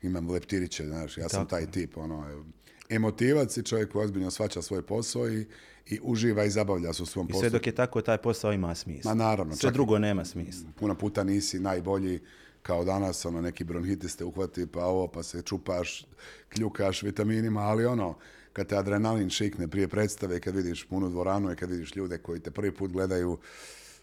Imam 0.01 0.29
leptiriće, 0.29 0.85
znaš, 0.85 1.17
ja 1.17 1.29
sam 1.29 1.39
Tako 1.39 1.49
taj 1.49 1.71
tip, 1.71 1.97
ono, 1.97 2.43
emotivac 2.89 3.57
i 3.57 3.63
čovjek 3.63 3.91
koji 3.91 4.05
ozbiljno 4.05 4.31
shvaća 4.31 4.61
svoj 4.61 4.81
posao 4.81 5.29
i, 5.29 5.45
i 5.85 5.99
uživa 6.03 6.43
i 6.43 6.49
zabavlja 6.49 6.93
se 6.93 7.03
u 7.03 7.05
svom 7.05 7.25
I 7.25 7.29
poslu. 7.29 7.39
sve 7.39 7.49
dok 7.49 7.67
je 7.67 7.75
tako, 7.75 8.01
taj 8.01 8.17
posao 8.17 8.53
ima 8.53 8.75
smisla. 8.75 9.11
Ma 9.11 9.23
naravno, 9.23 9.55
Sve 9.55 9.61
čak- 9.61 9.73
drugo 9.73 9.99
nema 9.99 10.25
smisla. 10.25 10.69
Puno 10.75 10.95
puta 10.95 11.23
nisi 11.23 11.59
najbolji 11.59 12.19
kao 12.61 12.83
danas, 12.83 13.25
ono, 13.25 13.41
neki 13.41 13.63
bronhitis 13.63 14.15
te 14.15 14.25
uhvati, 14.25 14.67
pa 14.67 14.85
ovo, 14.85 15.07
pa 15.07 15.23
se 15.23 15.41
čupaš, 15.41 16.05
kljukaš 16.49 17.03
vitaminima, 17.03 17.61
ali 17.61 17.85
ono, 17.85 18.15
kad 18.53 18.67
te 18.67 18.77
adrenalin 18.77 19.29
šikne 19.29 19.67
prije 19.67 19.87
predstave, 19.87 20.39
kad 20.39 20.55
vidiš 20.55 20.85
punu 20.85 21.09
dvoranu 21.09 21.51
i 21.51 21.55
kad 21.55 21.69
vidiš 21.69 21.95
ljude 21.95 22.17
koji 22.17 22.39
te 22.39 22.51
prvi 22.51 22.71
put 22.71 22.91
gledaju, 22.91 23.37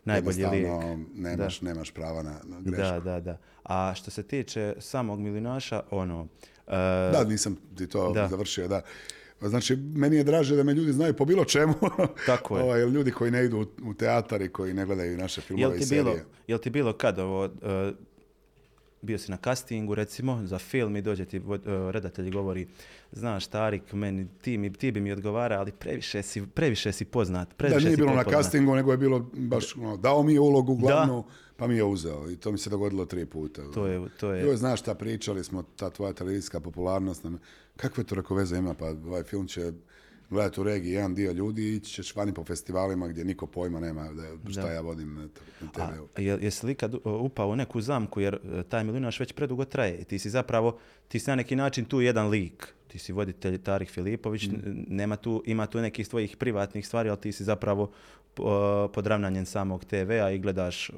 Najbolji 0.04 0.46
lijek. 0.46 0.68
Nemaš, 1.14 1.60
nemaš 1.60 1.90
prava 1.90 2.22
na, 2.22 2.34
na 2.44 2.60
grešku. 2.60 2.82
Da, 2.84 3.00
da, 3.00 3.20
da. 3.20 3.38
A 3.64 3.94
što 3.94 4.10
se 4.10 4.22
tiče 4.22 4.74
samog 4.78 5.20
milijunaša, 5.20 5.82
ono... 5.90 6.26
e, 6.66 6.70
Da, 7.12 7.24
nisam 7.24 7.56
ti 7.76 7.86
to 7.86 8.12
Da. 8.12 8.28
završio, 8.28 8.68
da. 8.68 8.80
Znači, 9.40 9.76
meni 9.76 10.16
je 10.16 10.24
draže 10.24 10.56
da 10.56 10.62
me 10.62 10.74
ljudi 10.74 10.92
znaju 10.92 11.14
po 11.14 11.24
bilo 11.24 11.44
čemu. 11.44 11.74
Tako 12.26 12.56
je. 12.56 12.62
Ovaj, 12.62 12.80
jer 12.80 12.88
ljudi 12.88 13.10
koji 13.10 13.30
ne 13.30 13.44
idu 13.44 13.66
u, 13.82 13.94
teatar 13.94 14.42
i 14.42 14.48
koji 14.48 14.74
ne 14.74 14.86
gledaju 14.86 15.18
naše 15.18 15.40
filmove 15.40 15.62
jel 15.62 15.76
i 15.76 15.78
ti 15.78 15.86
serije. 15.86 16.04
bilo, 16.04 16.16
jel 16.46 16.58
ti 16.58 16.70
bilo 16.70 16.92
kad 16.92 17.18
ovo... 17.18 17.44
e, 17.44 17.92
bio 19.02 19.18
si 19.18 19.30
na 19.30 19.36
castingu 19.44 19.94
recimo 19.94 20.46
za 20.46 20.58
film 20.58 20.96
i 20.96 21.02
dođe 21.02 21.24
ti 21.24 21.36
e, 21.36 21.40
redatelj 21.90 22.28
i 22.28 22.30
govori 22.30 22.66
znaš 23.12 23.46
Tarik, 23.46 23.92
meni, 23.92 24.26
ti, 24.42 24.58
mi, 24.58 24.72
ti 24.72 24.92
bi 24.92 25.00
mi 25.00 25.12
odgovara, 25.12 25.58
ali 25.58 25.72
previše 25.72 26.22
si, 26.22 26.46
previše 26.46 26.92
si 26.92 27.04
poznat. 27.04 27.48
Da, 27.48 27.54
Previše 27.54 27.86
nije 27.86 27.90
si 27.90 27.96
bilo 27.96 28.10
na 28.10 28.16
popularan." 28.16 28.42
castingu, 28.42 28.74
nego 28.74 28.90
je 28.90 28.98
bilo 28.98 29.30
baš, 29.32 29.76
ono, 29.76 29.96
dao 29.96 30.22
mi 30.22 30.32
je 30.34 30.40
ulogu 30.40 30.74
glavnu, 30.74 31.24
pa 31.60 31.66
mi 31.66 31.76
je 31.76 31.84
uzeo. 31.84 32.30
I 32.30 32.36
to 32.36 32.52
mi 32.52 32.58
se 32.58 32.70
dogodilo 32.70 33.04
tri 33.04 33.26
puta. 33.26 33.62
To 33.74 33.86
je, 33.86 34.08
to 34.20 34.32
je, 34.32 34.44
Joj, 34.44 34.56
znaš 34.56 34.80
šta, 34.80 34.94
pričali 34.94 35.44
smo, 35.44 35.62
ta 35.62 35.90
tvoja 35.90 36.12
televizijska 36.12 36.60
popularnost, 36.60 37.24
kakve 37.76 38.04
to 38.04 38.14
reko 38.14 38.34
veze 38.34 38.56
ima, 38.56 38.74
pa 38.74 38.86
ovaj 38.86 39.22
film 39.22 39.46
će 39.46 39.72
gledati 40.30 40.60
u 40.60 40.64
regiji 40.64 40.92
jedan 40.92 41.14
dio 41.14 41.32
ljudi 41.32 41.62
i 41.62 41.76
ići 41.76 41.92
ćeš 41.92 42.16
vani 42.16 42.34
po 42.34 42.44
festivalima 42.44 43.08
gdje 43.08 43.24
niko 43.24 43.46
pojma 43.46 43.80
nema 43.80 44.08
da, 44.12 44.50
šta 44.50 44.72
ja 44.72 44.80
vodim 44.80 45.14
na, 45.14 45.28
A, 45.74 45.88
TV-u. 45.88 46.08
jesi 46.16 46.66
li 46.66 46.72
ikad 46.72 46.94
uh, 46.94 47.00
upao 47.04 47.48
u 47.48 47.56
neku 47.56 47.80
zamku, 47.80 48.20
jer 48.20 48.34
uh, 48.34 48.62
taj 48.62 48.84
milijunaš 48.84 49.20
već 49.20 49.32
predugo 49.32 49.64
traje. 49.64 49.98
i 49.98 50.04
Ti 50.04 50.18
si 50.18 50.30
zapravo, 50.30 50.78
ti 51.08 51.18
si 51.18 51.30
na 51.30 51.36
neki 51.36 51.56
način 51.56 51.84
tu 51.84 52.00
jedan 52.00 52.28
lik. 52.28 52.68
Ti 52.88 52.98
si 52.98 53.12
voditelj 53.12 53.58
Tarik 53.58 53.90
Filipović, 53.90 54.46
Mm. 54.46 54.54
nema 54.88 55.16
tu, 55.16 55.42
ima 55.46 55.66
tu 55.66 55.80
nekih 55.80 56.08
tvojih 56.08 56.36
privatnih 56.36 56.86
stvari, 56.86 57.08
ali 57.08 57.20
ti 57.20 57.32
si 57.32 57.44
zapravo 57.44 57.82
uh, 57.82 57.90
pod 58.92 59.06
ravnanjem 59.06 59.46
samog 59.46 59.84
TV-a 59.84 60.30
i 60.30 60.38
gledaš 60.38 60.90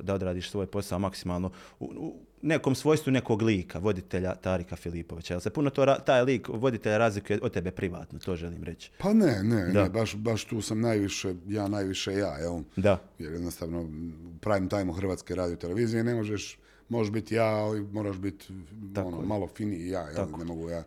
da 0.00 0.14
odradiš 0.14 0.50
svoj 0.50 0.66
posao 0.66 0.98
maksimalno 0.98 1.50
u, 1.80 1.84
u 1.84 2.14
nekom 2.46 2.74
svojstvu 2.74 3.12
nekog 3.12 3.42
lika, 3.42 3.78
voditelja 3.78 4.34
Tarika 4.34 4.76
Filipovića. 4.76 5.34
Jel 5.34 5.40
se 5.40 5.50
puno 5.50 5.70
to, 5.70 5.94
taj 6.06 6.22
lik 6.22 6.48
voditelja 6.48 6.98
razlikuje 6.98 7.38
od 7.42 7.52
tebe 7.52 7.70
privatno, 7.70 8.18
to 8.18 8.36
želim 8.36 8.64
reći. 8.64 8.90
Pa 8.98 9.12
ne, 9.12 9.42
ne, 9.42 9.66
Da. 9.72 9.82
ne, 9.82 9.90
baš, 9.90 10.16
baš 10.16 10.44
tu 10.44 10.60
sam 10.60 10.80
najviše, 10.80 11.34
ja 11.48 11.68
najviše 11.68 12.12
ja, 12.12 12.38
jel? 12.38 12.60
Da. 12.76 12.98
Jer 13.18 13.32
jednostavno 13.32 13.82
u 13.82 14.38
prime 14.40 14.68
time 14.68 14.92
Hrvatske 14.92 15.34
radio 15.34 15.56
televizije 15.56 16.04
ne 16.04 16.14
možeš, 16.14 16.58
možeš 16.88 17.12
biti 17.12 17.34
ja, 17.34 17.46
ali 17.46 17.80
moraš 17.80 18.16
biti 18.16 18.46
Tako 18.94 19.08
ono, 19.08 19.22
malo 19.22 19.48
finiji 19.48 19.88
ja, 19.88 20.00
jel? 20.08 20.26
ne 20.38 20.44
mogu 20.44 20.70
ja 20.70 20.84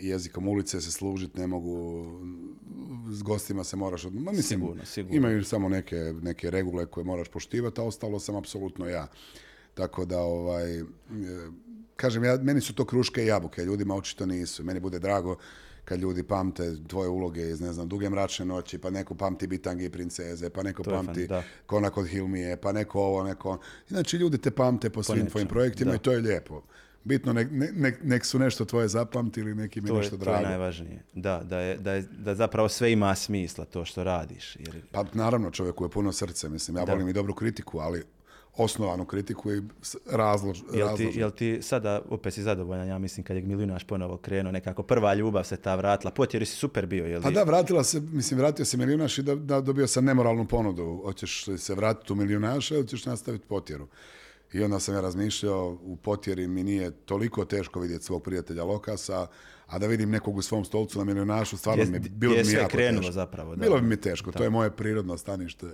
jezikom 0.00 0.48
ulice 0.48 0.80
se 0.80 0.92
služiti, 0.92 1.40
ne 1.40 1.46
mogu 1.46 2.04
s 3.10 3.22
gostima 3.22 3.64
se 3.64 3.76
moraš, 3.76 4.04
od... 4.04 4.14
ma 4.14 4.32
mislim, 4.32 4.60
Sigurno, 4.60 4.84
sigurno. 4.84 5.16
imaju 5.16 5.44
samo 5.44 5.68
neke, 5.68 5.96
neke 6.22 6.50
regule 6.50 6.86
koje 6.86 7.04
moraš 7.04 7.28
poštivati, 7.28 7.80
a 7.80 7.84
ostalo 7.84 8.18
sam 8.18 8.36
apsolutno 8.36 8.88
ja. 8.88 9.06
Tako 9.76 10.04
da, 10.04 10.20
ovaj, 10.20 10.78
e, 10.78 10.84
kažem, 11.96 12.24
ja, 12.24 12.38
meni 12.42 12.60
su 12.60 12.74
to 12.74 12.84
kruške 12.84 13.22
i 13.22 13.26
jabuke, 13.26 13.64
ljudima 13.64 13.94
očito 13.94 14.26
nisu. 14.26 14.64
Meni 14.64 14.80
bude 14.80 14.98
drago 14.98 15.36
kad 15.84 16.00
ljudi 16.00 16.22
pamte 16.22 16.74
tvoje 16.86 17.08
uloge 17.08 17.50
iz, 17.50 17.60
ne 17.60 17.72
znam, 17.72 17.88
Duge 17.88 18.10
mračne 18.10 18.44
noći, 18.44 18.78
pa 18.78 18.90
neko 18.90 19.14
pamti 19.14 19.46
Bitangi 19.46 19.84
i 19.84 19.90
princeze, 19.90 20.50
pa 20.50 20.62
neko 20.62 20.84
fan, 20.84 21.06
pamti 21.06 21.26
da. 21.26 21.42
Kona 21.66 21.90
kod 21.90 22.06
Hilmije, 22.06 22.56
pa 22.56 22.72
neko 22.72 23.00
ovo, 23.00 23.24
neko... 23.24 23.58
Znači, 23.88 24.16
ljudi 24.16 24.38
te 24.38 24.50
pamte 24.50 24.90
po 24.90 25.02
svim 25.02 25.26
tvojim 25.26 25.48
projektima 25.48 25.90
da. 25.90 25.96
i 25.96 25.98
to 25.98 26.12
je 26.12 26.18
lijepo. 26.18 26.62
Bitno, 27.04 27.32
nek, 27.32 27.48
ne- 27.50 27.72
nek, 27.72 27.98
nek 28.02 28.24
su 28.24 28.38
nešto 28.38 28.64
tvoje 28.64 28.88
zapamtili, 28.88 29.54
neki 29.54 29.80
mi 29.80 29.88
To 29.88 29.94
je, 29.94 29.98
nešto 29.98 30.16
to 30.16 30.22
je 30.22 30.24
drago. 30.24 30.48
najvažnije. 30.48 31.02
Da, 31.14 31.42
da, 31.44 31.60
je, 31.60 31.76
da, 31.76 31.92
je, 31.92 32.02
da 32.02 32.34
zapravo 32.34 32.68
sve 32.68 32.92
ima 32.92 33.14
smisla 33.14 33.64
to 33.64 33.84
što 33.84 34.04
radiš. 34.04 34.56
Jer, 34.56 34.82
Pa 34.90 35.04
naravno, 35.12 35.50
čovjeku 35.50 35.84
je 35.84 35.88
puno 35.88 36.12
srce, 36.12 36.48
mislim, 36.48 36.76
ja 36.76 36.84
volim 36.84 37.08
i 37.08 37.12
dobru 37.12 37.34
kritiku, 37.34 37.78
ali 37.78 38.04
osnovanu 38.56 39.04
kritiku 39.04 39.52
i 39.52 39.62
razlož, 40.10 40.60
Jel 40.74 40.96
ti, 40.96 41.10
jel 41.14 41.30
ti 41.30 41.58
sada, 41.62 42.02
opet 42.08 42.34
si 42.34 42.42
zadovoljan, 42.42 42.88
ja 42.88 42.98
mislim, 42.98 43.24
kad 43.24 43.36
je 43.36 43.42
milijunaš 43.42 43.84
ponovo 43.84 44.16
krenuo, 44.16 44.52
nekako 44.52 44.82
prva 44.82 45.14
ljubav 45.14 45.44
se 45.44 45.56
ta 45.56 45.74
vratila, 45.74 46.10
potjeri 46.10 46.46
si 46.46 46.56
super 46.56 46.86
bio, 46.86 47.06
jel 47.06 47.22
Pa 47.22 47.30
da, 47.30 47.42
vratila 47.42 47.84
se, 47.84 48.00
mislim, 48.00 48.40
vratio 48.40 48.64
se 48.64 48.76
milijunaš 48.76 49.18
i 49.18 49.22
da, 49.22 49.34
da 49.34 49.60
dobio 49.60 49.86
sam 49.86 50.04
nemoralnu 50.04 50.48
ponudu. 50.48 51.00
Hoćeš 51.04 51.46
li 51.46 51.58
se 51.58 51.74
vratiti 51.74 52.12
u 52.12 52.16
milijunaša 52.16 52.74
ili 52.74 52.88
ćeš 52.88 53.06
nastaviti 53.06 53.46
potjeru? 53.46 53.86
I 54.52 54.62
onda 54.62 54.80
sam 54.80 54.94
ja 54.94 55.00
razmišljao, 55.00 55.78
u 55.82 55.96
potjeri 55.96 56.48
mi 56.48 56.62
nije 56.62 56.90
toliko 56.90 57.44
teško 57.44 57.80
vidjeti 57.80 58.04
svog 58.04 58.22
prijatelja 58.22 58.64
Lokasa, 58.64 59.26
a 59.66 59.78
da 59.78 59.86
vidim 59.86 60.10
nekog 60.10 60.36
u 60.36 60.42
svom 60.42 60.64
stolcu 60.64 60.98
na 60.98 61.04
milijunašu, 61.04 61.56
stvarno 61.56 61.84
Gdje- 61.84 62.00
mi, 62.00 62.08
bilo 62.08 62.34
je 62.34 62.44
mi 62.44 62.52
jako 62.52 62.68
krenulo 62.70 63.00
teško. 63.00 63.12
zapravo, 63.12 63.56
da. 63.56 63.60
Bilo 63.64 63.80
bi 63.80 63.86
mi 63.86 63.96
teško, 63.96 64.32
to 64.32 64.42
je 64.42 64.50
moje 64.50 64.70
prirodno 64.70 65.18
stanište. 65.18 65.66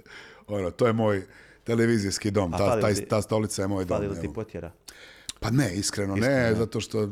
Ono, 0.46 0.70
to 0.70 0.86
je 0.86 0.92
moj 0.92 1.26
televizijski 1.64 2.30
dom, 2.30 2.52
ta, 2.52 2.80
taj- 2.80 2.94
ti- 2.94 3.04
ta 3.04 3.22
stolica 3.22 3.62
je 3.62 3.68
moj 3.68 3.84
dom. 3.84 4.00
Ti 4.20 4.28
potjera? 4.34 4.72
Pa 5.40 5.50
ne, 5.50 5.74
iskreno, 5.74 6.14
Iskreno, 6.14 6.36
ne, 6.36 6.54
zato 6.54 6.80
što 6.80 7.08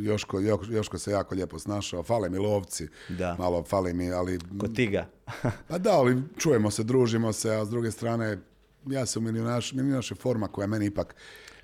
Joško, 0.00 0.40
Jo- 0.40 0.60
Joško 0.68 0.98
se 0.98 1.10
jako 1.10 1.34
lijepo 1.34 1.58
snašao, 1.58 2.02
fale 2.02 2.28
mi 2.30 2.38
lovci, 2.38 2.88
Da. 3.08 3.36
malo 3.38 3.64
fali 3.64 3.94
mi, 3.94 4.12
ali... 4.12 4.38
Kod 4.58 4.74
tiga. 4.76 5.06
Pa 5.68 5.78
da, 5.78 5.90
ali 5.92 6.22
čujemo 6.36 6.70
se, 6.70 6.84
družimo 6.84 7.32
se, 7.32 7.50
a 7.52 7.64
s 7.64 7.70
druge 7.70 7.90
strane, 7.90 8.38
ja 8.86 9.06
sam 9.06 9.24
milijunaš, 9.24 9.72
milijunaš 9.72 10.10
je 10.10 10.16
forma 10.16 10.48
koja 10.48 10.66
meni 10.66 10.86
ipak 10.86 11.14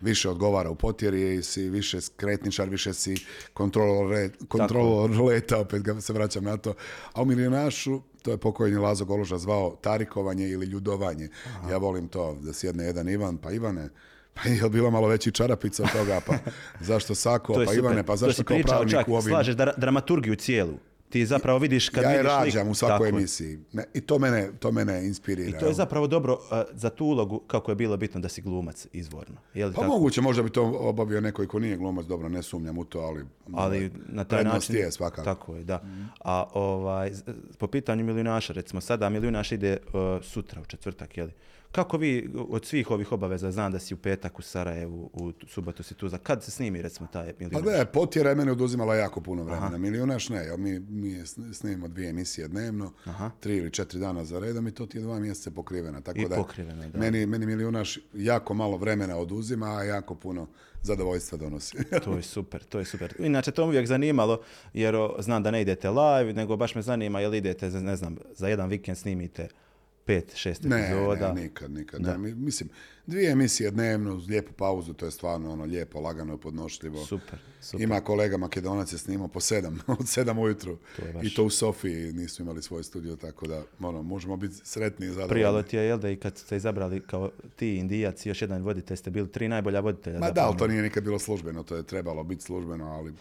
više 0.03 0.29
odgovara 0.29 0.71
u 0.71 0.75
potjeri, 0.75 1.43
si 1.43 1.71
više 1.71 2.01
skretničar, 2.01 2.69
više 2.69 2.95
si 2.95 3.15
kontrolor, 3.53 4.31
kontrolor 4.49 5.11
leta, 5.11 5.59
opet 5.59 5.83
ga 5.83 6.01
se 6.01 6.13
vraćam 6.13 6.45
na 6.45 6.57
to. 6.57 6.75
A 7.13 7.23
u 7.23 7.25
milijunašu, 7.25 8.01
to 8.23 8.31
je 8.31 8.37
pokojni 8.39 8.77
Lazo 8.77 9.05
Goluža 9.05 9.39
zvao 9.39 9.77
tarikovanje 9.81 10.49
ili 10.49 10.67
ljudovanje. 10.67 11.29
Ja 11.71 11.77
volim 11.77 12.09
to, 12.09 12.39
da 12.41 12.53
sjedne 12.53 12.85
jedan 12.85 13.09
Ivan, 13.09 13.37
pa 13.39 13.51
Ivane, 13.51 13.89
pa 14.35 14.49
je 14.49 14.71
bilo 14.71 14.91
malo 14.91 15.09
veći 15.09 15.33
čarapica 15.33 15.83
od 15.83 15.93
toga, 15.93 16.21
pa 16.27 16.35
zašto 16.91 17.15
Sako, 17.15 17.53
To 17.53 17.59
pa 17.59 17.67
super. 17.67 17.79
Ivane, 17.79 18.03
pa 18.03 18.13
To 18.13 18.17
zašto 18.17 18.45
kao 18.45 18.59
pravnik 18.67 19.09
u 19.09 19.15
ovim... 19.15 19.31
slažeš 19.31 19.55
dra- 19.57 19.79
dramaturgiju 19.79 20.37
cijelu. 20.37 20.79
Ti 21.13 21.27
zapravo 21.27 21.59
vidiš 21.59 21.89
kad 21.89 22.05
ja 22.05 22.11
je 22.11 22.17
vidiš 22.17 22.33
lik- 22.33 22.39
rađam 22.39 22.69
u 22.69 22.75
svakoj 22.75 23.09
Tako 23.09 23.19
emisiji. 23.19 23.59
I 23.95 24.01
to 24.01 24.19
mene, 24.19 24.51
to 24.59 24.73
mene 24.73 25.07
inspirira. 25.07 25.49
I 25.49 25.61
to 25.61 25.67
je 25.67 25.75
zapravo 25.75 26.07
dobro 26.07 26.39
a, 26.51 26.65
za 26.73 26.91
tu 26.91 27.05
ulogu 27.07 27.39
kako 27.39 27.71
je 27.71 27.77
bilo 27.77 27.97
bitno 27.97 28.21
da 28.21 28.29
si 28.29 28.43
glumac 28.43 28.87
izvorno. 28.93 29.37
Je 29.55 29.67
li 29.67 29.73
Pa 29.73 29.81
tako? 29.81 29.93
moguće, 29.93 30.21
možda 30.21 30.43
bi 30.43 30.51
to 30.51 30.63
obavio 30.65 31.21
neko 31.21 31.47
ko 31.47 31.59
nije 31.59 31.77
glumac, 31.77 32.07
dobro, 32.07 32.29
ne 32.29 32.43
sumnjam 32.43 32.79
u 32.79 32.85
to, 32.85 33.01
ali, 33.01 33.25
ali 33.53 33.91
na 34.07 34.25
taj 34.25 34.45
način 34.45 34.77
je 34.77 34.93
svakako. 34.93 35.25
tako 35.25 35.57
je 35.57 35.65
da 35.65 35.83
a 36.21 36.45
ovaj 36.55 37.13
po 37.59 37.67
pitanju 37.67 38.05
milijunaša 38.05 38.53
recimo 38.53 38.81
sada 38.81 39.09
milijunaš 39.09 39.53
ide 39.53 39.77
uh, 39.87 39.93
sutra 40.25 40.61
u 40.61 40.65
četvrtak 40.65 41.17
je 41.17 41.25
li 41.25 41.33
kako 41.73 41.97
vi 41.97 42.31
od 42.49 42.65
svih 42.67 42.91
ovih 42.91 43.13
obaveza 43.13 43.51
znam 43.51 43.73
da 43.73 43.79
si 43.79 43.95
u 43.95 43.97
petak 43.97 44.39
u 44.39 44.43
Sarajevu 44.43 45.11
u 45.13 45.33
tu- 45.33 45.47
subotu 45.47 45.83
si 45.83 45.95
tu 45.95 46.09
za 46.09 46.19
kad 46.19 46.45
se 46.45 46.51
snimi 46.51 46.83
recimo 46.83 47.09
taj 47.13 47.27
Pa 47.33 47.39
milijunaš 47.39 47.63
gledaj, 47.63 47.85
potjera 47.85 48.31
je 48.31 48.37
mene 48.37 48.53
oduzimala 48.53 48.95
jako 48.95 49.21
puno 49.21 49.45
vremena. 49.45 49.79
Milijunaš 49.79 50.29
ne, 50.29 50.37
jer 50.45 50.59
mi, 50.59 50.79
mi 50.79 51.27
snimimo 51.53 51.89
dvije 51.89 52.11
emisije 52.11 52.49
dnevno, 52.49 52.93
tri 53.41 53.57
ili 53.57 53.71
četiri 53.71 54.01
dana 54.01 54.25
za 54.25 54.39
redom 54.39 54.69
i 54.69 54.71
to 54.71 54.87
ti 54.87 54.99
je 54.99 55.03
dva 55.03 55.19
mjeseca 55.19 55.51
pokrivena. 55.51 56.01
Tako 56.01 56.21
I 56.21 56.29
da, 56.29 56.37
pokrivena, 56.37 56.89
da. 56.89 56.99
Meni, 56.99 57.27
meni 57.27 57.47
milijunaš 57.47 57.99
jako 58.15 58.55
malo 58.55 58.77
vremena 58.77 59.17
oduzima, 59.17 59.67
a 59.79 59.83
jako 59.83 60.15
puno 60.15 60.49
zadovoljstva 60.83 61.39
donosi. 61.39 61.77
to 62.05 62.17
je 62.17 62.23
super 62.23 62.63
to 62.65 62.79
je 62.79 62.85
super 62.85 63.15
inače 63.19 63.51
to 63.51 63.63
me 63.63 63.69
uvijek 63.69 63.87
zanimalo 63.87 64.41
jer 64.75 64.95
znam 65.19 65.43
da 65.43 65.51
ne 65.51 65.63
idete 65.63 65.91
live 65.91 66.33
nego 66.33 66.57
baš 66.57 66.75
me 66.75 66.83
zanima 66.83 67.21
jel 67.21 67.35
idete 67.35 67.71
ne 67.71 67.97
znam 67.97 68.17
za 68.35 68.49
jedan 68.49 68.69
vikend 68.69 68.99
snimite 68.99 69.49
pet 70.05 70.33
šest 70.35 70.63
ne, 70.65 70.81
epizoda 70.81 71.33
ne, 71.33 71.43
nikad, 71.43 71.71
nikad. 71.71 72.03
Ne. 72.03 72.19
Mi- 72.19 72.35
Mislim, 72.35 72.69
dvije 73.07 73.31
emisije 73.31 73.71
dnevno, 73.71 74.15
uz 74.15 74.29
lijepu 74.29 74.53
pauzu, 74.53 74.93
to 74.93 75.05
je 75.05 75.11
stvarno 75.11 75.53
ono 75.53 75.65
lijepo, 75.65 76.01
lagano, 76.01 76.37
podnošljivo. 76.37 77.05
super 77.05 77.39
super 77.61 77.83
Ima 77.83 78.01
kolega 78.01 78.37
Makedonac 78.37 78.93
je 78.93 78.99
snimao 78.99 79.29
po 79.29 79.41
sedam, 79.41 79.79
od 80.01 80.09
sedam 80.09 80.39
ujutru. 80.39 80.79
je 80.99 81.13
baš- 81.13 81.25
I 81.25 81.35
to 81.35 81.45
u 81.45 81.51
Sofiji 81.51 82.13
nisu 82.13 82.43
imali 82.43 82.63
svoj 82.63 82.83
studio, 82.83 83.17
tako 83.17 83.47
da 83.47 83.63
ono, 83.81 84.03
možemo 84.03 84.37
biti 84.37 84.55
sretni 84.57 85.07
i 85.07 85.11
zadovoljni. 85.11 85.31
Prijalo 85.31 85.63
ti 85.63 85.77
je, 85.77 85.83
jel 85.85 85.99
da 85.99 86.11
i 86.11 86.17
kad 86.17 86.39
ste 86.39 86.57
izabrali 86.57 87.01
kao 87.01 87.31
ti 87.57 87.69
indijac 87.69 88.27
i 88.27 88.31
još 88.31 88.43
jedan 88.43 88.63
voditelj, 88.63 88.97
ste 88.97 89.11
bili 89.11 89.29
tri 89.29 89.49
najbolja 89.49 89.81
voditelja. 89.81 90.15
Ma 90.15 90.21
da, 90.21 90.27
zapravo. 90.29 90.49
ali 90.49 90.59
to 90.59 90.67
nije 90.67 90.83
nikad 90.83 91.05
bilo 91.05 91.19
službeno, 91.19 91.63
to 91.63 91.77
je 91.77 91.83
trebalo 91.83 92.25
biti 92.25 92.43
službeno, 92.43 92.87
ali 92.87 93.13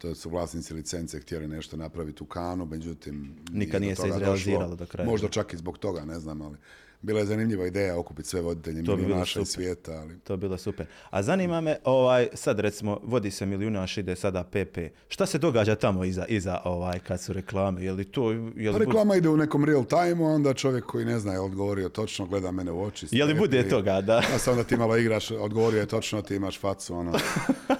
to 0.00 0.14
su 0.14 0.30
vlasnici 0.30 0.74
licence 0.74 1.20
htjeli 1.20 1.48
nešto 1.48 1.76
napraviti 1.76 2.22
u 2.22 2.26
kanu, 2.26 2.64
međutim... 2.64 3.36
Nikad 3.52 3.82
nije 3.82 3.96
se 3.96 4.08
izrealiziralo 4.08 4.76
do 4.76 4.86
kraja. 4.86 5.10
Možda 5.10 5.28
čak 5.28 5.52
i 5.52 5.56
zbog 5.56 5.78
toga, 5.78 6.04
ne 6.04 6.20
znam, 6.20 6.42
ali 6.42 6.56
bila 7.02 7.20
je 7.20 7.26
zanimljiva 7.26 7.66
ideja 7.66 7.98
okupiti 7.98 8.28
sve 8.28 8.40
voditelje 8.40 8.82
milijunaša 8.82 9.32
super. 9.32 9.46
svijeta, 9.46 9.92
ali... 9.92 10.18
To 10.18 10.32
je 10.32 10.36
bilo 10.36 10.58
super. 10.58 10.86
A 11.10 11.22
zanima 11.22 11.60
me, 11.60 11.76
ovaj, 11.84 12.28
sad 12.34 12.60
recimo, 12.60 13.00
vodi 13.02 13.30
se 13.30 13.46
milijunaš, 13.46 13.98
ide 13.98 14.16
sada 14.16 14.44
PP. 14.44 14.78
Šta 15.08 15.26
se 15.26 15.38
događa 15.38 15.74
tamo 15.74 16.04
iza, 16.04 16.26
iza 16.26 16.60
ovaj, 16.64 16.98
kad 16.98 17.20
su 17.20 17.32
reklame? 17.32 17.84
Je 17.84 17.92
li 17.92 18.04
to... 18.04 18.30
Je 18.32 18.72
Pa 18.72 18.78
li, 18.78 18.84
bud- 18.84 18.86
reklama 18.86 19.16
ide 19.16 19.28
u 19.28 19.36
nekom 19.36 19.64
real 19.64 19.84
time 19.84 20.24
onda 20.24 20.54
čovjek 20.54 20.84
koji 20.84 21.04
ne 21.04 21.18
zna 21.18 21.32
je 21.32 21.40
odgovorio 21.40 21.88
točno, 21.88 22.26
gleda 22.26 22.50
mene 22.50 22.72
u 22.72 22.82
oči. 22.82 23.06
je 23.10 23.24
li 23.24 23.34
bude 23.34 23.68
toga, 23.68 24.00
da? 24.00 24.22
A 24.34 24.38
sad 24.38 24.52
onda 24.52 24.64
ti 24.64 24.76
malo 24.76 24.96
igraš, 24.96 25.30
odgovorio 25.30 25.80
je 25.80 25.86
točno, 25.86 26.22
ti 26.22 26.34
imaš 26.34 26.60
facu, 26.60 26.94
ono... 26.94 27.12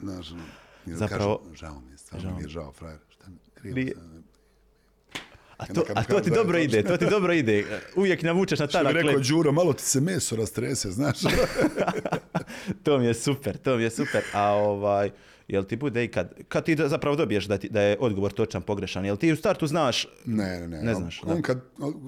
Znaš, 0.00 0.30
ono, 0.32 0.42
onda 0.86 0.96
Zapravo- 0.98 1.38
kažem, 1.38 1.54
žao 1.56 1.80
mi 1.80 1.90
je, 1.90 1.98
stvarno 1.98 2.30
mi 2.30 2.42
je 2.42 2.48
žao, 2.48 2.72
frajer, 2.72 2.98
šta 3.08 3.24
mi, 3.64 3.92
A 5.58 5.66
to, 5.66 5.82
a 5.94 6.04
to 6.04 6.20
ti 6.20 6.30
da 6.30 6.36
dobro 6.36 6.58
ide, 6.58 6.82
to 6.82 6.96
ti 6.96 7.06
dobro 7.10 7.32
ide. 7.32 7.64
Uvijek 7.96 8.22
navučeš 8.22 8.58
na 8.58 8.68
Što 8.68 8.84
bi 8.84 8.92
rekao. 8.92 9.20
Đuro, 9.20 9.52
malo 9.52 9.72
ti 9.72 9.82
se 9.82 10.00
meso 10.00 10.36
rastrese, 10.36 10.90
znaš. 10.90 11.18
To 12.82 12.98
mi 12.98 13.06
je 13.06 13.14
super, 13.14 13.56
to 13.56 13.76
mi 13.76 13.82
je 13.82 13.90
super. 13.90 14.22
A 14.32 14.42
ovaj, 14.44 15.10
jel 15.48 15.64
ti 15.64 15.76
bude 15.76 16.04
i 16.04 16.08
kad, 16.08 16.34
kad 16.44 16.64
ti 16.64 16.74
da- 16.74 16.88
zapravo 16.88 17.16
dobiješ 17.16 17.44
da, 17.44 17.58
ti, 17.58 17.68
da 17.68 17.80
je 17.82 17.96
odgovor 18.00 18.32
točan, 18.32 18.62
pogrešan, 18.62 19.04
jel 19.04 19.16
ti 19.16 19.32
u 19.32 19.36
startu 19.36 19.66
znaš, 19.66 20.06
Ne, 20.24 20.60
ne, 20.60 20.68
ne. 20.68 20.82
Ne 20.82 20.90
on- 20.90 21.00
znaš, 21.00 21.20
On 21.22 21.36
da. 21.36 21.42
kad 21.42 21.60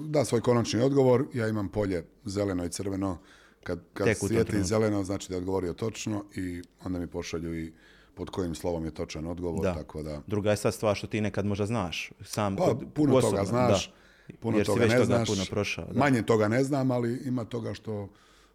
da 0.05 0.25
svoj 0.25 0.41
konačni 0.41 0.81
odgovor, 0.81 1.25
ja 1.33 1.47
imam 1.47 1.69
polje 1.69 2.03
zeleno 2.25 2.65
i 2.65 2.69
crveno. 2.69 3.17
Kad, 3.63 3.79
kad 3.93 4.07
trenutku. 4.47 4.63
zeleno, 4.63 5.03
znači 5.03 5.29
da 5.29 5.35
je 5.35 5.39
odgovorio 5.39 5.73
točno 5.73 6.25
i 6.35 6.61
onda 6.83 6.99
mi 6.99 7.07
pošalju 7.07 7.55
i 7.55 7.73
pod 8.15 8.29
kojim 8.29 8.55
slovom 8.55 8.85
je 8.85 8.91
točan 8.91 9.27
odgovor, 9.27 9.61
Da. 9.63 9.73
tako 9.73 10.03
da... 10.03 10.21
druga 10.27 10.51
je 10.51 10.57
sad 10.57 10.73
stvar 10.73 10.95
što 10.95 11.07
ti 11.07 11.21
nekad 11.21 11.45
možda 11.45 11.65
znaš. 11.65 12.11
Sam 12.21 12.55
Pa, 12.55 12.63
kod- 12.65 12.85
puno 12.93 13.15
osobno, 13.15 13.37
toga 13.37 13.49
znaš, 13.49 13.93
da. 14.27 14.33
puno 14.35 14.57
Jer 14.57 14.65
si 14.65 14.67
toga 14.67 14.81
već 14.81 14.91
ne 14.91 14.97
toga 14.97 15.05
znaš. 15.05 15.27
puno 15.27 15.43
prošao. 15.45 15.85
Da. 15.85 15.99
Manje 15.99 16.21
toga 16.21 16.47
ne 16.47 16.63
znam, 16.63 16.91
ali 16.91 17.21
ima 17.25 17.45
toga 17.45 17.73
što 17.73 18.09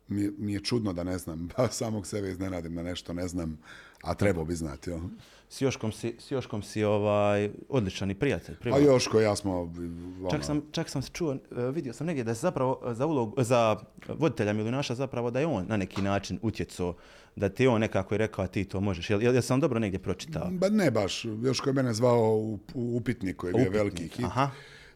mi 0.09 0.23
je, 0.23 0.33
mi 0.39 0.53
je 0.53 0.61
čudno 0.61 0.93
da 0.93 1.05
ne 1.05 1.19
znam. 1.19 1.49
Pa 1.57 1.69
samog 1.69 2.07
sebe 2.07 2.31
iznenadim 2.31 2.75
da 2.75 2.83
nešto 2.83 3.13
ne 3.13 3.29
znam, 3.29 3.59
a 4.03 4.15
trebao 4.15 4.45
bi 4.45 4.55
znati. 4.55 4.91
jel? 4.91 5.01
S 5.49 5.61
Joškom 5.61 5.93
si, 5.93 6.15
s 6.19 6.31
Joškom 6.31 6.63
si 6.63 6.85
ovaj, 6.85 7.51
odličan 7.69 8.11
i 8.11 8.15
prijatelj. 8.15 8.55
A 8.55 8.59
privatno. 8.59 8.87
Joško 8.87 9.21
i 9.21 9.25
ja 9.25 9.37
smo... 9.37 9.61
Ono, 9.61 10.31
Čak 10.31 10.45
sam, 10.45 10.63
čak 10.73 10.89
sam 10.89 11.03
se 11.03 11.11
čuo, 11.13 11.35
e, 11.35 11.39
vidio 11.71 11.93
sam 11.93 12.07
negdje 12.07 12.25
da 12.25 12.31
je 12.31 12.35
zapravo 12.35 12.81
za 12.93 13.07
ulog, 13.07 13.35
za 13.39 13.77
voditelja 14.09 14.53
milijunaša 14.53 14.95
zapravo 14.95 15.31
da 15.31 15.41
je 15.41 15.47
on 15.47 15.67
na 15.69 15.77
neki 15.77 16.03
način 16.03 16.39
utjecao, 16.43 16.95
da 17.37 17.49
ti 17.49 17.63
je 17.63 17.69
on 17.69 17.81
nekako 17.81 18.15
i 18.15 18.19
rekao 18.19 18.45
a 18.45 18.49
ti 18.49 18.65
to 18.65 18.81
možeš. 18.81 19.11
Jel, 19.11 19.23
jel, 19.23 19.35
jel 19.35 19.43
sam 19.43 19.61
dobro 19.61 19.79
negdje 19.79 19.99
pročitao? 19.99 20.49
Ba 20.51 20.69
ne 20.69 20.91
baš, 20.91 21.25
Joško 21.25 21.71
je 21.71 21.75
mene 21.75 21.95
zvao 21.95 22.37
u, 22.37 22.59
u 22.75 22.97
upitnik 22.97 23.37
koji 23.37 23.51
je 23.51 23.53
bio 23.53 23.63
Upitnik, 23.63 23.79
veliki 23.79 24.03
hit. 24.03 24.27
aha. 24.27 24.51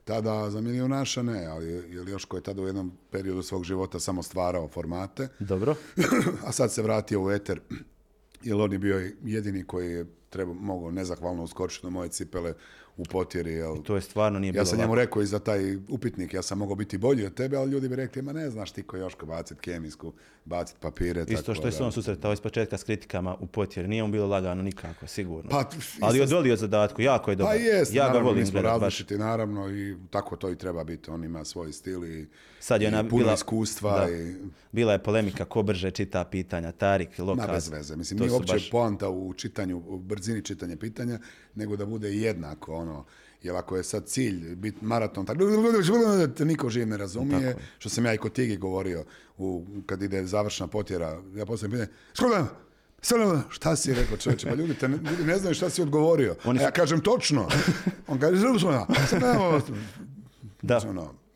Tada 0.05 0.51
za 0.51 0.61
milijunaša 0.61 1.23
ne, 1.23 1.47
ali 1.47 1.67
jer 1.67 2.09
Joško 2.09 2.37
je 2.37 2.43
tada 2.43 2.63
u 2.63 2.67
jednom 2.67 2.93
periodu 3.11 3.43
svog 3.43 3.65
života 3.65 4.01
samo 4.01 4.23
stvarao 4.23 4.69
formate, 4.69 5.29
Dobro. 5.39 5.75
a 6.47 6.53
sad 6.53 6.73
se 6.73 6.83
vratio 6.83 7.23
u 7.23 7.31
eter, 7.31 7.61
jer 8.49 8.57
on 8.61 8.73
je 8.73 8.79
bio 8.79 9.11
jedini 9.25 9.65
koji 9.65 9.93
je 9.93 10.07
treba, 10.31 10.53
mogao 10.53 10.91
nezahvalno 10.91 11.43
uskočiti 11.43 11.87
na 11.87 11.91
moje 11.91 12.09
cipele 12.09 12.55
u 13.01 13.05
potjeri. 13.05 13.53
Jel, 13.53 13.77
To 13.77 13.95
je 13.95 14.01
stvarno 14.03 14.39
nije 14.39 14.49
ja 14.49 14.53
bilo 14.53 14.65
sam 14.65 14.73
lako. 14.73 14.83
njemu 14.83 14.95
rekao 14.95 15.23
i 15.23 15.27
za 15.27 15.39
taj 15.41 15.61
upitnik, 15.89 16.35
ja 16.35 16.43
sam 16.43 16.59
mogao 16.59 16.77
biti 16.77 16.99
bolji 16.99 17.27
od 17.27 17.35
tebe, 17.35 17.57
ali 17.57 17.71
ljudi 17.71 17.89
bi 17.89 17.97
rekli, 17.97 18.23
ma 18.23 18.33
ne 18.33 18.51
znaš 18.51 18.71
ti 18.71 18.83
ko 18.83 18.97
Joško 18.97 19.27
bacit 19.27 19.61
kemijsku, 19.61 20.13
bacit 20.45 20.77
papire. 20.79 21.21
Isto 21.23 21.35
tako 21.37 21.55
što 21.55 21.67
je 21.69 21.73
se 21.73 21.83
on 21.83 21.93
susretao 21.93 22.33
iz 22.33 22.41
početka 22.41 22.79
s 22.79 22.85
kritikama 22.85 23.37
u 23.37 23.47
potjeri. 23.47 23.89
Nije 23.89 24.03
on 24.03 24.13
bilo 24.13 24.27
lagano 24.27 24.63
nikako, 24.63 25.07
sigurno. 25.07 25.51
Pa, 25.51 25.65
Ali 26.01 26.19
isto- 26.19 26.25
odolio 26.27 26.57
zadatku, 26.57 27.03
jako 27.03 27.31
je 27.31 27.37
dobar. 27.37 27.53
Pa 27.53 27.59
jest, 27.59 27.95
ja 27.95 27.97
ga 27.97 28.09
naravno, 28.09 28.25
volim 28.25 28.41
mi 28.41 28.47
smo 28.47 28.53
gledat, 28.53 28.73
baš. 28.73 28.81
različiti, 28.83 29.19
naravno, 29.19 29.71
i 29.71 29.97
tako 30.11 30.37
to 30.37 30.51
i 30.51 30.57
treba 30.57 30.85
biti. 30.85 31.11
On 31.11 31.25
ima 31.25 31.45
svoj 31.45 31.73
stil 31.73 32.05
i, 32.07 32.27
Sad 32.61 32.83
je 32.83 32.85
i 32.85 32.89
ona 32.89 33.05
puno 33.05 33.19
bila- 33.19 33.35
iskustva. 33.35 34.01
da. 34.01 34.11
I, 34.13 34.35
Bila 34.73 34.93
je 34.93 34.99
polemika 35.01 35.45
ko 35.45 35.63
brže 35.63 35.91
čita 35.91 36.25
pitanja, 36.25 36.73
Tarik, 36.73 37.19
ma 37.19 37.25
Lokaz. 37.25 37.47
bez 37.49 37.69
veze. 37.71 37.97
Mislim, 37.97 38.19
nije 38.21 38.33
uopće 38.33 38.53
baš- 38.53 38.71
poanta 38.71 39.09
u 39.11 39.35
čitanju, 39.35 39.77
u 39.79 39.99
brzini 39.99 40.43
čitanja 40.43 40.77
pitanja, 40.77 41.19
nego 41.55 41.77
da 41.77 41.87
bude 41.87 42.13
jednako, 42.15 42.75
ono, 42.75 43.05
jer 43.43 43.57
ako 43.57 43.77
je 43.77 43.83
sad 43.83 44.07
cilj 44.07 44.57
biti 44.57 44.85
maraton, 44.85 45.27
tako, 45.27 45.41
niko 46.45 46.71
živ 46.71 46.87
ne 46.89 46.97
razumije, 46.97 47.57
što 47.79 47.89
sam 47.89 48.07
ja 48.07 48.15
i 48.15 48.19
kod 48.19 48.33
Tigi 48.33 48.57
govorio, 48.57 49.05
u, 49.39 49.65
kad 49.87 50.03
ide 50.03 50.27
završna 50.27 50.67
potjera, 50.67 51.23
ja 51.37 51.47
postavim 51.47 51.73
pitanje, 51.73 51.99
skoda, 52.15 52.47
Sada, 53.03 53.43
šta 53.49 53.77
si 53.77 53.95
rekao 53.95 54.17
čovječe? 54.17 54.49
Pa 54.49 54.55
ljudi, 54.55 54.75
te 54.75 54.89
ne, 54.89 54.97
ljudi 55.11 55.25
ne 55.25 55.39
znaju 55.39 55.55
šta 55.55 55.71
si 55.71 55.83
odgovorio. 55.83 56.37
Oni 56.45 56.59
A 56.59 56.63
ja 56.63 56.71
kažem 56.71 57.01
točno. 57.01 57.49
On 58.09 58.19
kaže, 58.19 58.37
"Zrušno, 58.37 58.87
sada, 59.09 59.61
Da. 60.63 60.81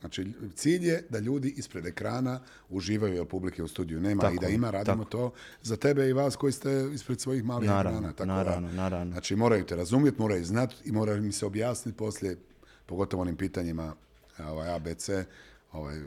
Znači, 0.05 0.33
cilj 0.55 0.89
je 0.89 1.05
da 1.09 1.19
ljudi 1.19 1.55
ispred 1.57 1.87
ekrana 1.87 2.41
uživaju 2.69 3.15
jer 3.15 3.27
publike 3.27 3.63
u 3.63 3.69
studiju 3.69 4.01
nema 4.01 4.23
Tako 4.23 4.35
i 4.35 4.39
da 4.39 4.49
ima, 4.49 4.71
radimo 4.71 5.05
to 5.05 5.33
za 5.63 5.77
tebe 5.77 6.09
i 6.09 6.13
vas 6.13 6.37
koji 6.37 6.53
ste 6.53 6.89
ispred 6.95 7.21
svojih 7.21 7.45
malih 7.45 7.69
Naravno, 7.69 7.99
ekrana. 7.99 8.13
Tako 8.13 8.27
naravno, 8.27 8.69
da, 8.69 8.75
naravno. 8.75 9.13
Znači, 9.13 9.37
moraju 9.37 9.67
te 9.67 9.77
razumjeti, 9.77 10.21
moraju 10.21 10.45
znati 10.45 10.77
i 10.85 10.93
moraju 10.93 11.23
mi 11.23 11.33
se 11.33 11.47
objasniti 11.47 11.99
poslije, 11.99 12.37
pogotovo 12.87 13.23
onim 13.23 13.37
pitanjima 13.37 13.95
ovaj, 14.39 14.75
ABC, 14.75 15.11
ovaj, 15.73 16.01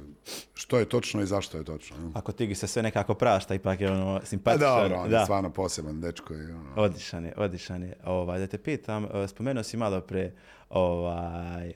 što 0.54 0.80
je 0.80 0.90
točno 0.90 1.22
i 1.22 1.26
zašto 1.26 1.58
je 1.58 1.64
točno. 1.64 2.12
Ako 2.14 2.32
Tigi 2.32 2.56
se 2.56 2.68
sve 2.68 2.84
nekako 2.84 3.14
prašta, 3.14 3.56
ipak 3.56 3.82
je 3.82 3.92
ono 3.92 4.20
Pa 4.20 4.26
simpatičan. 4.26 4.70
dobro, 4.70 4.98
on 4.98 5.06
je 5.06 5.12
da. 5.12 5.24
stvarno 5.24 5.50
poseban 5.50 6.02
dečko. 6.02 6.34
I, 6.34 6.52
ono, 6.52 6.74
Odličan 6.76 7.26
je, 7.26 7.34
odličan 7.38 7.84
je. 7.84 7.94
Ovaj, 8.06 8.40
da 8.40 8.48
te 8.48 8.58
pitam, 8.58 9.06
eh, 9.06 9.28
spomenuo 9.28 9.64
si 9.64 9.78
malo 9.78 10.02
pre, 10.02 10.32
ovaj, 10.70 11.74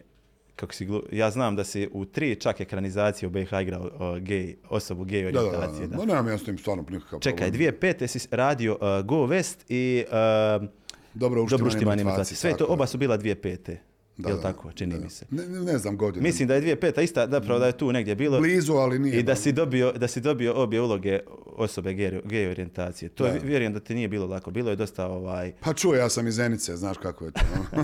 kako 0.61 0.73
si 0.73 0.85
glu... 0.85 1.01
ja 1.11 1.31
znam 1.31 1.55
da 1.55 1.63
si 1.63 1.89
u 1.91 2.05
tri 2.05 2.35
čak 2.35 2.61
ekranizacije 2.61 3.27
u 3.27 3.29
BiH 3.29 3.53
igrao 3.61 3.89
o, 3.99 4.19
gej, 4.19 4.55
osobu 4.69 5.03
gej 5.03 5.31
da, 5.31 5.41
da, 5.41 5.49
da, 5.49 5.67
da. 5.67 5.87
Da, 5.87 5.97
Ma 5.97 6.05
nemam 6.05 6.27
ja 6.27 6.37
s 6.37 6.43
tim 6.43 6.57
stvarno 6.57 6.85
nikakav 6.89 7.19
Čekaj, 7.19 7.51
dvije 7.51 7.79
pete 7.79 8.07
si 8.07 8.27
radio 8.31 8.73
uh, 8.73 9.05
Go 9.05 9.15
West 9.15 9.57
i 9.69 10.03
uh, 10.07 10.11
Dobro 10.11 10.65
Dobro 11.13 11.43
uštimani 11.43 11.67
uštimani 11.67 12.03
mrtvaci, 12.03 12.11
mrtvaci. 12.11 12.35
Sve 12.35 12.57
to, 12.57 12.65
oba 12.65 12.87
su 12.87 12.97
bila 12.97 13.17
dvije 13.17 13.41
pete. 13.41 13.90
Da, 14.21 14.29
Jel 14.29 14.37
da, 14.37 14.43
tako, 14.43 14.71
čini 14.71 14.95
da. 14.95 15.03
mi 15.03 15.09
se. 15.09 15.25
Ne, 15.29 15.47
ne, 15.47 15.77
znam 15.77 15.97
godinu. 15.97 16.23
Mislim 16.23 16.47
da 16.47 16.53
je 16.53 16.61
dvije 16.61 16.79
peta 16.79 17.01
ista, 17.01 17.27
zapravo 17.27 17.59
da 17.59 17.65
je 17.65 17.77
tu 17.77 17.91
negdje 17.91 18.15
bilo. 18.15 18.39
Blizu, 18.39 18.73
ali 18.73 18.99
nije. 18.99 19.19
I 19.19 19.23
da 19.23 19.35
si 19.35 19.51
dobio, 19.51 19.91
da 19.91 20.07
si 20.07 20.21
dobio 20.21 20.53
obje 20.53 20.81
uloge 20.81 21.19
osobe 21.45 21.93
gej, 22.23 22.49
orijentacije. 22.49 23.09
To 23.09 23.25
je, 23.25 23.39
vjerujem 23.43 23.73
da 23.73 23.79
ti 23.79 23.95
nije 23.95 24.07
bilo 24.07 24.27
lako. 24.27 24.51
Bilo 24.51 24.69
je 24.69 24.75
dosta 24.75 25.07
ovaj... 25.07 25.53
Pa 25.59 25.73
čuj, 25.73 25.97
ja 25.97 26.09
sam 26.09 26.27
iz 26.27 26.35
Zenice, 26.35 26.75
znaš 26.77 26.97
kako 26.97 27.25
je 27.25 27.31
to. 27.31 27.41
no? 27.75 27.83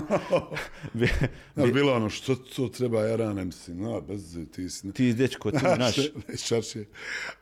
Znaš, 1.54 1.72
bilo 1.72 1.94
ono, 1.94 2.10
što 2.10 2.34
to 2.34 2.68
treba, 2.68 3.02
ja 3.02 3.16
ranem 3.16 3.52
si, 3.52 3.74
no, 3.74 4.00
bez, 4.00 4.38
ti 4.52 4.68
si... 4.70 4.92
ti 4.92 5.12
dečko, 5.12 5.50
ti 5.50 5.58
naš, 5.78 5.96
Čaršije. 6.46 6.84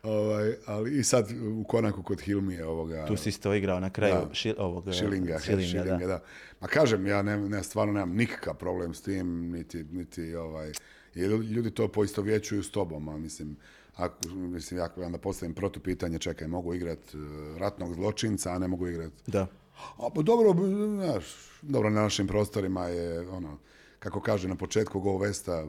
Ovaj, 0.02 0.54
ali 0.66 0.98
i 0.98 1.04
sad 1.04 1.30
u 1.60 1.64
konaku 1.64 2.02
kod 2.02 2.20
Hilmije 2.20 2.66
ovoga... 2.66 3.06
tu 3.06 3.16
si 3.16 3.28
isto 3.28 3.54
igrao 3.54 3.80
na 3.80 3.90
kraju 3.90 4.14
Da. 4.14 4.34
ši- 4.34 4.54
ovog... 4.58 4.88
eh, 4.88 4.92
Šilinga, 4.92 5.38
Šilinga, 5.38 5.66
šilinga, 5.68 5.96
da. 5.98 6.06
da. 6.06 6.22
Ma 6.60 6.66
kažem, 6.66 7.06
ja 7.06 7.22
ne, 7.22 7.36
ne, 7.36 7.62
stvarno 7.62 7.92
nemam 7.92 8.16
nikakav 8.16 8.54
problem 8.54 8.94
s 8.94 9.02
tim, 9.02 9.50
niti, 9.50 9.84
niti 9.84 10.34
ovaj, 10.34 10.72
jer 11.14 11.30
ljudi 11.30 11.70
to 11.70 11.88
poistovjećuju 11.88 12.62
s 12.62 12.70
tobom, 12.70 13.08
a 13.08 13.16
mislim, 13.16 13.56
ako, 13.94 14.28
mislim, 14.28 14.80
ako 14.80 15.02
onda 15.02 15.18
postavim 15.18 15.54
protupitanje, 15.54 16.18
čekaj, 16.18 16.48
mogu 16.48 16.74
igrat 16.74 16.98
eh, 16.98 17.18
ratnog 17.58 17.94
zločinca, 17.94 18.52
a 18.52 18.58
ne 18.58 18.68
mogu 18.68 18.88
igrat 18.88 19.12
Da. 19.26 19.46
a 19.96 20.10
pa 20.14 20.22
dobro, 20.22 20.54
znaš, 20.86 21.24
dobro 21.62 21.90
na 21.90 22.02
našim 22.02 22.26
prostorima 22.26 22.86
je 22.86 23.28
ono, 23.28 23.58
kako 23.98 24.20
kaže 24.20 24.48
na 24.48 24.56
početku 24.56 25.00
Go 25.00 25.18
Vesta, 25.18 25.66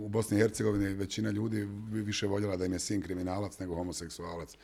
u 0.00 0.08
Bosni 0.08 0.36
i 0.36 0.40
Hercegovini 0.40 0.94
većina 0.94 1.30
ljudi 1.30 1.64
bi 1.66 2.00
više 2.00 2.26
voljela 2.26 2.56
da 2.56 2.64
im 2.64 2.72
je 2.72 2.78
sin 2.78 3.02
kriminalac 3.02 3.58
nego 3.58 3.74
homoseksualac. 3.74 4.56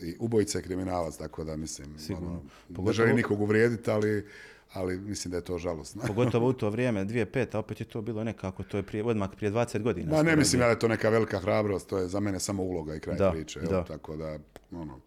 I 0.00 0.16
ubojica 0.18 0.58
je 0.58 0.62
kriminalac, 0.62 1.16
tako 1.16 1.44
da 1.44 1.56
mislim, 1.56 1.96
ono, 2.16 2.42
ne 2.68 2.92
želim 2.92 3.16
nikog 3.16 3.40
uvrijediti, 3.40 3.90
ali, 3.90 4.26
ali 4.72 4.98
mislim 4.98 5.30
da 5.30 5.36
je 5.36 5.44
to 5.44 5.58
žalosno. 5.58 6.02
Pogotovo 6.06 6.48
u 6.48 6.52
to 6.60 6.70
vrijeme, 6.70 7.04
2005, 7.04 7.46
a 7.52 7.58
opet 7.58 7.80
je 7.80 7.86
to 7.86 8.00
bilo 8.02 8.24
nekako, 8.24 8.62
to 8.62 8.76
je 8.76 8.82
prije, 8.82 9.04
odmah 9.04 9.30
prije 9.30 9.52
20 9.52 9.82
godina. 9.82 10.12
Ma 10.12 10.22
ne 10.22 10.36
mislim 10.36 10.60
ja 10.60 10.66
da 10.66 10.70
je 10.70 10.78
to 10.78 10.88
neka 10.88 11.08
velika 11.08 11.38
hrabrost, 11.38 11.88
to 11.88 11.98
je 11.98 12.08
za 12.08 12.20
mene 12.20 12.40
samo 12.40 12.62
uloga 12.62 12.94
i 12.94 13.00
kraj 13.00 13.16
Da, 13.16 13.30
priče. 13.30 13.60
evo, 13.60 13.68
da. 13.68 13.84
Tako 13.84 14.16
da, 14.16 14.38
ono, 14.72 15.00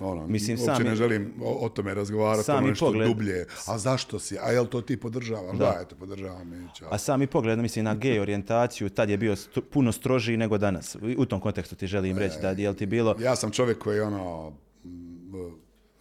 ono, 0.00 0.26
Mislim, 0.26 0.56
uopće 0.58 0.72
sami- 0.74 0.84
ne 0.84 0.94
želim 0.94 1.32
o, 1.42 1.56
o 1.56 1.68
tome 1.68 1.94
razgovarati, 1.94 2.44
Sami 2.44 2.58
ono 2.58 2.68
nešto 2.68 2.86
pogled- 2.86 3.06
dublje. 3.06 3.46
A 3.66 3.78
zašto 3.78 4.18
si? 4.18 4.38
A 4.38 4.50
jel 4.50 4.66
to 4.66 4.80
ti 4.80 4.96
podržavaš? 4.96 5.56
Da, 5.56 5.78
eto, 5.80 5.96
podržavam 5.96 6.54
i 6.54 6.76
čao. 6.76 6.88
A 6.90 6.98
sami 6.98 7.26
pogled, 7.26 7.58
mislim, 7.58 7.84
na 7.84 7.94
gej 7.94 8.20
orijentaciju, 8.20 8.88
tad 8.88 9.10
je 9.10 9.16
bio 9.16 9.32
st- 9.32 9.60
puno 9.62 9.92
strožiji 9.92 10.36
nego 10.36 10.58
danas. 10.58 10.96
U 11.18 11.24
tom 11.24 11.40
kontekstu 11.40 11.76
ti 11.76 11.86
želim 11.86 12.18
reći 12.18 12.36
da 12.42 12.50
je 12.50 12.76
ti 12.76 12.86
bilo... 12.86 13.16
Ja 13.20 13.36
sam 13.36 13.50
čovjek 13.50 13.78
koji 13.78 14.00
ono, 14.00 14.52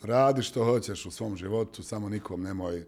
radi 0.01 0.41
što 0.43 0.63
hoćeš 0.65 1.05
u 1.05 1.11
svom 1.11 1.37
životu, 1.37 1.83
samo 1.83 2.09
nikom 2.09 2.41
nemoj, 2.43 2.83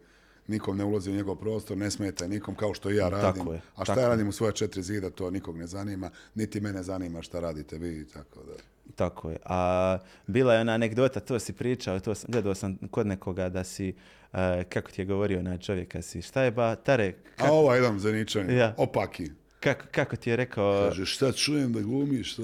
nikom 0.48 0.78
ne 0.78 0.84
ulazi 0.84 1.12
u 1.12 1.16
njegov 1.16 1.36
prostor, 1.36 1.78
ne 1.78 1.92
smetaj 1.92 2.28
nikom 2.28 2.56
kao 2.56 2.74
što 2.74 2.92
i 2.92 2.96
ja 2.96 3.10
radim. 3.10 3.48
je, 3.48 3.62
A 3.76 3.84
šta 3.84 3.86
tako 3.86 4.00
ja 4.00 4.08
radim 4.08 4.28
u 4.28 4.32
svoje 4.32 4.54
četiri 4.54 4.84
zida, 4.84 5.10
to 5.10 5.30
nikog 5.32 5.58
ne 5.58 5.68
zanima, 5.68 6.10
niti 6.36 6.62
mene 6.62 6.84
zanima 6.84 7.22
šta 7.22 7.40
radite 7.40 7.78
vi, 7.78 8.08
tako 8.08 8.40
da. 8.40 8.54
Tako 8.96 9.30
je. 9.30 9.38
A 9.46 9.98
bila 10.28 10.54
je 10.54 10.62
ona 10.62 10.72
anegdota, 10.72 11.20
to 11.20 11.40
si 11.40 11.54
pričao, 11.54 12.00
to 12.00 12.16
sam, 12.16 12.32
gledao 12.32 12.56
sam 12.56 12.78
kod 12.92 13.08
nekoga 13.08 13.50
da 13.50 13.64
si, 13.64 13.94
e, 14.34 14.64
kako 14.64 14.92
ti 14.92 15.02
je 15.02 15.06
govorio 15.06 15.42
na 15.42 15.58
čovjeka 15.58 16.02
si, 16.02 16.22
šta 16.22 16.42
je 16.44 16.52
ba, 16.52 16.76
Tare, 16.76 17.14
A 17.38 17.52
ovaj 17.52 17.78
jedan 17.78 18.00
zaničan, 18.00 18.50
Ja. 18.50 18.74
opaki. 18.78 19.30
kako, 19.60 19.86
kako 19.92 20.16
ti 20.16 20.30
je 20.30 20.36
rekao, 20.36 20.86
Kaže, 20.90 21.06
šta 21.06 21.32
čujem 21.32 21.74
da 21.74 21.82
glumiš, 21.82 22.34
šta, 22.34 22.44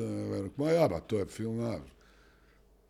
ma 0.58 0.70
ja, 0.70 0.88
ba, 0.88 1.00
to 1.00 1.18
je 1.20 1.26
film, 1.26 1.58
na. 1.58 1.78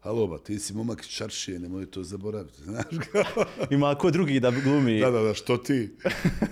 Halo, 0.06 0.28
ba, 0.28 0.38
ti 0.38 0.60
si 0.60 0.74
momak 0.74 1.02
iz 1.02 1.08
čaršije, 1.08 1.60
nemoj 1.60 1.86
to 1.86 2.04
zaboraviti, 2.04 2.64
znaš 2.70 2.86
kao. 3.12 3.46
ima 3.72 3.96
ko 3.96 4.12
drugi 4.12 4.40
da 4.40 4.52
glumi, 4.52 5.00
Da, 5.00 5.12
da, 5.12 5.22
da, 5.22 5.34
što 5.34 5.58
ti? 5.58 5.96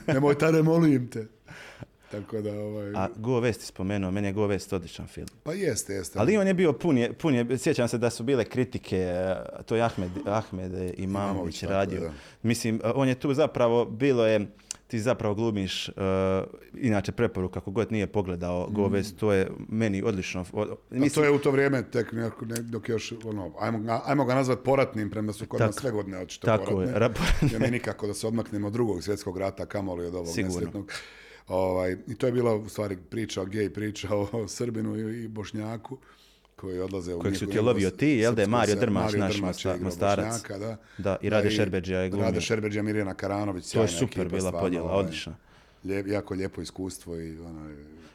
Nemoj 0.08 0.38
tare, 0.38 0.62
molim 0.64 1.10
te. 1.10 1.28
Tako 2.12 2.42
da, 2.42 2.54
ovaj... 2.54 2.94
a 2.96 3.08
Go 3.16 3.32
West 3.32 3.60
je 3.60 3.66
spomenuo, 3.66 4.12
meni 4.12 4.28
je 4.28 4.34
Go 4.34 4.48
West 4.48 4.76
odličan 4.76 5.08
film. 5.08 5.28
Pa 5.44 5.54
jeste, 5.54 5.94
jeste. 5.94 6.20
Ali 6.20 6.38
on 6.38 6.48
je 6.48 6.54
bio 6.54 6.74
pun 6.74 6.98
je, 6.98 7.14
pun 7.14 7.36
je, 7.36 7.58
sjećam 7.58 7.88
se 7.88 7.98
da 7.98 8.10
su 8.10 8.24
bile 8.24 8.46
kritike, 8.46 8.98
e, 8.98 9.36
to 9.66 9.76
je 9.76 9.82
Ahmed, 9.82 10.12
Ahmed 10.26 10.72
Imamović 10.72 10.98
Imamović, 10.98 11.60
tako 11.60 11.74
radio. 11.74 11.96
je, 11.96 12.02
da. 12.02 12.14
Mislim, 12.44 12.82
e, 12.84 12.92
on 12.96 13.08
je 13.08 13.16
tu 13.16 13.34
zapravo, 13.34 13.86
bilo 13.86 14.26
je, 14.26 14.48
ti 14.94 15.00
zapravo 15.00 15.36
glumiš, 15.36 15.88
e, 15.88 15.92
inače 16.76 17.12
preporuka, 17.12 17.54
kako 17.54 17.72
god 17.72 17.92
nije 17.92 18.08
pogledao 18.08 18.68
Go 18.68 18.82
West, 18.84 19.16
to 19.16 19.34
je 19.34 19.48
meni 19.70 20.04
odlično. 20.04 20.42
Mm. 20.44 20.60
A 20.60 20.66
mislim, 20.92 21.10
to 21.12 21.24
je 21.24 21.32
u 21.32 21.40
to 21.40 21.52
vrijeme, 21.52 21.84
tek 21.84 22.12
ne- 22.12 22.30
dok 22.62 22.90
još, 22.90 23.14
ono, 23.24 23.52
ajmo, 23.60 23.80
ga- 23.80 24.02
ajmo 24.06 24.26
ga 24.26 24.36
nazvat 24.36 24.60
poratnim, 24.62 25.10
premda 25.10 25.34
su 25.34 25.46
kod 25.46 25.60
nas 25.62 25.76
sve 25.76 25.92
godine 25.92 26.18
očito 26.20 26.48
tako 26.48 26.82
je, 26.82 26.88
poratne. 26.88 27.00
rap- 27.00 27.52
Jer 27.52 27.62
mi 27.62 27.68
nikako 27.70 28.08
da 28.08 28.14
se 28.14 28.28
odmaknemo 28.28 28.68
od 28.68 28.74
drugog 28.74 29.04
svjetskog 29.04 29.38
rata, 29.38 29.66
kamoli 29.66 30.06
od 30.06 30.16
ovog 30.16 30.28
Sigurno. 30.28 30.56
nesretnog. 30.56 30.92
Ovaj, 31.48 31.98
I 32.08 32.16
to 32.16 32.26
je 32.26 32.32
bila 32.32 32.56
u 32.56 32.70
stvari 32.70 32.98
priča 33.10 33.42
o 33.42 33.46
gej, 33.46 33.70
priča 33.70 34.08
o 34.32 34.48
Srbinu 34.48 34.96
i, 34.98 35.24
i 35.24 35.28
Bošnjaku 35.28 35.98
koji 36.64 36.80
odlaze 36.80 37.14
u 37.14 37.20
Kojeg 37.20 37.38
su 37.38 37.46
ti 37.46 37.60
lovio 37.60 37.90
ti, 37.90 38.08
jel 38.08 38.36
da 38.36 38.42
je 38.42 38.48
Mario 38.48 38.76
Drmaš, 38.76 39.04
Mario 39.04 39.20
naš 39.20 39.38
igrao 39.38 39.82
Mostarac. 39.82 40.42
Da. 40.50 40.78
Da, 40.98 41.18
i 41.22 41.30
Rade 41.30 41.48
i 41.48 41.52
Šerbedžija 41.52 42.00
je 42.00 42.10
glumio. 42.10 42.26
Rade 42.26 42.42
Šerbedžija, 42.42 42.84
Mirjana 42.84 43.14
Karanović, 43.14 43.72
To 43.72 43.82
je 43.82 43.88
super 43.88 44.28
bila 44.30 44.40
stvarno, 44.40 44.60
podjela, 44.60 44.86
ovaj, 44.86 45.00
odlična. 45.00 45.36
lijep- 45.86 46.08
jako 46.08 46.34
lijepo 46.34 46.62
iskustvo 46.62 47.20
i 47.20 47.40
ono, 47.40 47.72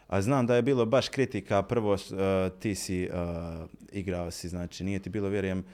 A 0.09 0.23
znam 0.23 0.47
da 0.47 0.57
je 0.57 0.63
bilo 0.63 0.87
baš 0.87 1.09
kritika, 1.09 1.63
prvo 1.63 1.93
uh, 1.93 1.99
ti 2.61 2.75
si 2.75 3.09
uh, 3.09 3.19
igrao 3.93 4.31
si, 4.31 4.49
znači 4.49 4.85
nije 4.85 4.99
ti 4.99 5.11
bilo, 5.11 5.29
vjerujem, 5.29 5.65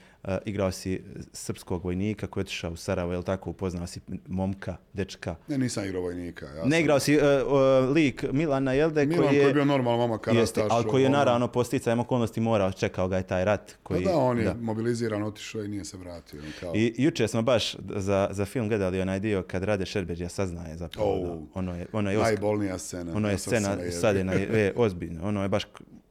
igrao 0.45 0.71
si 0.71 1.01
srpskog 1.33 1.83
vojnika 1.83 2.27
koji 2.27 2.41
je 2.41 2.45
otišao 2.45 2.71
u 2.71 2.75
Sarajevo, 2.75 3.11
jel 3.11 3.23
tako, 3.23 3.49
upoznao 3.49 3.87
si 3.87 3.99
momka, 4.27 4.77
dečka. 4.93 5.35
ne, 5.47 5.57
nisam 5.57 5.85
igrao 5.85 6.01
vojnika. 6.01 6.45
Ja 6.47 6.53
Ne 6.55 6.71
sam- 6.71 6.79
igrao 6.79 6.99
si 6.99 7.17
uh, 7.17 7.23
uh, 7.23 7.89
lik 7.89 8.25
Milana 8.31 8.73
Jelde 8.73 9.05
Milan 9.05 9.23
koji 9.23 9.35
je, 9.35 9.41
koji 9.41 9.49
je 9.49 9.53
bio 9.53 9.65
normalan 9.65 10.09
jeste, 10.27 10.55
karataš. 10.55 10.75
ali 10.75 10.85
koji 10.85 11.01
je 11.03 11.07
ono, 11.07 11.17
naravno 11.17 11.47
po 11.47 11.63
sticajem 11.63 11.99
okolnosti 11.99 12.41
morao, 12.41 12.71
čekao 12.71 13.07
ga 13.07 13.17
je 13.17 13.23
taj 13.23 13.45
rat. 13.45 13.71
Pa 13.73 13.77
Koji, 13.83 14.03
da, 14.03 14.15
on 14.15 14.39
je 14.39 14.53
mobiliziran, 14.55 15.23
otišao 15.23 15.63
i 15.63 15.67
nije 15.67 15.85
se 15.85 15.97
vratio. 15.97 16.41
Kao, 16.59 16.75
I 16.75 16.93
jučer 16.97 17.27
smo 17.27 17.41
baš 17.41 17.75
za, 17.89 18.27
za 18.31 18.45
film 18.45 18.67
gledali 18.67 19.01
onaj 19.01 19.19
dio 19.19 19.43
kad 19.43 19.63
Rade 19.63 19.85
Šerbeđija 19.85 20.29
saznaje 20.29 20.77
zapravo. 20.77 21.11
Oh. 21.11 21.21
da 21.21 21.45
ono 21.53 21.75
je, 21.75 21.85
ono 21.91 22.11
je 22.11 22.17
Oskar- 22.17 22.23
najbolnija 22.23 22.77
scena. 22.77 23.13
Ono 23.15 23.29
je 23.29 23.37
scena, 23.37 23.77
sad 23.91 24.15
je, 24.15 24.23
na, 24.23 24.33
je 24.33 24.73
ozbiljno, 24.75 25.27
ono 25.27 25.43
je 25.43 25.49
baš 25.49 25.63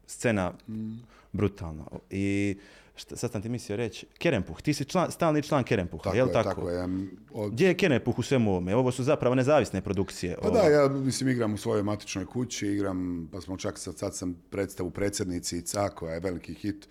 scena 0.06 0.52
Mm. 0.68 0.92
brutalna. 1.32 1.84
I 2.10 2.56
šta, 2.96 3.16
sad 3.16 3.32
sam 3.32 3.42
ti 3.42 3.48
mislio 3.48 3.76
reći, 3.76 4.06
Kerempuh, 4.18 4.62
ti 4.62 4.74
si 4.74 4.84
član, 4.84 5.10
stalni 5.10 5.42
član 5.42 5.64
Kerempuha, 5.64 6.02
Tako 6.04 6.16
jel 6.16 6.26
je, 6.26 6.32
tako? 6.32 6.48
tako 6.48 6.70
je. 6.70 6.88
Od, 7.32 7.52
Gdje 7.52 7.66
je 7.66 7.74
Kerempuh 7.74 8.18
u 8.18 8.22
svemu 8.22 8.50
ovome? 8.50 8.76
Ovo 8.76 8.92
su 8.92 9.02
zapravo 9.02 9.34
nezavisne 9.34 9.80
produkcije. 9.80 10.36
pa 10.42 10.48
ovo. 10.48 10.56
da, 10.56 10.62
ja 10.62 10.88
mislim 10.88 11.30
igram 11.30 11.54
u 11.54 11.56
svojoj 11.56 11.82
matičnoj 11.82 12.26
kući, 12.26 12.66
igram, 12.66 13.28
pa 13.32 13.40
smo 13.40 13.56
čak 13.56 13.78
sad, 13.78 13.98
sad 13.98 14.16
sam 14.16 14.36
predstavu 14.50 14.90
predsjednici 14.90 15.58
Ica, 15.58 15.88
koja 15.88 16.14
je 16.14 16.20
veliki 16.20 16.54
hit, 16.54 16.88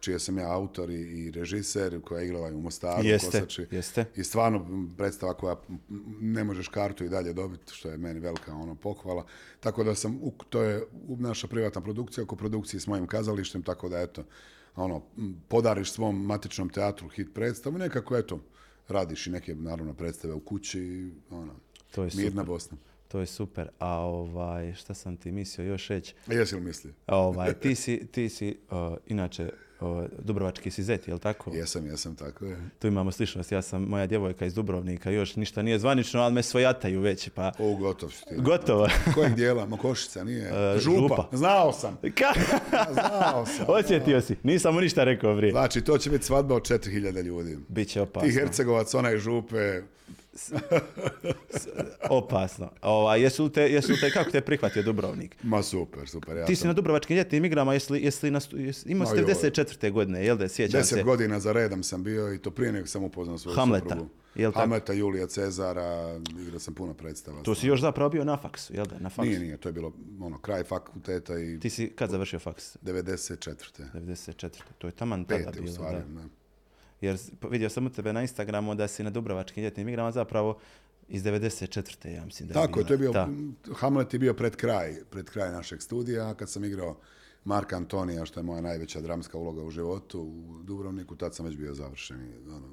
čije 0.00 0.18
sam 0.18 0.38
ja 0.38 0.52
autor 0.52 0.90
i, 0.90 1.00
i 1.00 1.30
režiser, 1.30 2.00
koja 2.00 2.20
je 2.20 2.26
igrala 2.26 2.48
u 2.48 2.60
Mostaru, 2.60 3.04
Jeste, 3.04 3.40
Kosači. 3.40 3.66
jeste. 3.70 4.04
I 4.16 4.24
stvarno 4.24 4.86
predstava 4.96 5.34
koja 5.34 5.56
ne 6.20 6.44
možeš 6.44 6.68
kartu 6.68 7.04
i 7.04 7.08
dalje 7.08 7.32
dobiti, 7.32 7.74
što 7.74 7.90
je 7.90 7.96
meni 7.96 8.20
velika 8.20 8.54
ono 8.54 8.74
pohvala. 8.74 9.24
Tako 9.60 9.84
da 9.84 9.94
sam, 9.94 10.20
to 10.48 10.62
je 10.62 10.82
naša 11.08 11.46
privatna 11.46 11.80
produkcija 11.80 12.24
oko 12.24 12.36
produkcije 12.36 12.80
s 12.80 12.86
mojim 12.86 13.06
kazalištem, 13.06 13.62
tako 13.62 13.88
da 13.88 14.00
eto, 14.00 14.24
ono, 14.76 15.02
podariš 15.48 15.92
svom 15.92 16.26
matičnom 16.26 16.68
teatru 16.68 17.08
hit 17.08 17.34
predstavu, 17.34 17.78
nekako 17.78 18.16
eto, 18.16 18.40
radiš 18.88 19.26
i 19.26 19.30
neke 19.30 19.54
naravno 19.54 19.94
predstave 19.94 20.34
u 20.34 20.40
kući, 20.40 21.10
ono, 21.30 21.54
To 21.90 22.04
je 22.04 22.10
mirna 22.14 22.30
super. 22.30 22.46
Bosna. 22.46 22.76
To 23.08 23.20
je 23.20 23.26
super. 23.26 23.68
A 23.78 23.98
ovaj, 23.98 24.74
šta 24.74 24.94
sam 24.94 25.16
ti 25.16 25.32
mislio 25.32 25.64
još 25.64 25.88
reći? 25.88 26.14
Jesi 26.26 26.54
li 26.54 26.60
misli? 26.60 26.94
Ovaj, 27.06 27.54
ti 27.54 27.74
si, 27.74 28.06
ti 28.06 28.28
si 28.28 28.58
uh, 28.70 28.96
inače, 29.06 29.50
uh, 29.82 29.88
Dubrovački 30.18 30.70
si 30.70 30.82
zet, 30.82 31.08
jel 31.08 31.18
tako? 31.18 31.50
Jesam, 31.52 31.86
jesam, 31.86 32.14
tako 32.14 32.44
je. 32.44 32.56
Tu 32.78 32.86
imamo 32.86 33.12
sličnost. 33.12 33.52
Ja 33.52 33.62
sam, 33.62 33.82
moja 33.82 34.06
djevojka 34.06 34.46
iz 34.46 34.54
Dubrovnika, 34.54 35.10
još 35.10 35.36
ništa 35.36 35.62
nije 35.62 35.78
zvanično, 35.78 36.20
ali 36.20 36.34
me 36.34 36.42
svojataju 36.42 37.00
već, 37.00 37.28
pa 37.28 37.52
O, 37.58 37.76
gotov 37.76 38.10
si 38.10 38.24
ti. 38.24 38.34
gotovo. 38.36 38.88
Kojeg 39.14 39.34
dijela? 39.34 39.66
Mokošica, 39.66 40.24
nije? 40.24 40.44
E, 40.44 40.78
župa. 40.78 40.98
župa. 40.98 41.28
Znao 41.32 41.72
sam. 41.72 41.98
Ka- 42.02 42.40
Znao 42.92 43.46
sam. 43.46 43.64
Osjetio 43.76 44.20
si, 44.20 44.36
nisam 44.42 44.74
mu 44.74 44.80
ništa 44.80 45.04
rekao 45.04 45.36
prije. 45.36 45.50
Znači, 45.50 45.80
to 45.80 45.98
će 45.98 46.10
biti 46.10 46.24
svadba 46.24 46.54
od 46.54 46.62
4000 46.62 47.22
ljudi. 47.22 47.58
Biće 47.68 48.00
opasno. 48.00 48.28
Ti 48.28 48.34
Hercegovac, 48.34 48.94
onaj 48.94 49.18
župe, 49.18 49.82
Opasno. 52.10 52.70
Ovaj, 52.82 53.22
jesu, 53.22 53.48
te, 53.48 53.62
jesu 53.62 53.92
te, 54.00 54.10
kako 54.10 54.30
te 54.30 54.40
prihvatio 54.40 54.82
Dubrovnik? 54.82 55.36
ma 55.42 55.62
super, 55.62 56.08
super. 56.08 56.36
Ja 56.36 56.46
Ti 56.46 56.56
si 56.56 56.60
sam 56.60 56.68
na 56.68 56.74
Dubrovačkim 56.74 57.16
ljetnim 57.16 57.44
igrama, 57.44 57.74
jesi 57.74 57.92
li, 57.92 58.04
jesi 58.04 58.26
li 58.26 58.30
nastu, 58.30 58.58
jesi, 58.58 58.88
imao 58.88 59.06
si 59.06 59.16
joj. 59.16 59.24
94. 59.24 59.90
godine, 59.92 60.24
jel 60.24 60.36
da 60.36 60.48
sjećam 60.48 60.80
deset 60.80 60.98
se? 60.98 61.02
godina 61.02 61.40
za 61.40 61.52
redom 61.52 61.82
sam 61.82 62.02
bio 62.04 62.34
i 62.34 62.38
to 62.38 62.50
prije 62.50 62.72
nego 62.72 62.86
sam 62.86 63.04
upoznao 63.04 63.38
svoju 63.38 63.54
Hamleta, 63.56 63.88
suprugu. 63.88 64.08
jel 64.34 64.52
tako? 64.52 64.60
Hamleta, 64.60 64.92
Julija 64.92 65.26
Cezara, 65.26 66.20
igrao 66.42 66.60
sam 66.60 66.74
puno 66.74 66.94
predstava. 66.94 67.42
To 67.42 67.54
si 67.54 67.66
još 67.66 67.80
zapravo 67.80 68.10
bio 68.10 68.24
na 68.24 68.36
faksu, 68.36 68.74
jel 68.74 68.86
da? 68.86 68.98
Na 68.98 69.08
faksu. 69.08 69.22
Nije, 69.28 69.40
nije, 69.40 69.56
to 69.56 69.68
je 69.68 69.72
bilo 69.72 69.92
ono, 70.20 70.38
kraj 70.38 70.64
fakulteta 70.64 71.38
i 71.38 71.60
Ti 71.60 71.70
si 71.70 71.88
kad 71.88 72.10
završio 72.10 72.38
faks? 72.38 72.76
94. 72.82 73.54
94. 73.94 74.48
To 74.78 74.86
je 74.86 74.92
taman 74.92 75.24
tada 75.24 75.44
Pete 75.44 75.58
u 75.60 75.62
bilo. 75.62 75.74
stvari. 75.74 75.96
da. 75.96 76.20
da. 76.20 76.28
Jer 77.00 77.18
vidio 77.42 77.70
sam 77.70 77.86
u 77.86 77.90
tebe 77.90 78.12
na 78.12 78.22
Instagramu 78.22 78.74
da 78.74 78.88
si 78.88 79.02
na 79.02 79.10
Dubrovačkim 79.10 79.62
ljetnim 79.64 79.88
igrama 79.88 80.12
zapravo 80.12 80.58
iz 81.08 81.22
94. 81.22 82.08
ja 82.08 82.24
mislim 82.24 82.48
da 82.48 82.54
Tako 82.54 82.80
je, 82.80 82.86
to 82.86 82.94
je 82.94 82.98
bio, 82.98 83.12
Da. 83.12 83.28
Hamlet 83.74 84.12
je 84.12 84.18
bio 84.18 84.34
pred 84.34 84.56
kraj, 84.56 84.94
pred 85.10 85.30
kraj 85.30 85.50
našeg 85.50 85.82
studija, 85.82 86.34
kad 86.34 86.50
sam 86.50 86.64
igrao 86.64 86.96
Marka 87.44 87.76
Antonija, 87.76 88.24
što 88.24 88.40
je 88.40 88.44
moja 88.44 88.60
najveća 88.60 89.00
dramska 89.00 89.38
uloga 89.38 89.62
u 89.62 89.70
životu 89.70 90.20
u 90.20 90.62
Dubrovniku, 90.62 91.16
tad 91.16 91.34
sam 91.34 91.46
već 91.46 91.56
bio 91.56 91.74
završeni. 91.74 92.28
Ono, 92.46 92.68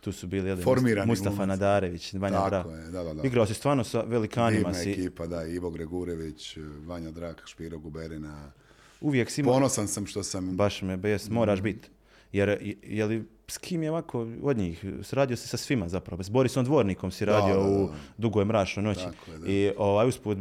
Tu 0.00 0.12
su 0.12 0.26
bili 0.26 0.62
Formirani 0.62 1.06
Mustafa 1.06 1.30
glumac. 1.30 1.48
Nadarević, 1.48 2.14
Vanja 2.14 2.36
Tako 2.36 2.50
Drak. 2.50 2.66
je, 2.66 2.84
da, 2.84 3.02
da, 3.04 3.14
da. 3.14 3.22
Igrao 3.22 3.46
si 3.46 3.54
stvarno 3.54 3.84
sa 3.84 4.00
velikanima. 4.00 4.58
divna 4.60 4.74
Si, 4.74 4.90
ekipa, 4.92 5.26
da, 5.26 5.44
Ivo 5.44 5.70
Gregurević, 5.70 6.56
Vanja 6.78 7.10
Drak, 7.10 7.42
Špiro 7.46 7.78
Guberina. 7.78 8.52
uvijek 9.00 9.30
si 9.30 9.42
Ponosan 9.44 9.88
sam 9.88 10.06
što 10.06 10.22
sam... 10.22 10.56
baš 10.56 10.82
me 10.82 10.96
bes, 10.96 11.28
moraš 11.30 11.60
biti. 11.60 11.88
Jer, 12.32 12.48
je- 12.48 12.76
je 12.82 13.04
li, 13.04 13.24
s 13.48 13.58
kim 13.58 13.82
je 13.82 13.90
ovako 13.90 14.26
od 14.42 14.56
njih? 14.56 14.84
Radio 15.12 15.36
si 15.36 15.48
sa 15.48 15.56
svima 15.56 15.88
zapravo. 15.88 16.22
S 16.22 16.28
Borisom 16.28 16.64
Dvornikom 16.64 17.10
si 17.10 17.24
radio 17.24 17.54
da, 17.54 17.62
da. 17.62 17.68
u 17.68 17.88
Dugoj 18.16 18.44
mračnoj 18.44 18.84
noći. 18.84 19.00
Tako 19.00 19.30
je, 19.30 19.38
da. 19.38 19.46
I 19.48 19.72
ovaj 19.76 20.08
usput, 20.08 20.38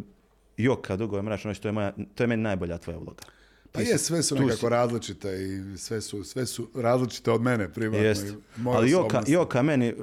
Joka, 0.57 0.95
Dugoj 0.95 1.21
mračnoj 1.21 1.49
noći, 1.49 1.61
to 1.61 1.67
je, 1.67 1.71
moja, 1.71 1.93
to 2.15 2.23
je 2.23 2.27
meni 2.27 2.43
najbolja 2.43 2.77
tvoja 2.77 2.97
uloga. 2.97 3.23
Pa 3.71 3.81
je, 3.81 3.97
sve 3.97 4.23
su 4.23 4.35
nekako 4.35 4.69
različite 4.69 5.29
i 5.43 5.77
sve 5.77 6.01
su, 6.01 6.23
sve 6.23 6.45
su 6.45 6.69
različite 6.75 7.31
od 7.31 7.41
mene 7.41 7.73
privatno. 7.73 8.05
Jest. 8.05 8.35
Ali 8.65 8.91
Joka. 8.91 9.23
Joka 9.27 9.61
meni, 9.61 9.93
uh, 9.93 9.99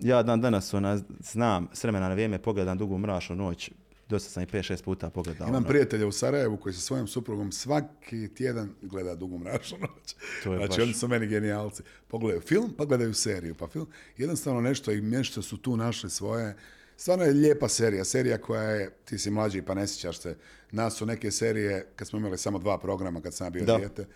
ja 0.00 0.22
dan 0.22 0.40
danas 0.40 0.74
ona, 0.74 0.98
znam, 1.20 1.68
s 1.72 1.84
vremena 1.84 2.08
na 2.08 2.14
vrijeme 2.14 2.38
pogledam 2.38 2.78
Dugu 2.78 2.98
mračnu 2.98 3.36
noć, 3.36 3.70
dosta 4.08 4.30
sam 4.30 4.42
i 4.42 4.46
5-6 4.46 4.82
puta 4.82 5.10
pogledao. 5.10 5.48
Imam 5.48 5.56
ono. 5.56 5.68
prijatelja 5.68 6.06
u 6.06 6.12
Sarajevu 6.12 6.56
koji 6.56 6.72
sa 6.72 6.80
svojom 6.80 7.06
suprugom 7.06 7.52
svaki 7.52 8.34
tjedan 8.34 8.74
gleda 8.82 9.14
Dugu 9.14 9.38
mračnu 9.38 9.78
noć. 9.80 10.14
Znači 10.42 10.68
baš- 10.68 10.82
oni 10.82 10.94
su 10.94 11.08
meni 11.08 11.26
genijalci. 11.26 11.82
Pogledaju 12.08 12.40
film, 12.40 12.74
pa 12.76 12.84
gledaju 12.84 13.14
seriju. 13.14 13.54
Pa 13.54 13.68
film, 13.68 13.86
jednostavno 14.16 14.60
nešto 14.60 14.92
i 14.92 15.00
nešto 15.00 15.42
su 15.42 15.56
tu 15.56 15.76
našli 15.76 16.10
svoje. 16.10 16.56
Stvarno 16.96 17.24
je 17.24 17.32
lijepa 17.32 17.68
serija. 17.68 18.04
Serija 18.04 18.38
koja 18.38 18.62
je, 18.62 18.90
ti 19.04 19.18
si 19.18 19.30
mlađi 19.30 19.62
pa 19.62 19.74
ne 19.74 19.86
sjećaš 19.86 20.20
se, 20.20 20.36
nas 20.70 20.94
su 20.94 21.06
neke 21.06 21.30
serije, 21.30 21.86
kad 21.96 22.08
smo 22.08 22.18
imali 22.18 22.38
samo 22.38 22.58
dva 22.58 22.78
programa 22.78 23.20
kad 23.20 23.34
sam 23.34 23.52
bio 23.52 23.64
dijete, 23.64 24.06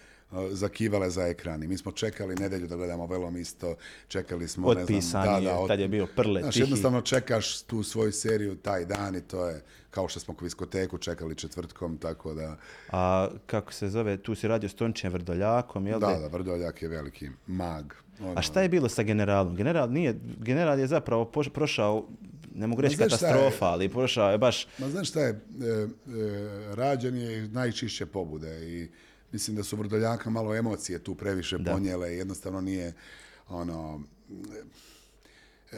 zakivale 0.51 1.11
za 1.11 1.23
ekran. 1.23 1.63
I 1.63 1.69
mi 1.69 1.79
smo 1.79 1.93
čekali 1.93 2.35
nedjelju 2.35 2.67
da 2.67 2.77
gledamo 2.77 3.07
velom 3.07 3.37
isto, 3.37 3.77
čekali 4.09 4.49
smo, 4.49 4.75
ne 4.75 5.01
znam, 5.01 5.25
da, 5.25 5.31
je, 5.33 5.41
da, 5.43 5.55
od- 5.55 5.69
tad 5.69 5.81
je 5.81 5.89
bio 5.89 6.07
Prle, 6.09 6.41
Znaš, 6.41 6.55
Tihi. 6.55 6.63
jednostavno 6.63 7.01
čekaš 7.01 7.63
tu 7.63 7.83
svoju 7.83 8.13
seriju 8.13 8.57
taj 8.57 8.85
dan 8.85 9.17
i 9.17 9.21
to 9.21 9.49
je 9.49 9.63
kao 9.91 10.09
što 10.09 10.21
smo 10.21 10.35
u 10.35 10.45
diskoteku 10.45 10.99
čekali 10.99 11.35
četvrtkom, 11.35 11.99
tako 11.99 12.35
da... 12.35 12.57
A 12.91 13.29
kako 13.47 13.73
se 13.73 13.89
zove, 13.89 14.17
tu 14.17 14.35
si 14.35 14.49
radio 14.49 14.69
s 14.69 14.75
Tončijem 14.75 15.13
Vrdoljakom, 15.13 15.87
jel 15.87 16.01
Da, 16.01 16.07
da? 16.07 16.19
da, 16.19 16.27
Vrdoljak 16.29 16.83
je 16.83 16.89
veliki 16.89 17.29
mag. 17.47 17.85
Ono, 18.21 18.35
A 18.37 18.43
šta 18.43 18.63
je 18.63 18.69
bilo 18.69 18.89
sa 18.89 19.03
generalom? 19.03 19.57
General, 19.57 19.91
nije, 19.91 20.15
general 20.39 20.79
je 20.79 20.87
zapravo 20.87 21.25
poš- 21.27 21.49
prošao, 21.49 22.07
ne 22.55 22.67
mogu 22.67 22.81
reći 22.83 22.95
je? 22.95 22.99
katastrofa, 22.99 23.65
ali 23.65 23.89
prošao 23.89 24.31
je 24.31 24.39
baš... 24.39 24.67
Ma 24.79 24.89
znaš 24.89 25.09
šta 25.09 25.21
je, 25.21 25.29
e, 25.29 25.35
e, 25.67 25.87
rađen 26.71 27.17
je 27.17 27.49
najčišće 27.49 28.07
pobude 28.07 28.69
i 28.69 28.89
mislim 29.33 29.57
da 29.57 29.63
su 29.63 29.77
Vrdoljaka 29.77 30.31
malo 30.31 30.55
emocije 30.55 30.99
tu 30.99 31.15
previše 31.15 31.59
Da. 31.59 31.73
ponijele 31.73 32.17
jednostavno 32.17 32.61
nije 32.61 32.93
ono... 33.49 34.03
e, 35.73 35.77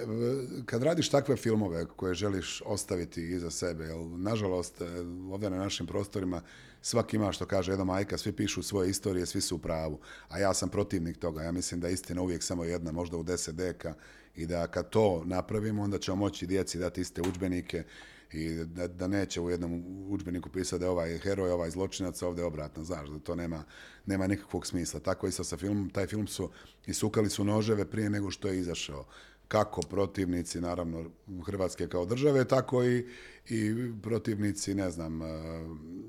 kad 0.67 0.83
radiš 0.83 1.09
takve 1.09 1.37
filmove 1.37 1.87
koje 1.97 2.15
želiš 2.15 2.63
ostaviti 2.67 3.23
iza 3.23 3.51
sebe, 3.51 3.85
jer 3.85 3.97
nažalost 4.17 4.81
e, 4.81 4.85
ovdje 5.33 5.51
na 5.51 5.57
našim 5.57 5.87
prostorima 5.87 6.43
svaki 6.83 7.17
ima 7.17 7.33
što 7.33 7.47
kaže 7.47 7.73
jedna 7.73 7.85
majka, 7.85 8.19
svi 8.19 8.33
pišu 8.33 8.63
svoje 8.63 8.91
istorije, 8.91 9.27
svi 9.27 9.41
su 9.41 9.57
u 9.57 9.59
pravu, 9.59 9.99
a 10.29 10.39
ja 10.39 10.55
sam 10.55 10.69
protivnik 10.69 11.19
toga, 11.19 11.43
ja 11.43 11.53
mislim 11.53 11.81
da 11.81 11.89
je 11.89 11.95
istina 11.95 12.23
uvijek 12.23 12.43
samo 12.43 12.65
jedna, 12.65 12.93
možda 12.93 13.17
u 13.17 13.23
deset 13.23 13.55
deka 13.55 13.95
i 14.37 14.47
da 14.47 14.67
kad 14.67 14.91
to 14.91 15.23
napravimo, 15.25 15.83
onda 15.83 15.99
ćemo 15.99 16.17
moći 16.17 16.47
djeci 16.47 16.79
dati 16.79 17.01
iste 17.01 17.23
udžbenike 17.23 17.85
i 18.33 18.65
da, 18.65 18.89
da 18.89 19.07
neće 19.07 19.41
u 19.41 19.51
jednom 19.51 19.85
udžbeniku 20.09 20.49
pisati 20.49 20.81
da 20.81 20.87
je 20.87 20.91
ovaj 20.91 21.19
heroj, 21.19 21.51
ovaj 21.51 21.71
zločinac, 21.71 22.23
ovdje 22.23 22.45
obratno, 22.45 22.85
znaš, 22.85 23.09
da 23.09 23.19
to 23.19 23.35
nema, 23.35 23.65
nema 24.07 24.27
nikakvog 24.27 24.67
smisla. 24.67 25.01
Tako 25.01 25.27
i 25.27 25.33
sa, 25.33 25.45
sa 25.45 25.57
filmom, 25.57 25.91
taj 25.91 26.07
film 26.07 26.27
su 26.27 26.51
isukali 26.87 27.31
su 27.31 27.45
noževe 27.45 27.91
prije 27.91 28.11
nego 28.11 28.31
što 28.31 28.49
je 28.49 28.59
izašao. 28.59 29.07
Kako 29.49 29.81
protivnici, 29.81 30.61
naravno, 30.61 31.11
Hrvatske 31.47 31.89
kao 31.89 32.05
države, 32.05 32.45
tako 32.45 32.85
i, 32.85 33.07
i 33.49 33.75
protivnici, 34.03 34.75
ne 34.75 34.91
znam, 34.91 35.23
eh, 35.23 35.27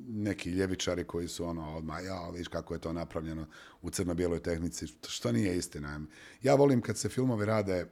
neki 0.07 0.49
ljevičari 0.49 1.03
koji 1.03 1.27
su 1.27 1.45
ono, 1.45 1.77
odmah, 1.77 2.05
ja, 2.05 2.29
viš 2.29 2.47
kako 2.47 2.73
je 2.73 2.79
to 2.79 2.93
napravljeno 2.93 3.47
u 3.81 3.89
crno-bijeloj 3.89 4.39
tehnici, 4.39 4.87
što 5.07 5.31
nije 5.31 5.57
istina. 5.57 6.01
Ja 6.41 6.55
volim 6.55 6.81
kad 6.81 6.97
se 6.97 7.09
filmovi 7.09 7.45
rade 7.45 7.85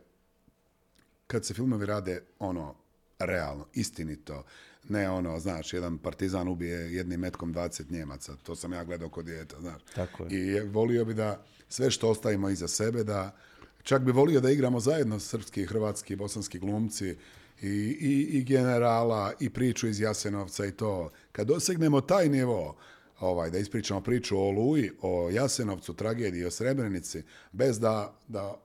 kad 1.28 1.46
se 1.46 1.54
filmovi 1.54 1.86
rade 1.86 2.22
ono 2.40 2.76
realno, 3.20 3.66
istinito, 3.74 4.44
ne 4.90 5.10
ono, 5.10 5.40
znaš, 5.40 5.74
jedan 5.74 5.98
partizan 5.98 6.48
ubije 6.48 6.94
jednim 6.94 7.20
metkom 7.20 7.54
20 7.54 7.92
Njemaca, 7.92 8.36
to 8.36 8.56
sam 8.56 8.74
ja 8.74 8.84
gledao 8.84 9.10
kod 9.10 9.26
dijeta, 9.26 9.56
znaš. 9.60 9.82
Tako 9.96 10.24
je. 10.24 10.30
I 10.32 10.48
je- 10.48 10.64
volio 10.64 11.06
bi 11.06 11.14
da 11.14 11.44
sve 11.70 11.92
što 11.92 12.10
ostavimo 12.10 12.50
iza 12.50 12.68
sebe, 12.68 13.04
da 13.04 13.36
čak 13.84 14.02
bi 14.02 14.12
volio 14.12 14.40
da 14.42 14.52
igramo 14.52 14.80
zajedno 14.80 15.20
srpski, 15.20 15.66
hrvatski, 15.66 16.16
bosanski 16.16 16.60
glumci 16.60 17.16
i, 17.62 17.68
i, 18.00 18.28
i 18.32 18.44
generala 18.44 19.34
i 19.40 19.50
priču 19.50 19.88
iz 19.88 20.00
Jasenovca 20.00 20.66
i 20.66 20.72
to. 20.72 21.12
Kad 21.32 21.48
dosegnemo 21.48 22.02
taj 22.02 22.30
nivo, 22.30 22.76
ovaj, 23.20 23.50
da 23.50 23.58
ispričamo 23.58 24.02
priču 24.02 24.38
o 24.38 24.48
Oluji, 24.48 24.92
o 25.02 25.30
Jasenovcu, 25.30 25.94
tragediji, 25.94 26.46
o 26.46 26.52
Srebrenici, 26.52 27.24
bez 27.52 27.80
da, 27.80 28.18
da 28.28 28.62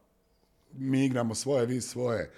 mi 0.72 1.04
igramo 1.04 1.34
svoje, 1.34 1.66
vi 1.66 1.80
svoje. 1.80 2.30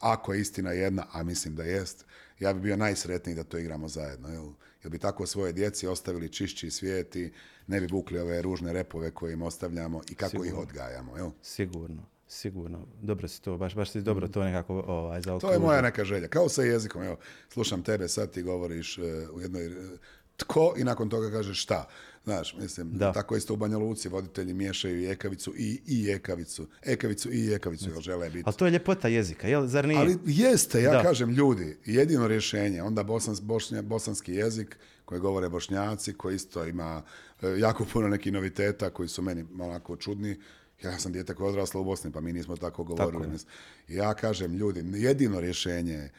Ako 0.00 0.32
je 0.32 0.40
istina 0.40 0.72
jedna, 0.72 1.06
a 1.12 1.22
mislim 1.22 1.54
da 1.54 1.62
jest, 1.62 2.04
ja 2.38 2.52
bi 2.52 2.60
bio 2.60 2.76
najsretniji 2.76 3.36
da 3.36 3.44
to 3.44 3.58
igramo 3.58 3.88
zajedno. 3.88 4.28
Jel, 4.28 4.46
jel 4.82 4.90
bi 4.90 4.98
tako 4.98 5.26
svoje 5.26 5.52
djeci 5.52 5.86
ostavili 5.86 6.28
čišći 6.28 6.70
svijet 6.70 7.16
i 7.16 7.32
ne 7.66 7.80
bi 7.80 7.86
vukli 7.86 8.18
ove 8.18 8.42
ružne 8.42 8.72
repove 8.72 9.10
koje 9.10 9.32
im 9.32 9.42
ostavljamo 9.42 10.00
i 10.10 10.14
kako 10.14 10.44
ih 10.44 10.54
odgajamo. 10.54 11.16
Jel? 11.16 11.30
Sigurno, 11.42 12.02
sigurno. 12.28 12.86
Dobro 13.02 13.28
si 13.28 13.42
to, 13.42 13.56
baš, 13.56 13.74
baš 13.74 13.90
si 13.90 14.00
dobro 14.00 14.28
to 14.28 14.44
nekako 14.44 14.74
ovaj, 14.86 15.20
To 15.20 15.24
zaokružio. 15.24 15.52
je 15.54 15.58
moja 15.58 15.80
neka 15.80 16.04
želja. 16.04 16.28
Kao 16.28 16.48
sa 16.48 16.62
jezikom. 16.62 17.02
Evo, 17.02 17.16
slušam 17.48 17.82
tebe, 17.82 18.08
sad 18.08 18.30
ti 18.30 18.42
govoriš 18.42 18.98
e, 18.98 19.02
u 19.32 19.40
jednoj 19.40 19.66
e, 19.66 19.98
tko 20.40 20.74
i 20.76 20.84
nakon 20.84 21.08
toga 21.10 21.30
kažeš 21.30 21.62
šta. 21.62 21.88
Znaš, 22.24 22.54
mislim, 22.54 22.90
Da. 22.92 23.12
tako 23.12 23.36
isto 23.36 23.52
u 23.54 23.56
Banja 23.56 23.78
Luci 23.78 24.08
voditelji 24.08 24.54
miješaju 24.54 25.00
i 25.00 25.06
ekavicu 25.10 25.54
i, 25.56 25.80
i 25.86 26.10
ekavicu. 26.10 26.66
Ekavicu 26.82 27.32
i 27.32 27.52
ekavicu, 27.54 27.90
jer 27.90 28.02
žele 28.02 28.30
biti. 28.30 28.42
Ali 28.46 28.56
to 28.56 28.64
je 28.66 28.70
ljepota 28.70 29.08
jezika, 29.08 29.48
jel? 29.48 29.66
Zar 29.66 29.88
nije? 29.88 30.00
Ali 30.00 30.18
jeste, 30.26 30.82
ja 30.82 30.90
Da. 30.92 31.02
kažem 31.02 31.30
ljudi, 31.30 31.76
jedino 31.84 32.26
rješenje, 32.28 32.82
onda 32.82 33.02
bosans, 33.02 33.40
bošnja, 33.40 33.82
bosanski 33.82 34.32
jezik 34.32 34.78
koji 35.04 35.20
govore 35.20 35.48
bošnjaci, 35.48 36.12
koji 36.12 36.36
isto 36.36 36.64
ima 36.64 37.02
e, 37.42 37.48
jako 37.58 37.84
puno 37.92 38.08
nekih 38.08 38.32
noviteta 38.32 38.90
koji 38.90 39.08
su 39.08 39.22
meni 39.22 39.44
onako 39.60 39.96
čudni. 39.96 40.40
Ja 40.82 40.98
sam 40.98 41.12
dijete 41.12 41.34
koje 41.34 41.46
je 41.46 41.50
odraslo 41.50 41.80
u 41.80 41.84
Bosni, 41.84 42.12
pa 42.12 42.20
mi 42.20 42.32
nismo 42.32 42.56
tako 42.56 42.84
govorili. 42.84 43.28
Mislim, 43.28 43.52
Ja 43.88 44.14
kažem 44.14 44.54
ljudi, 44.54 44.84
jedino 44.94 45.40
rješenje 45.40 45.92
je 45.92 46.10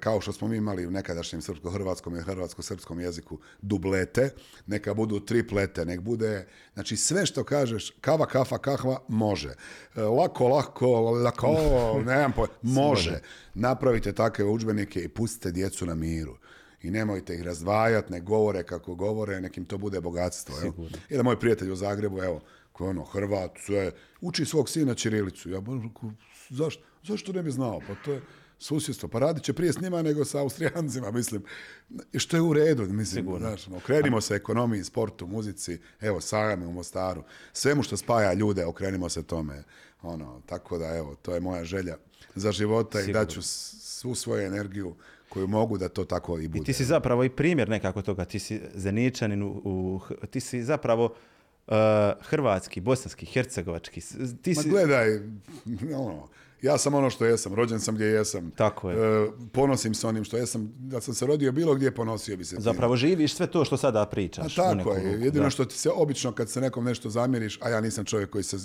kao 0.00 0.20
što 0.20 0.32
smo 0.32 0.48
mi 0.48 0.56
imali 0.56 0.86
u 0.86 0.90
nekadašnjem 0.90 1.42
srpsko-hrvatskom 1.42 2.16
i 2.16 2.22
hrvatsko-srpskom 2.22 3.00
jeziku 3.00 3.38
dublete, 3.62 4.30
neka 4.66 4.94
budu 4.94 5.20
triplete, 5.20 5.84
nek 5.84 6.00
bude, 6.00 6.46
znači 6.74 6.96
sve 6.96 7.26
što 7.26 7.44
kažeš, 7.44 7.90
kava, 8.00 8.26
kafa, 8.26 8.58
kahva, 8.58 8.98
može. 9.08 9.54
E, 9.96 10.00
lako, 10.00 10.48
lako, 10.48 11.00
lako, 11.00 11.56
nemam 12.06 12.32
pojma, 12.32 12.54
može. 12.62 13.20
Napravite 13.54 14.12
takve 14.12 14.44
udžbenike 14.44 15.00
i 15.00 15.08
pustite 15.08 15.50
djecu 15.50 15.86
na 15.86 15.94
miru. 15.94 16.36
I 16.82 16.90
nemojte 16.90 17.34
ih 17.34 17.42
razdvajati, 17.42 18.12
ne 18.12 18.20
govore 18.20 18.62
kako 18.62 18.94
govore, 18.94 19.40
nekim 19.40 19.64
to 19.64 19.78
bude 19.78 20.00
bogatstvo. 20.00 20.58
Jel? 20.58 20.72
Jedan 21.08 21.24
moj 21.24 21.40
prijatelj 21.40 21.70
u 21.70 21.76
Zagrebu, 21.76 22.22
evo, 22.22 22.40
koji 22.72 22.90
ono, 22.90 23.04
Hrvat, 23.04 23.50
sve, 23.66 23.92
uči 24.20 24.44
svog 24.44 24.68
sina 24.68 24.94
Čirilicu. 24.94 25.50
Ja 25.50 25.60
zašto, 26.50 26.82
zašto 27.02 27.32
ne 27.32 27.42
bi 27.42 27.50
znao? 27.50 27.80
Pa 27.88 27.94
to 28.04 28.12
je 28.12 28.20
susjedstvo. 28.62 29.08
Pa 29.08 29.18
radit 29.18 29.42
će 29.42 29.52
prije 29.52 29.72
s 29.72 29.80
njima 29.80 30.02
nego 30.02 30.24
sa 30.24 30.38
Austrijancima, 30.40 31.10
mislim. 31.10 31.42
I 32.12 32.18
što 32.18 32.36
je 32.36 32.42
u 32.42 32.52
redu, 32.52 32.82
mislim, 32.84 33.26
znaš, 33.38 33.66
ono, 33.66 33.76
okrenimo 33.76 34.20
se 34.20 34.34
ekonomiji, 34.34 34.84
sportu, 34.84 35.26
muzici, 35.26 35.78
evo, 36.00 36.20
sajame 36.20 36.66
u 36.66 36.72
Mostaru. 36.72 37.22
Svemu 37.52 37.82
što 37.82 37.96
spaja 37.96 38.32
ljude, 38.34 38.64
okrenimo 38.66 39.08
se 39.08 39.22
tome. 39.22 39.62
Ono, 40.02 40.40
tako 40.46 40.78
da, 40.78 40.96
evo, 40.96 41.14
to 41.14 41.34
je 41.34 41.40
moja 41.40 41.64
želja 41.64 41.96
za 42.34 42.52
života 42.52 42.98
i 42.98 43.02
Sigurno. 43.02 43.20
daću 43.20 43.42
s- 43.42 43.74
svu 43.80 44.14
svoju 44.14 44.42
energiju 44.42 44.94
koju 45.28 45.46
mogu 45.48 45.78
da 45.78 45.88
to 45.88 46.04
tako 46.04 46.38
i 46.38 46.48
bude. 46.48 46.58
I 46.58 46.64
ti 46.64 46.72
si 46.72 46.84
zapravo 46.84 47.24
i 47.24 47.30
primjer 47.30 47.68
nekako 47.68 48.02
toga. 48.02 48.24
Ti 48.24 48.38
si 48.38 48.60
zeničanin, 48.74 49.42
u, 49.42 49.50
u- 49.64 50.00
ti 50.26 50.40
si 50.40 50.62
zapravo 50.62 51.04
uh, 51.66 51.74
hrvatski, 52.20 52.80
bosanski, 52.80 53.26
hercegovački. 53.26 54.00
Ti 54.42 54.50
Ma 54.50 54.62
si, 54.62 54.68
gledaj, 54.68 55.20
ono, 56.06 56.28
ja 56.62 56.78
sam 56.78 56.94
ono 56.94 57.10
što 57.10 57.24
jesam, 57.24 57.54
rođen 57.54 57.80
sam 57.80 57.94
gdje 57.94 58.04
jesam. 58.06 58.50
Tako 58.50 58.90
je. 58.90 59.24
E, 59.24 59.28
ponosim 59.52 59.94
se 59.94 60.06
onim 60.06 60.24
što 60.24 60.36
jesam, 60.36 60.72
da 60.78 61.00
sam 61.00 61.14
se 61.14 61.26
rodio 61.26 61.52
bilo 61.52 61.74
gdje, 61.74 61.94
ponosio 61.94 62.36
bi 62.36 62.44
se. 62.44 62.54
tim. 62.54 62.62
Zapravo 62.62 62.96
živiš 62.96 63.34
sve 63.34 63.46
to 63.46 63.64
što 63.64 63.76
sada 63.76 64.02
A 64.02 64.06
pričaš. 64.06 64.52
u 64.52 64.56
tako 64.56 64.92
je, 64.92 65.02
ruku, 65.02 65.24
jedino 65.24 65.44
da. 65.44 65.50
što 65.50 65.64
ti 65.64 65.78
se 65.78 65.90
obično 65.94 66.32
kad 66.32 66.50
se 66.50 66.60
nekom 66.60 66.84
nešto 66.84 67.10
zamjeriš, 67.10 67.58
a 67.62 67.68
ja 67.68 67.80
nisam 67.80 68.04
čovjek 68.04 68.30
koji 68.30 68.44
se 68.44 68.56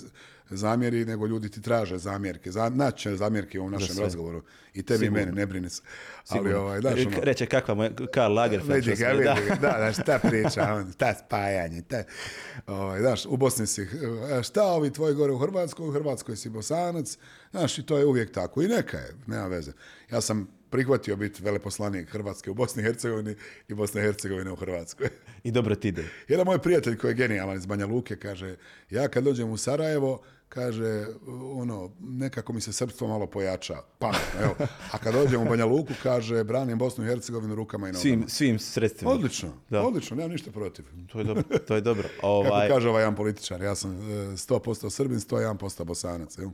zamjeri, 0.49 1.05
nego 1.05 1.27
ljudi 1.27 1.49
ti 1.49 1.61
traže 1.61 1.97
zamjerke, 1.97 2.51
za, 2.51 2.69
naći 2.69 2.97
će 2.97 3.15
zamjerke 3.15 3.59
u 3.59 3.69
našem 3.69 3.97
razgovoru. 3.97 4.41
I 4.73 4.83
tebi 4.83 5.05
i 5.05 5.07
Sigurno. 5.07 5.25
mene, 5.25 5.31
ne 5.31 5.45
brini 5.45 5.69
se. 5.69 5.81
Ali 6.29 6.53
ovaj, 6.53 6.81
daš 6.81 7.05
ono, 7.05 7.17
Reče 7.21 7.45
kakva 7.45 7.75
mu 7.75 7.83
je 7.83 7.91
Karl 8.13 8.33
Lagerfeld. 8.33 8.85
Vidi 8.85 8.95
ga, 8.95 9.07
vidi 9.07 9.23
da. 9.23 9.33
ga, 9.33 9.55
da, 9.55 9.77
da, 9.77 9.93
šta 9.93 10.19
priča, 10.19 10.73
on, 10.73 10.93
ta 10.93 11.13
spajanje, 11.13 11.81
ta, 11.81 12.03
ovaj, 12.67 12.99
znaš, 13.01 13.25
u 13.25 13.37
Bosni 13.37 13.67
si, 13.67 13.81
e, 13.81 14.43
šta 14.43 14.63
ovi 14.63 14.93
tvoji 14.93 15.15
gore 15.15 15.33
u 15.33 15.37
Hrvatskoj, 15.37 15.87
u 15.87 15.91
Hrvatskoj 15.91 16.35
si 16.35 16.49
bosanac, 16.49 17.17
znaš, 17.51 17.77
i 17.77 17.85
to 17.85 17.97
je 17.97 18.05
uvijek 18.05 18.31
tako, 18.31 18.61
i 18.61 18.67
neka 18.67 18.97
je, 18.97 19.13
nema 19.27 19.47
veze. 19.47 19.71
Ja 20.11 20.21
sam 20.21 20.47
prihvatio 20.69 21.15
biti 21.15 21.43
veleposlanik 21.43 22.09
Hrvatske 22.09 22.51
u 22.51 22.53
Bosni 22.53 22.81
i 22.81 22.85
Hercegovini 22.85 23.35
i 23.67 23.73
Bosne 23.73 24.01
i 24.01 24.03
Hercegovine 24.03 24.51
u 24.51 24.55
Hrvatskoj. 24.55 25.09
I 25.43 25.51
dobro 25.51 25.75
ti 25.75 25.87
ide. 25.87 26.03
Jedan 26.27 26.45
moj 26.45 26.59
prijatelj 26.59 26.97
koji 26.97 27.11
je 27.11 27.15
genijalan 27.15 27.57
iz 27.57 27.65
Banja 27.65 27.85
Luke 27.85 28.15
kaže, 28.15 28.55
ja 28.89 29.07
kad 29.07 29.23
dođem 29.23 29.49
u 29.49 29.57
Sarajevo, 29.57 30.21
kaže, 30.49 31.05
ono, 31.55 31.91
nekako 31.99 32.53
mi 32.53 32.61
se 32.61 32.73
srpstvo 32.73 33.07
malo 33.07 33.27
pojača, 33.27 33.75
pametno, 33.99 34.41
evo. 34.41 34.55
A 34.91 34.97
kad 34.97 35.13
dođem 35.13 35.41
u 35.41 35.45
Banja 35.45 35.65
Luku, 35.65 35.93
kaže, 36.03 36.43
branim 36.43 36.77
Bosnu 36.77 37.03
i 37.03 37.07
Hercegovinu 37.07 37.55
rukama 37.55 37.87
i 37.87 37.91
nogama. 37.91 38.01
Svim, 38.01 38.25
svim 38.27 38.59
sredstvima. 38.59 39.11
Odlično, 39.11 39.49
Da. 39.69 39.81
odlično, 39.81 40.15
nemam 40.15 40.31
ništa 40.31 40.51
protiv. 40.51 40.85
To 41.11 41.19
je 41.19 41.23
dobro. 41.23 41.43
To 41.67 41.75
je 41.75 41.81
dobro. 41.81 42.03
Kako 42.15 42.27
Ovaj, 42.27 42.67
kaže 42.67 42.89
ovaj 42.89 43.01
jedan 43.03 43.15
političar, 43.15 43.61
ja 43.61 43.75
sam 43.75 43.91
e, 43.91 44.13
100% 44.35 44.89
Srbin, 44.89 45.19
101% 45.19 45.83
Bosanac. 45.83 46.37
Jel? 46.37 46.49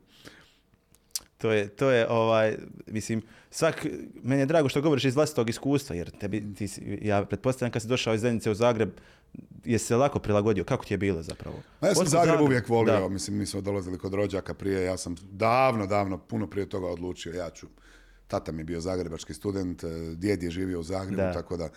To 1.44 1.52
je, 1.52 1.68
to 1.68 1.90
je 1.92 2.08
ovaj, 2.10 2.58
mislim, 2.88 3.22
svak, 3.50 3.86
meni 4.24 4.42
je 4.42 4.46
drago 4.46 4.70
što 4.70 4.82
govoriš 4.82 5.06
iz 5.06 5.16
vlastitog 5.16 5.50
iskustva, 5.50 5.96
jer 5.96 6.12
tebi, 6.12 6.54
ti, 6.56 6.70
ja 7.02 7.26
pretpostavljam 7.26 7.72
kad 7.72 7.82
si 7.82 7.88
došao 7.88 8.14
iz 8.14 8.22
Zenice 8.22 8.52
u 8.52 8.56
Zagreb, 8.56 8.90
je 9.66 9.80
se 9.80 9.96
lako 9.96 10.20
prilagodio. 10.20 10.64
Kako 10.64 10.86
ti 10.86 10.94
je 10.94 10.98
bilo 10.98 11.24
zapravo? 11.24 11.58
Ma 11.82 11.88
ja 11.88 11.96
sam 11.96 12.02
Otkud 12.02 12.12
Zagreb 12.12 12.42
uvijek 12.42 12.70
volio, 12.70 13.00
Da. 13.00 13.10
mislim, 13.10 13.38
mi 13.38 13.46
smo 13.46 13.62
dolazili 13.62 13.98
kod 13.98 14.14
rođaka 14.14 14.54
prije, 14.54 14.84
ja 14.84 14.98
sam 14.98 15.16
davno, 15.32 15.88
davno, 15.88 16.18
puno 16.18 16.48
prije 16.48 16.70
toga 16.70 16.88
odlučio, 16.88 17.34
ja 17.34 17.50
ću, 17.50 17.68
tata 18.28 18.52
mi 18.52 18.60
je 18.62 18.66
bio 18.66 18.80
zagrebački 18.82 19.34
student, 19.34 19.84
e, 19.84 19.88
djed 20.16 20.44
je 20.44 20.52
živio 20.52 20.80
u 20.80 20.84
Zagrebu, 20.84 21.22
Da. 21.22 21.34
tako 21.34 21.58
da 21.58 21.70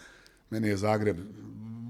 meni 0.51 0.69
je 0.69 0.77
Zagreb 0.77 1.17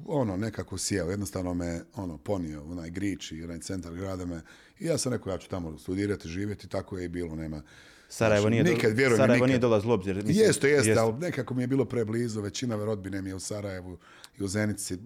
ono 0.07 0.37
nekako 0.37 0.79
sjeo, 0.79 1.11
jednostavno 1.11 1.55
me 1.55 1.81
ono 1.95 2.19
ponio, 2.19 2.65
onaj 2.65 2.91
grič 2.91 3.33
i 3.33 3.45
onaj 3.45 3.59
centar 3.59 3.95
grada 3.95 4.27
me, 4.27 4.41
i 4.79 4.87
ja 4.87 4.99
sam 4.99 5.13
rekao 5.13 5.33
ja 5.33 5.39
ću 5.39 5.49
tamo 5.49 5.79
studirati, 5.79 6.29
živjeti, 6.29 6.69
tako 6.69 6.99
je 6.99 7.05
i 7.05 7.09
bilo, 7.09 7.37
nema. 7.37 7.63
Sarajevo 8.09 8.43
Znači, 8.43 8.51
nije, 8.53 8.65
do- 8.65 8.71
nikad, 8.71 8.91
mi, 8.93 9.03
Sarajevo 9.03 9.33
nikad. 9.35 9.49
nije 9.49 9.59
dolaz 9.59 9.85
u 9.85 9.91
obzir. 9.91 10.17
mislim, 10.17 10.37
Jeste, 10.37 10.69
jeste, 10.69 10.89
jeste. 10.89 11.01
ali 11.01 11.13
nekako 11.15 11.55
mi 11.55 11.63
je 11.63 11.67
bilo 11.67 11.85
preblizu, 11.85 12.41
većina 12.41 12.77
rodbine 12.77 13.23
mi 13.23 13.31
je 13.31 13.35
u 13.35 13.41
Sarajevu 13.41 13.99
i 14.39 14.45
u 14.45 14.49
Zenici. 14.49 14.99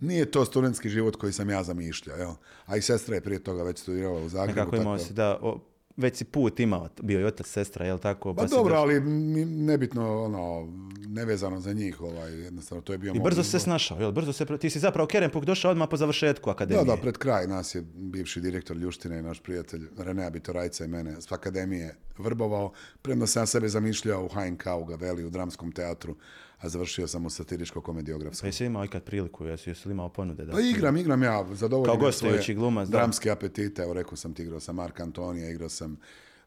Nije 0.00 0.30
to 0.30 0.44
studentski 0.44 0.88
život 0.88 1.16
koji 1.16 1.32
sam 1.32 1.50
ja 1.50 1.62
zamišljao, 1.62 2.16
jel? 2.16 2.32
A 2.66 2.76
i 2.76 2.82
sestra 2.82 3.14
je 3.14 3.20
prije 3.20 3.38
toga 3.38 3.62
već 3.62 3.78
studirala 3.78 4.20
u 4.20 4.28
Zagrebu. 4.28 4.58
Nekako 4.60 4.76
imao 4.76 4.96
tako- 4.96 5.08
si 5.08 5.14
da, 5.14 5.38
o, 5.42 5.60
već 5.96 6.16
si 6.16 6.24
put 6.24 6.60
imao, 6.60 6.88
bio 7.02 7.20
i 7.20 7.24
otac, 7.24 7.46
sestra, 7.46 7.86
jel 7.86 7.98
tako? 7.98 8.34
Pa 8.34 8.48
si 8.48 8.54
dobro, 8.54 8.74
ali 8.74 9.00
nebitno, 9.46 10.22
ono, 10.24 10.68
nevezano 11.08 11.60
za 11.60 11.72
njih, 11.72 12.00
ovaj, 12.00 12.32
jednostavno, 12.32 12.82
to 12.82 12.92
je 12.92 12.98
bio 12.98 13.12
I 13.16 13.20
brzo 13.20 13.42
se 13.44 13.58
snašao, 13.58 14.00
jel? 14.00 14.12
Brzo 14.12 14.32
se, 14.32 14.46
ti 14.60 14.70
si 14.70 14.78
zapravo 14.78 15.06
Kerempuk 15.06 15.44
došao 15.44 15.70
odmah 15.70 15.88
po 15.90 15.96
završetku 15.96 16.46
Da, 16.46 16.52
akademije. 16.52 16.84
da, 16.84 16.96
pred 16.96 17.18
kraj 17.18 17.46
nas 17.46 17.74
je 17.74 17.82
bivši 17.94 18.40
direktor 18.40 18.76
Ljuštine 18.76 19.18
i 19.18 19.22
naš 19.22 19.40
prijatelj 19.40 19.88
Renea 19.98 20.30
Bitorajca 20.30 20.84
i 20.84 20.88
mene 20.88 21.20
s 21.20 21.32
akademije 21.32 21.96
vrbovao, 22.18 22.72
premda 23.02 23.26
sam 23.26 23.42
ja 23.42 23.46
sebe 23.46 23.68
zamišljao 23.68 24.24
u 24.24 24.28
HNK 24.28 24.66
u 24.80 24.84
Gaveli, 24.84 25.24
u 25.24 25.30
dramskom 25.30 25.72
teatru, 25.72 26.16
a 26.64 26.68
završio 26.68 27.06
sam 27.06 27.26
u 27.26 27.30
satiričko-komediografskom. 27.30 28.40
Pa 28.40 28.46
jesi 28.46 28.64
imao 28.64 28.84
ikad 28.84 29.02
priliku, 29.02 29.46
jesi, 29.46 29.70
jesi 29.70 29.90
imao 29.90 30.08
ponude? 30.08 30.44
Da 30.44 30.52
Pa 30.52 30.60
igram, 30.60 30.96
igram 30.96 31.22
ja, 31.22 31.46
zadovoljim 31.52 32.00
Kao 32.00 32.12
svoje 32.12 32.54
glumac, 32.54 32.88
da. 32.88 32.98
dramske 32.98 33.30
apetite. 33.30 33.82
Evo, 33.82 33.92
rekao 33.92 34.16
sam 34.16 34.34
ti, 34.34 34.42
igrao 34.42 34.60
sam 34.60 34.76
Marka 34.76 35.02
Antonija, 35.02 35.50
igrao 35.50 35.68
sam 35.68 35.96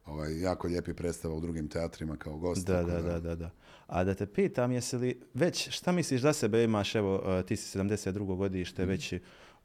ovaj, 0.06 0.42
jako 0.42 0.68
lijepi 0.68 0.94
predstava 0.94 1.36
u 1.36 1.40
drugim 1.40 1.68
teatrima 1.68 2.18
kao 2.18 2.38
gost. 2.38 2.68
Da, 2.68 2.84
da, 2.84 3.02
da, 3.02 3.20
da, 3.20 3.36
da. 3.36 3.50
A 3.88 4.04
da 4.04 4.14
te 4.14 4.26
pitam, 4.26 4.72
jesi 4.72 4.98
li 4.98 5.22
već, 5.34 5.70
šta 5.70 5.92
misliš 5.92 6.22
za 6.22 6.34
sebe 6.34 6.64
imaš, 6.64 6.96
evo, 6.96 7.16
uh, 7.40 7.46
ti 7.46 7.56
si 7.56 7.70
72. 7.70 8.36
godište, 8.38 8.82
Mhm. 8.82 8.92
već 8.92 9.14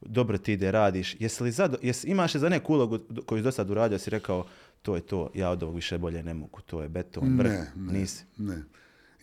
dobro 0.01 0.37
ti 0.37 0.53
ide, 0.53 0.71
radiš. 0.71 1.15
Jesi 1.19 1.43
li 1.43 1.51
zado, 1.51 1.77
jesi, 1.81 2.07
imaš 2.07 2.33
li 2.33 2.39
za 2.39 2.49
neku 2.49 2.73
ulogu 2.73 2.99
koju 3.25 3.39
si 3.39 3.43
do 3.43 3.51
sad 3.51 3.69
uradio, 3.69 3.99
si 3.99 4.09
rekao, 4.09 4.45
to 4.81 4.95
je 4.95 5.01
to, 5.01 5.29
ja 5.33 5.49
od 5.49 5.63
ovog 5.63 5.75
više 5.75 5.97
bolje 5.97 6.23
ne 6.23 6.33
mogu, 6.33 6.61
to 6.61 6.81
je 6.81 6.89
beton, 6.89 7.37
vrh, 7.37 7.51
Ne, 7.51 7.71
ne. 7.75 7.99
nisi. 7.99 8.25
Ne. 8.37 8.63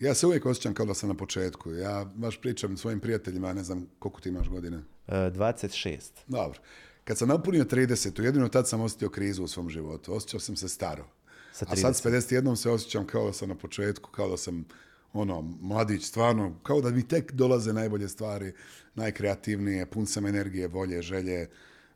Ja 0.01 0.13
se 0.13 0.27
uvijek 0.27 0.45
osjećam 0.45 0.73
kao 0.73 0.85
da 0.85 0.93
sam 0.93 1.09
na 1.09 1.15
početku. 1.15 1.71
Ja 1.71 2.05
baš 2.15 2.41
pričam 2.41 2.77
svojim 2.77 2.99
prijateljima, 2.99 3.53
ne 3.53 3.63
znam 3.63 3.87
koliko 3.99 4.21
ti 4.21 4.29
imaš 4.29 4.49
godina. 4.49 4.77
Uh, 5.07 5.13
26. 5.13 5.99
Dobro. 6.27 6.59
Kad 7.03 7.17
sam 7.17 7.27
napunio 7.27 7.63
30, 7.63 8.21
jedino 8.21 8.47
tad 8.47 8.69
sam 8.69 8.81
osjetio 8.81 9.09
krizu 9.09 9.43
u 9.43 9.47
svom 9.47 9.69
životu. 9.69 10.13
Osjećao 10.13 10.39
sam 10.39 10.55
se 10.55 10.69
staro. 10.69 11.05
Sa 11.53 11.65
A 11.69 11.75
sad 11.75 11.95
s 11.95 12.03
51 12.03 12.55
se 12.55 12.69
osjećam 12.69 13.07
kao 13.07 13.25
da 13.25 13.33
sam 13.33 13.49
na 13.49 13.55
početku, 13.55 14.11
kao 14.11 14.29
da 14.29 14.37
sam 14.37 14.65
ono, 15.13 15.41
mladić, 15.41 16.05
stvarno, 16.05 16.59
kao 16.63 16.81
da 16.81 16.89
mi 16.89 17.07
tek 17.07 17.31
dolaze 17.31 17.73
najbolje 17.73 18.07
stvari, 18.07 18.53
najkreativnije, 18.95 19.85
pun 19.85 20.05
sam 20.05 20.25
energije, 20.25 20.67
volje, 20.67 21.01
želje. 21.01 21.49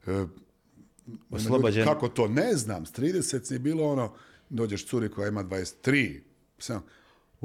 E, 0.07 0.25
Oslobođen. 1.29 1.85
Kako 1.85 2.07
to? 2.07 2.27
Ne 2.27 2.55
znam. 2.55 2.85
S 2.85 2.93
30 2.93 3.53
je 3.53 3.59
bilo 3.59 3.91
ono, 3.91 4.13
dođeš 4.49 4.87
curi 4.87 5.09
koja 5.09 5.27
ima 5.27 5.43
23. 5.43 6.21
Sam, 6.57 6.83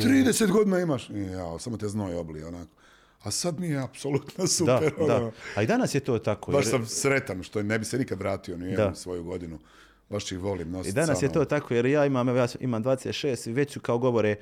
30 0.00 0.48
godina 0.48 0.80
imaš. 0.80 1.10
Ja, 1.10 1.58
samo 1.58 1.76
te 1.76 1.88
znoj 1.88 2.14
obli, 2.14 2.42
onako. 2.42 2.70
A 3.20 3.30
sad 3.30 3.60
mi 3.60 3.68
je 3.68 3.78
apsolutno 3.78 4.44
Da, 4.44 4.48
super. 4.48 4.92
ono. 4.98 5.06
da. 5.08 5.30
A 5.56 5.62
i 5.62 5.66
danas 5.66 5.94
je 5.94 6.00
to 6.00 6.18
tako. 6.18 6.52
Baš 6.52 6.64
jer- 6.64 6.70
sam 6.70 6.86
sretan 6.86 7.42
što 7.42 7.62
ne 7.62 7.78
bi 7.78 7.84
se 7.84 7.98
nikad 7.98 8.18
vratio 8.18 8.56
ni 8.56 8.64
jednu 8.64 8.76
Da. 8.78 8.94
svoju 8.94 9.24
godinu. 9.24 9.58
Baš 10.10 10.32
ih 10.32 10.38
volim 10.38 10.70
nositi. 10.70 10.90
I 10.90 10.94
danas 10.94 11.22
je 11.22 11.26
ono. 11.26 11.34
to 11.34 11.44
tako, 11.46 11.74
jer 11.74 11.86
ja 11.86 12.06
imam, 12.06 12.28
ja 12.28 12.48
imam 12.60 12.84
26 12.84 13.50
i 13.50 13.52
već 13.52 13.72
su 13.72 13.80
kao 13.80 13.98
govore, 13.98 14.36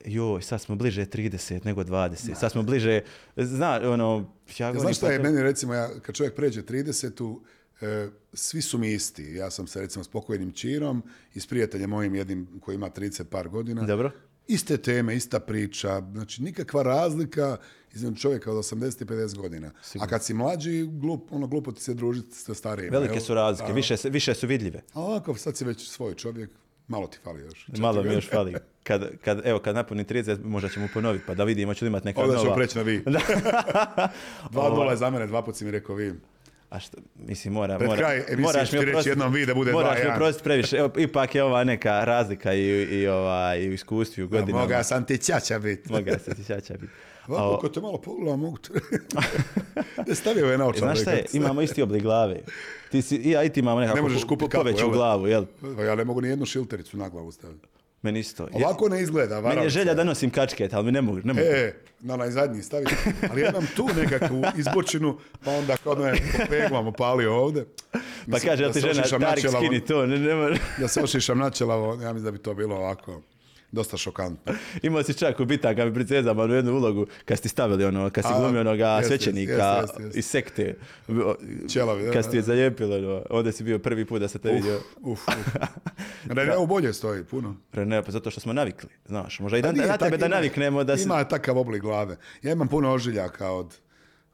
joj, 0.00 0.42
sad 0.42 0.60
smo 0.60 0.74
bliže 0.74 1.02
30 1.02 1.64
nego 1.64 1.82
20, 1.82 2.34
sad 2.34 2.52
smo 2.52 2.62
bliže, 2.62 3.00
zna, 3.36 3.80
ono, 3.84 4.32
ja 4.58 4.66
Ja, 4.66 4.74
znaš 4.74 4.96
šta 4.96 5.06
je 5.06 5.18
to- 5.18 5.22
meni, 5.22 5.42
recimo, 5.42 5.74
ja, 5.74 5.90
kad 5.96 6.14
čovjek 6.14 6.34
pređe 6.34 6.62
30 6.62 7.40
e, 7.80 8.08
svi 8.32 8.62
su 8.62 8.78
mi 8.78 8.92
isti. 8.92 9.24
Ja 9.24 9.50
sam 9.50 9.66
se, 9.66 9.80
recimo, 9.80 10.04
s 10.04 10.08
pokojnim 10.08 10.52
Čirom 10.52 11.02
i 11.34 11.40
s 11.40 11.46
prijateljem 11.46 11.90
mojim 11.90 12.14
jednim 12.14 12.60
koji 12.60 12.74
ima 12.74 12.90
30 12.90 13.24
par 13.24 13.48
godina. 13.48 13.82
Dobro. 13.82 14.10
Iste 14.48 14.76
teme, 14.76 15.16
ista 15.16 15.40
priča, 15.40 16.02
znači 16.12 16.42
nikakva 16.42 16.82
razlika 16.82 17.56
između 17.94 18.16
čovjeka 18.16 18.50
od 18.52 18.56
80 18.56 19.02
i 19.02 19.04
50 19.04 19.36
godina. 19.36 19.70
A 20.00 20.06
kad 20.06 20.24
si 20.24 20.34
mlađi, 20.34 20.86
glup, 20.86 21.32
ono, 21.32 21.46
glupo 21.46 21.72
ti 21.72 21.82
se 21.82 21.94
družiti 21.94 22.36
sa 22.36 22.54
starijima. 22.54 22.98
Velike 22.98 23.20
su 23.20 23.34
razlike, 23.34 23.72
više, 23.72 23.96
više 24.04 24.34
su 24.34 24.46
vidljive. 24.46 24.82
A 24.92 25.00
ovako, 25.00 25.34
sad 25.34 25.56
si 25.56 25.64
već 25.64 25.88
svoj 25.88 26.14
čovjek, 26.14 26.50
malo 26.88 27.06
ti 27.06 27.18
fali 27.24 27.42
još. 27.42 27.68
Malo 27.78 28.02
mi 28.02 28.14
još 28.14 28.30
fali. 28.30 28.54
Kad, 28.82 29.16
kad, 29.24 29.40
evo, 29.44 29.58
kad 29.58 29.74
napuni 29.74 30.04
30, 30.04 30.44
možda 30.44 30.68
ćemo 30.68 30.88
ponoviti, 30.94 31.24
pa 31.26 31.34
da 31.34 31.44
vidimo, 31.44 31.74
ću 31.74 31.84
li 31.84 31.88
imati 31.88 32.06
neka 32.06 32.20
Onda 32.20 32.32
nova. 32.32 32.44
ćemo 32.44 32.54
preći 32.54 32.76
na 32.78 32.82
vi. 32.82 33.04
Dva 34.52 34.70
dola 34.70 34.90
je 34.90 34.96
za 34.96 35.10
mene, 35.10 35.26
dva 35.26 35.42
put 35.44 35.56
si 35.56 35.64
mi 35.64 35.70
rekao 35.70 35.96
vi. 35.96 36.14
A 36.72 36.80
što, 36.80 36.96
mislim, 37.16 37.54
mora, 37.54 37.78
Pred 37.78 37.88
mora, 37.88 37.98
kraj 37.98 38.24
moraš 38.38 38.72
mi 38.72 38.78
ti 38.78 38.84
reći 38.84 38.90
oprostiti- 38.90 39.08
jednom 39.08 39.32
vi 39.32 39.46
da 39.46 39.54
bude 39.54 39.72
Moraš 39.72 39.96
dva 39.96 40.04
mi 40.04 40.14
oprostiti 40.14 40.44
previše, 40.44 40.76
evo, 40.76 40.90
ipak 40.98 41.34
je 41.34 41.42
ova 41.42 41.64
neka 41.64 42.04
razlika 42.04 42.54
i, 42.54 42.60
i, 42.82 43.06
ova, 43.08 43.56
i 43.56 43.68
u 43.68 43.72
iskustvu, 43.72 44.24
u 44.24 44.28
godinama. 44.28 44.60
Moga 44.60 44.82
sam 44.82 45.04
ti 45.04 45.18
ćaća 45.18 45.58
biti. 45.58 45.92
Moga 45.92 46.18
se 46.18 46.34
ti 46.34 46.44
ćaća 46.44 46.74
biti. 46.74 46.92
Ovako, 47.28 47.54
ako 47.54 47.68
te 47.68 47.80
malo 47.80 47.98
pogledam, 47.98 48.40
mogu 48.40 48.56
te... 48.58 48.72
Ne 50.08 50.14
stavio 50.22 50.46
je 50.46 50.58
naočar. 50.58 50.80
Znaš 50.80 51.00
šta 51.00 51.10
je, 51.10 51.24
imamo 51.32 51.62
isti 51.62 51.82
oblik 51.82 52.02
glave. 52.02 52.40
Ti 52.90 53.02
si, 53.02 53.16
i 53.16 53.30
ja 53.30 53.44
i 53.44 53.48
ti 53.48 53.60
imamo 53.60 53.80
nekako 53.80 53.96
Ne 53.96 54.02
možeš 54.02 54.22
kupiti 54.22 54.38
po- 54.40 54.48
kapu, 54.48 54.64
poveću 54.64 54.80
jel? 54.80 54.90
glavu, 54.90 55.26
jel? 55.26 55.44
Pa 55.76 55.82
Ja 55.82 55.94
ne 55.94 56.04
mogu 56.04 56.20
ni 56.20 56.28
jednu 56.28 56.46
šiltericu 56.46 56.96
na 56.96 57.08
glavu 57.08 57.32
staviti. 57.32 57.68
Meni 58.02 58.20
isto. 58.20 58.48
Ovako 58.52 58.88
ne 58.88 59.02
izgleda, 59.02 59.34
Meni 59.34 59.44
varam 59.44 59.64
je 59.64 59.70
se. 59.70 59.78
želja 59.78 59.94
da 59.94 60.04
nosim 60.04 60.30
kačket, 60.30 60.74
ali 60.74 60.84
mi 60.84 60.92
ne 60.92 61.00
mogu. 61.00 61.18
Ne 61.24 61.32
mogu. 61.32 61.46
E, 61.46 61.74
na 62.00 62.14
onaj 62.14 62.30
zadnji 62.30 62.62
stavi. 62.62 62.84
Ali 63.30 63.40
ja 63.40 63.48
imam 63.48 63.66
tu 63.76 63.88
nekakvu 63.96 64.42
izbočinu, 64.56 65.18
pa 65.44 65.50
onda 65.50 65.76
kao 65.76 65.94
da 65.94 66.08
je 66.08 66.14
peglam 66.48 66.86
opalio 66.86 67.34
ovde. 67.34 67.64
pa 67.92 67.98
Mislim, 68.26 68.50
kaže, 68.50 68.62
jel 68.62 68.70
da 68.72 68.80
ti 68.80 68.80
žena 68.80 69.18
Tarik 69.20 69.44
skini 69.48 69.84
to? 69.84 70.06
Ne, 70.06 70.18
ne. 70.18 70.58
Da 70.78 70.88
se 70.88 71.02
ošišam 71.02 71.38
načelavo, 71.38 71.92
ja 71.92 72.12
mislim 72.12 72.24
da 72.24 72.30
bi 72.30 72.38
to 72.38 72.54
bilo 72.54 72.76
ovako 72.76 73.22
dosta 73.72 73.96
šokantno. 73.96 74.52
Imao 74.82 75.02
si 75.02 75.14
čak 75.14 75.40
u 75.40 75.44
bitaka 75.44 75.92
pricezama 75.94 76.44
u 76.44 76.48
jednu 76.48 76.72
ulogu 76.72 77.06
kad 77.24 77.38
si 77.38 77.42
ti 77.42 77.48
stavili 77.48 77.84
ono, 77.84 78.10
kad 78.10 78.24
si 78.24 78.30
glumio 78.38 78.60
onoga 78.60 79.02
svećenika 79.06 79.52
jeste, 79.52 80.02
jeste. 80.02 80.18
iz 80.18 80.26
sekte. 80.26 80.76
Ćelavi, 81.68 82.02
da, 82.04 82.12
Kad 82.12 82.24
si 82.24 82.30
ti 82.30 82.36
je 82.36 82.40
da. 82.40 82.46
zalijepilo, 82.46 82.96
ono, 82.96 83.22
ovdje 83.30 83.52
si 83.52 83.64
bio 83.64 83.78
prvi 83.78 84.04
put 84.04 84.20
da 84.20 84.28
se 84.28 84.38
te 84.38 84.52
vidio. 84.52 84.80
Uf, 85.00 85.28
uf. 85.28 85.54
Reneu 86.36 86.66
bolje 86.66 86.92
stoji, 86.92 87.24
puno. 87.24 87.56
Rene, 87.72 88.02
pa 88.02 88.10
zato 88.10 88.30
što 88.30 88.40
smo 88.40 88.52
navikli, 88.52 88.88
znaš. 89.06 89.40
Možda 89.40 89.58
i 89.58 89.62
da, 89.62 89.68
Pa 89.68 89.72
nije 89.72 89.86
na 89.86 89.96
tebe 89.96 90.10
tak, 90.10 90.20
da 90.20 90.26
ima- 90.26 90.34
naviknemo 90.34 90.84
da 90.84 90.96
se... 90.96 91.02
Ima 91.04 91.24
takav 91.24 91.58
oblik 91.58 91.82
glave. 91.82 92.16
Ja 92.42 92.52
imam 92.52 92.68
puno 92.68 92.92
ožiljaka 92.92 93.50
od, 93.50 93.74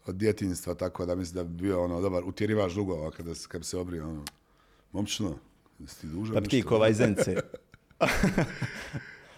od 0.06 0.14
djetinjstva, 0.14 0.74
tako 0.74 1.06
da 1.06 1.14
mislim 1.14 1.34
da 1.34 1.44
bi 1.44 1.62
bio 1.62 1.84
ono, 1.84 2.00
dobar 2.00 2.24
utjerivač 2.24 2.72
dugova 2.72 3.10
kada, 3.10 3.30
bi 3.58 3.64
se 3.64 3.76
obrio. 3.76 4.04
Ono. 4.04 4.24
Momčno, 4.92 5.38
jesi 5.78 6.00
ti 6.00 6.06
dužan 6.06 6.34
Pa 6.34 6.40
ptik 6.40 6.70
ovaj 6.72 6.92
zence. 6.92 7.36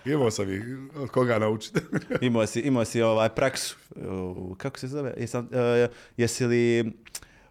Imao 0.04 0.30
sam 0.30 0.52
ih 0.52 0.62
od 0.94 1.10
koga 1.10 1.38
naučiti. 1.38 1.80
imao, 2.20 2.46
si, 2.46 2.60
imao 2.60 2.84
si 2.84 3.02
ovaj 3.02 3.28
praksu. 3.28 3.76
Kako 4.56 4.78
se 4.78 4.88
zove? 4.88 5.14
Jesam, 5.18 5.48
e, 5.52 5.88
jesi 6.16 6.46
li 6.46 6.92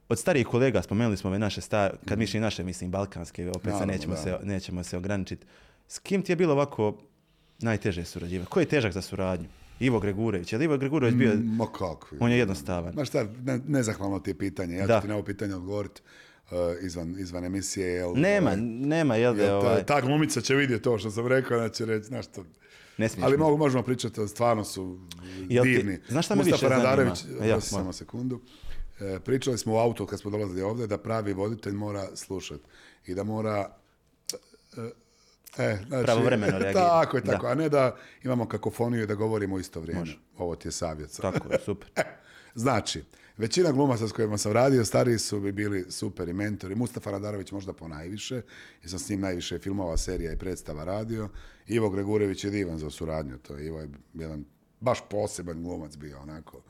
od 0.10 0.20
starijih 0.20 0.48
kolega, 0.48 0.82
spomenuli 0.82 1.18
smo 1.18 1.30
ove 1.30 1.40
naše 1.40 1.62
star, 1.62 1.92
kad 2.06 2.20
mišli 2.20 2.40
naše, 2.40 2.64
mislim, 2.64 2.92
balkanske, 2.92 3.50
opet 3.56 3.74
se 3.80 3.86
nećemo, 3.86 4.14
da. 4.14 4.22
se, 4.22 4.38
nećemo 4.44 4.84
se 4.84 4.98
ograničiti. 4.98 5.46
S 5.88 6.00
kim 6.00 6.22
ti 6.22 6.32
je 6.32 6.36
bilo 6.36 6.54
ovako 6.54 6.98
najteže 7.60 8.06
surađivati? 8.06 8.52
Ko 8.52 8.60
je 8.60 8.66
težak 8.66 8.94
za 8.94 9.02
suradnju? 9.02 9.48
Ivo 9.80 10.00
Gregurević. 10.00 10.54
Je 10.54 10.60
li 10.60 10.66
Ivo 10.66 10.78
Gregurević 10.78 11.16
bio... 11.16 11.34
Ma 11.44 11.66
kako? 11.66 12.08
On 12.20 12.32
je 12.32 12.38
jednostavan. 12.38 12.94
Ma 12.96 13.06
šta, 13.06 13.26
ne, 13.44 13.60
nezahvalno 13.68 14.20
ti 14.20 14.30
je 14.30 14.38
pitanje. 14.38 14.76
Ja 14.76 14.88
Da. 14.88 14.98
ću 14.98 15.02
ti 15.02 15.08
na 15.08 15.16
ovo 15.16 15.24
pitanje 15.24 15.56
odgovoriti 15.56 16.02
uh, 16.02 16.29
izvan, 16.82 17.16
izvan 17.20 17.46
emisije. 17.46 17.88
Jel, 17.88 18.14
Nema, 18.16 18.50
ovaj, 18.50 18.62
nema, 18.62 19.16
jel 19.16 19.40
jel 19.40 19.56
ovaj, 19.56 19.86
ta 19.86 20.02
glumica 20.02 20.42
će 20.42 20.56
vidjeti 20.56 20.84
to 20.84 20.98
što 20.98 21.12
sam 21.12 21.28
rekao, 21.28 21.60
da 21.60 21.70
će 21.70 21.86
reći, 21.86 22.06
znaš 22.06 22.26
što, 22.26 22.44
ne 22.98 23.10
smiješ 23.10 23.26
Ali 23.26 23.38
mogu, 23.38 23.58
možemo 23.58 23.84
pričati, 23.84 24.28
stvarno 24.28 24.64
su 24.64 25.00
Jel 25.40 25.64
ti- 25.64 25.70
divni. 25.70 26.00
znaš 26.10 26.26
šta 26.26 26.36
me 26.36 26.40
Mustafa 26.40 26.56
više 26.58 26.68
zanima? 26.70 26.84
Radarević, 26.86 27.20
Ja, 27.44 27.62
samo 27.62 27.94
sekundu. 27.94 28.42
E, 29.00 29.20
pričali 29.20 29.58
smo 29.58 29.74
u 29.74 29.78
autu 29.78 30.06
kad 30.06 30.20
smo 30.20 30.32
dolazili 30.32 30.62
ovdje 30.62 30.88
da 30.88 30.98
pravi 30.98 31.34
voditelj 31.34 31.74
mora 31.74 32.16
slušati 32.16 32.64
i 33.06 33.14
da 33.14 33.24
mora 33.24 33.72
e, 34.78 34.90
E, 35.58 35.78
znači, 35.88 36.04
Pravovremeno 36.06 36.58
reagira. 36.60 36.74
tako 36.92 37.18
je, 37.18 37.24
tako. 37.24 37.46
Da. 37.46 37.52
A 37.52 37.56
ne 37.56 37.70
da 37.70 37.96
imamo 38.24 38.48
kakofoniju 38.48 39.04
i 39.04 39.08
da 39.08 39.16
govorimo 39.16 39.60
isto 39.60 39.80
vrijeme. 39.80 40.06
Ovo 40.38 40.56
ti 40.56 40.68
je 40.68 40.72
savjet. 40.72 41.18
Tako 41.22 41.54
je, 41.54 41.60
super. 41.60 41.90
Znači, 42.56 43.04
većina 43.40 43.72
glumaca 43.72 44.08
s 44.08 44.12
kojima 44.12 44.38
sam 44.38 44.52
radio, 44.52 44.86
stariji 44.86 45.20
su 45.20 45.40
mi 45.40 45.52
bili 45.52 45.86
super 45.90 46.30
i 46.30 46.34
mentori. 46.34 46.76
Mustafa 46.76 47.12
Radarović 47.12 47.52
možda 47.52 47.74
po 47.74 47.88
najviše, 47.88 48.36
jer 48.82 48.90
sam 48.90 49.00
s 49.00 49.10
njim 49.10 49.22
najviše 49.22 49.60
filmova, 49.60 49.98
serija 49.98 50.32
i 50.34 50.38
predstava 50.38 50.84
radio. 50.84 51.30
Ivo 51.68 51.90
Gregurević 51.90 52.44
je 52.44 52.52
divan 52.52 52.78
za 52.78 52.90
suradnju, 52.90 53.38
to 53.38 53.58
je 53.58 53.66
Ivo 53.66 53.80
je 53.80 53.90
jedan 54.14 54.46
baš 54.80 55.00
poseban 55.10 55.64
glumac 55.64 55.98
bio, 55.98 56.20
onako. 56.20 56.62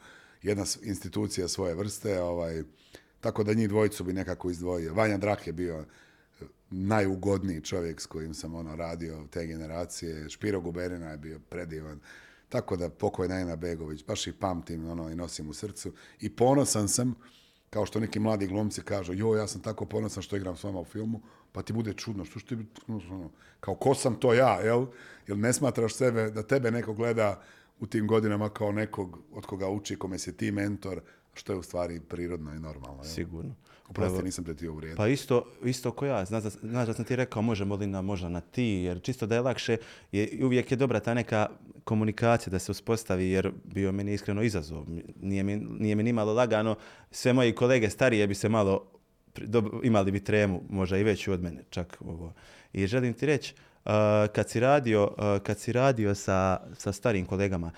Jedna 0.42 0.66
institucija 0.82 1.48
svoje 1.48 1.76
vrste, 1.76 2.22
ovaj, 2.22 2.64
tako 3.20 3.44
da 3.44 3.54
njih 3.54 3.70
dvojicu 3.70 4.04
bi 4.04 4.14
nekako 4.14 4.50
izdvojio. 4.50 4.94
Vanja 4.94 5.18
Drak 5.18 5.48
je 5.48 5.54
bio 5.54 5.80
eh, 5.80 6.46
najugodniji 6.70 7.62
čovjek 7.62 8.02
s 8.02 8.06
kojim 8.06 8.34
sam 8.34 8.56
ono 8.56 8.76
radio 8.76 9.28
te 9.32 9.48
generacije. 9.48 10.30
Špiro 10.30 10.62
Guberina 10.62 11.12
je 11.12 11.18
bio 11.18 11.40
predivan. 11.50 12.00
Tako 12.50 12.76
da 12.76 12.90
pokojna 12.90 13.40
Ena 13.40 13.56
Begović, 13.56 14.06
baš 14.06 14.28
ih 14.28 14.34
pamtim 14.34 14.90
ono, 14.90 15.10
i 15.10 15.16
nosim 15.16 15.50
u 15.50 15.54
srcu. 15.54 15.94
I 16.20 16.36
ponosan 16.36 16.88
sam, 16.88 17.16
kao 17.70 17.86
što 17.86 18.00
neki 18.00 18.20
mladi 18.20 18.48
glumci 18.48 18.82
kažu, 18.82 19.14
jo, 19.14 19.36
ja 19.36 19.48
sam 19.48 19.62
tako 19.62 19.86
ponosan 19.86 20.24
što 20.24 20.36
igram 20.36 20.58
s 20.58 20.64
vama 20.64 20.80
u 20.80 20.86
filmu, 20.86 21.22
pa 21.52 21.62
ti 21.62 21.74
bude 21.74 21.94
čudno, 21.94 22.26
što 22.26 22.40
ti 22.40 22.58
ono, 22.88 23.30
kao 23.60 23.76
ko 23.76 23.96
sam 23.96 24.16
to 24.16 24.34
ja, 24.34 24.60
jel? 24.60 24.86
Jel 25.28 25.40
ne 25.40 25.54
smatraš 25.54 25.96
sebe 25.96 26.32
da 26.32 26.44
tebe 26.44 26.72
neko 26.72 26.94
gleda 26.94 27.42
u 27.80 27.88
tim 27.88 28.08
godinama 28.08 28.50
kao 28.50 28.72
nekog 28.72 29.20
od 29.32 29.46
koga 29.46 29.70
uči, 29.70 29.96
kome 29.96 30.20
si 30.20 30.38
ti 30.38 30.52
mentor, 30.52 31.02
što 31.34 31.54
je 31.54 31.60
u 31.60 31.64
stvari 31.64 32.00
prirodno 32.00 32.54
i 32.54 32.60
normalno. 32.60 33.04
Jel? 33.04 33.14
Sigurno. 33.14 33.56
Oprosti, 33.90 34.24
nisam 34.24 34.46
te 34.46 34.56
ti 34.56 34.68
uvrijedio. 34.68 34.98
Pa 34.98 35.08
isto, 35.08 35.46
isto 35.64 35.92
ko 35.92 36.06
ja. 36.06 36.26
Znaš 36.26 36.44
da, 36.44 36.50
znaš 36.50 36.88
da 36.88 36.94
sam 36.94 37.06
ti 37.06 37.16
rekao 37.16 37.42
možemo 37.42 37.76
li 37.76 37.88
na 37.88 38.02
možda 38.02 38.30
na 38.30 38.42
ti, 38.42 38.64
jer 38.64 39.02
čisto 39.02 39.26
da 39.26 39.36
je 39.36 39.42
lakše, 39.42 39.78
je, 40.12 40.40
uvijek 40.44 40.72
je 40.72 40.78
dobra 40.78 41.00
ta 41.00 41.14
neka 41.14 41.48
komunikacija 41.84 42.52
da 42.52 42.60
se 42.60 42.72
uspostavi, 42.72 43.30
jer 43.30 43.52
bio 43.64 43.92
meni 43.92 44.14
iskreno 44.14 44.44
izazov. 44.44 44.86
Nije 45.22 45.44
mi, 45.44 45.56
nije 45.56 45.96
mi 45.96 46.04
nimalo 46.04 46.34
lagano. 46.34 46.76
Sve 47.12 47.34
moji 47.34 47.56
kolege 47.56 47.90
starije 47.90 48.28
bi 48.28 48.36
se 48.36 48.50
malo, 48.50 48.86
imali 49.84 50.12
bi 50.12 50.24
tremu, 50.24 50.62
možda 50.70 50.98
i 50.98 51.04
veću 51.04 51.32
od 51.32 51.44
mene 51.44 51.64
čak 51.70 51.98
ovo. 52.06 52.34
I 52.74 52.88
želim 52.88 53.14
ti 53.14 53.26
reći, 53.26 53.54
uh, 53.86 53.92
kad 54.36 54.50
si 54.50 54.60
radio, 54.60 55.04
uh, 55.04 55.44
kad 55.44 55.60
si 55.60 55.72
radio 55.72 56.16
sa, 56.16 56.58
sa 56.78 56.92
starijim 56.92 57.26
kolegama, 57.26 57.72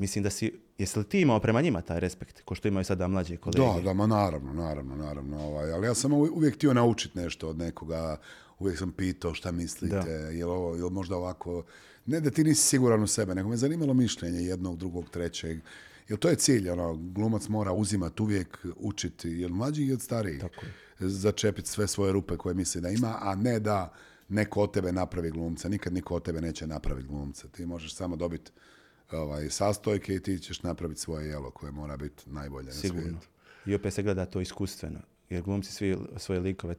mislim 0.00 0.24
da 0.24 0.30
si, 0.30 0.52
jesi 0.78 0.98
li 0.98 1.04
ti 1.04 1.20
imao 1.20 1.40
prema 1.40 1.60
njima 1.60 1.80
taj 1.82 2.00
respekt, 2.00 2.40
ko 2.40 2.54
što 2.54 2.68
imaju 2.68 2.84
sada 2.84 3.08
mlađe 3.08 3.36
kolege? 3.36 3.58
Da, 3.58 3.80
da, 3.80 3.92
ma 3.92 4.06
naravno, 4.06 4.52
naravno, 4.52 4.96
naravno. 4.96 5.40
Ovaj, 5.40 5.72
ali 5.72 5.86
ja 5.86 5.94
sam 5.94 6.12
uvi- 6.12 6.30
uvijek 6.30 6.54
htio 6.54 6.74
naučiti 6.74 7.18
nešto 7.18 7.48
od 7.48 7.58
nekoga, 7.58 8.16
uvijek 8.58 8.78
sam 8.78 8.92
pitao 8.92 9.34
šta 9.34 9.52
mislite, 9.52 9.96
je 10.08 10.46
li 10.46 10.52
ovo, 10.52 10.76
je 10.76 10.84
li 10.84 10.90
možda 10.90 11.16
ovako, 11.16 11.64
ne 12.06 12.20
da 12.20 12.30
ti 12.30 12.44
nisi 12.44 12.62
siguran 12.62 13.02
u 13.02 13.06
sebe, 13.06 13.34
nego 13.34 13.48
me 13.48 13.56
zanimalo 13.56 13.94
mišljenje 13.94 14.38
jednog, 14.40 14.76
drugog, 14.78 15.10
trećeg. 15.10 15.58
Jer 16.08 16.18
to 16.18 16.28
je 16.28 16.36
cilj, 16.36 16.70
ono, 16.70 16.94
glumac 16.96 17.48
mora 17.48 17.72
uzimati 17.72 18.22
uvijek, 18.22 18.58
učiti, 18.76 19.28
jer 19.30 19.50
mlađi 19.52 19.84
i 19.84 19.92
od 19.92 20.02
starijih. 20.02 20.44
Začepiti 20.98 21.68
sve 21.68 21.86
svoje 21.86 22.12
rupe 22.12 22.36
koje 22.36 22.54
misli 22.54 22.80
da 22.80 22.88
ima, 22.88 23.18
a 23.20 23.34
ne 23.34 23.60
da 23.60 23.92
neko 24.28 24.62
od 24.62 24.72
tebe 24.72 24.92
napravi 24.92 25.30
glumca. 25.30 25.68
Nikad 25.68 25.92
niko 25.92 26.14
od 26.14 26.22
tebe 26.22 26.40
neće 26.40 26.66
napraviti 26.66 27.08
glumca. 27.08 27.48
Ti 27.48 27.66
možeš 27.66 27.94
samo 27.94 28.16
dobiti 28.16 28.50
ovaj, 29.12 29.50
sastojke 29.50 30.14
i 30.14 30.20
ti 30.20 30.38
ćeš 30.38 30.62
napraviti 30.62 31.00
svoje 31.00 31.28
jelo 31.28 31.50
koje 31.50 31.72
mora 31.72 31.96
biti 31.96 32.22
najbolje 32.26 32.66
na 32.66 32.72
Sigurno. 32.72 33.02
svijetu. 33.02 33.26
I 33.66 33.74
opet 33.74 33.94
se 33.94 34.02
gleda 34.02 34.26
to 34.26 34.40
iskustveno. 34.40 35.00
Jer 35.30 35.42
glumci 35.42 35.72
svi 35.72 35.96
svoje 36.16 36.40
likove 36.40 36.74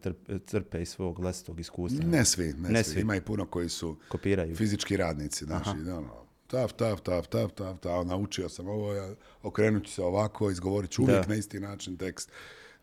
crpe 0.45 0.81
iz 0.81 0.89
svog 0.89 1.19
vlastitog 1.19 1.59
iskustva. 1.59 2.05
Ne 2.05 2.25
svi, 2.25 2.53
ne, 2.53 2.69
Ne 2.69 2.83
svi. 2.83 2.91
svi. 2.93 3.01
Ima 3.01 3.15
i 3.15 3.21
puno 3.21 3.45
koji 3.45 3.69
su 3.69 3.97
Kopiraju. 4.09 4.55
fizički 4.55 4.97
radnici. 4.97 5.45
Znači, 5.45 5.69
ono, 5.69 6.13
taf, 6.47 6.73
taf, 6.73 7.01
taf, 7.01 7.27
taf, 7.27 7.51
taf, 7.51 7.79
taf, 7.79 8.05
naučio 8.05 8.49
sam 8.49 8.67
ovo, 8.67 8.93
ja 8.93 9.13
okrenut 9.43 9.85
ću 9.85 9.91
se 9.91 10.01
ovako, 10.03 10.51
izgovorit 10.51 10.91
ću 10.91 11.01
uvijek 11.03 11.21
Da. 11.21 11.27
na 11.27 11.35
isti 11.35 11.59
način 11.59 11.97
tekst. 11.97 12.31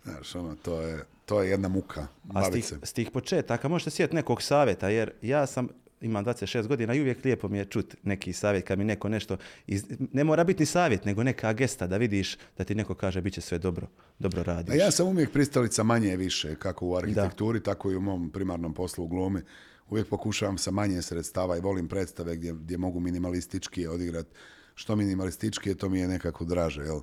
Znaš, 0.05 0.35
ono, 0.35 0.55
to 0.55 0.81
je, 0.81 1.05
to 1.25 1.43
je 1.43 1.51
jedna 1.51 1.69
muka, 1.69 2.07
A 2.35 2.45
s 2.45 2.53
tih, 2.53 2.73
s 2.83 2.93
tih 2.93 3.11
početaka 3.11 3.69
možete 3.69 3.91
sjetiti 3.91 4.17
nekog 4.17 4.43
savjeta, 4.43 4.89
jer 4.89 5.13
ja 5.23 5.47
sam, 5.47 5.69
imam 6.01 6.25
26 6.25 6.67
godina 6.67 6.95
i 6.95 7.01
uvijek 7.01 7.25
lijepo 7.25 7.49
mi 7.49 7.59
je 7.59 7.65
čut 7.65 7.95
neki 8.03 8.33
savjet 8.33 8.67
kad 8.67 8.79
mi 8.79 8.85
neko 8.85 9.09
nešto, 9.09 9.37
iz, 9.67 9.85
ne 10.13 10.25
mora 10.25 10.45
biti 10.45 10.63
ni 10.63 10.67
savjet, 10.67 11.05
nego 11.05 11.23
neka 11.23 11.53
gesta 11.53 11.87
da 11.87 11.97
vidiš 11.97 12.37
da 12.59 12.65
ti 12.65 12.75
neko 12.75 12.95
kaže 12.95 13.21
bit 13.21 13.35
će 13.35 13.41
sve 13.41 13.59
dobro, 13.59 13.87
dobro 14.19 14.43
radiš. 14.43 14.75
A 14.75 14.77
ja 14.77 14.91
sam 14.91 15.07
uvijek 15.07 15.33
pristalica 15.33 15.83
manje 15.83 16.17
više, 16.17 16.55
kako 16.55 16.87
u 16.87 16.97
arhitekturi, 16.97 17.63
tako 17.63 17.91
i 17.91 17.97
u 17.97 18.01
mom 18.01 18.31
primarnom 18.31 18.75
poslu 18.75 19.05
u 19.05 19.09
glumi. 19.09 19.41
Uvijek 19.91 20.09
pokušavam 20.09 20.59
sa 20.59 20.71
manje 20.71 21.03
sredstava 21.03 21.57
i 21.57 21.61
volim 21.61 21.89
predstave 21.89 22.37
gdje, 22.37 22.53
gdje 22.53 22.79
mogu 22.79 23.01
minimalistički 23.01 23.87
odigrati. 23.87 24.31
Što 24.75 24.97
minimalistički 24.97 25.75
to 25.75 25.89
mi 25.89 26.01
je 26.01 26.09
nekako 26.09 26.45
draže, 26.45 26.83
jel? 26.83 27.01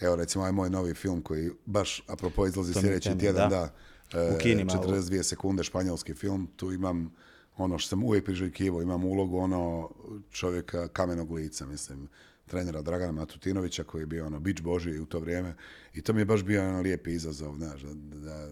Evo 0.00 0.16
recimo 0.16 0.42
ovaj 0.42 0.52
moj 0.52 0.70
novi 0.70 0.94
film 0.94 1.22
koji 1.22 1.50
baš 1.66 2.02
apropo 2.06 2.46
izlazi 2.46 2.70
je 2.70 2.80
sljedeći 2.80 3.18
tjedan, 3.18 3.50
da. 3.50 3.72
da. 4.12 4.20
e, 4.20 4.34
U 4.34 4.38
kinima, 4.38 4.72
42 4.72 5.22
sekunde 5.22 5.64
španjolski 5.64 6.14
film, 6.14 6.48
tu 6.56 6.72
imam 6.72 7.10
ono 7.58 7.78
što 7.78 7.88
sam 7.88 8.04
uvijek 8.04 8.24
priželjkivao, 8.24 8.82
imam 8.82 9.04
ulogu 9.04 9.38
ono 9.38 9.90
čovjeka 10.30 10.88
kamenog 10.88 11.32
lica, 11.32 11.66
mislim, 11.66 12.08
trenera 12.46 12.82
Dragana 12.82 13.12
Matutinovića 13.12 13.84
koji 13.84 14.02
je 14.02 14.06
bio 14.06 14.26
ono 14.26 14.40
bić 14.40 14.60
Boži 14.60 14.98
u 14.98 15.06
to 15.06 15.20
vrijeme 15.20 15.54
i 15.94 16.02
to 16.02 16.12
mi 16.12 16.20
je 16.20 16.24
baš 16.24 16.42
bio 16.42 16.60
jedan 16.60 16.80
lijepi 16.80 17.12
izazov, 17.12 17.54
znaš, 17.54 17.80
da, 17.82 17.94
da 18.20 18.48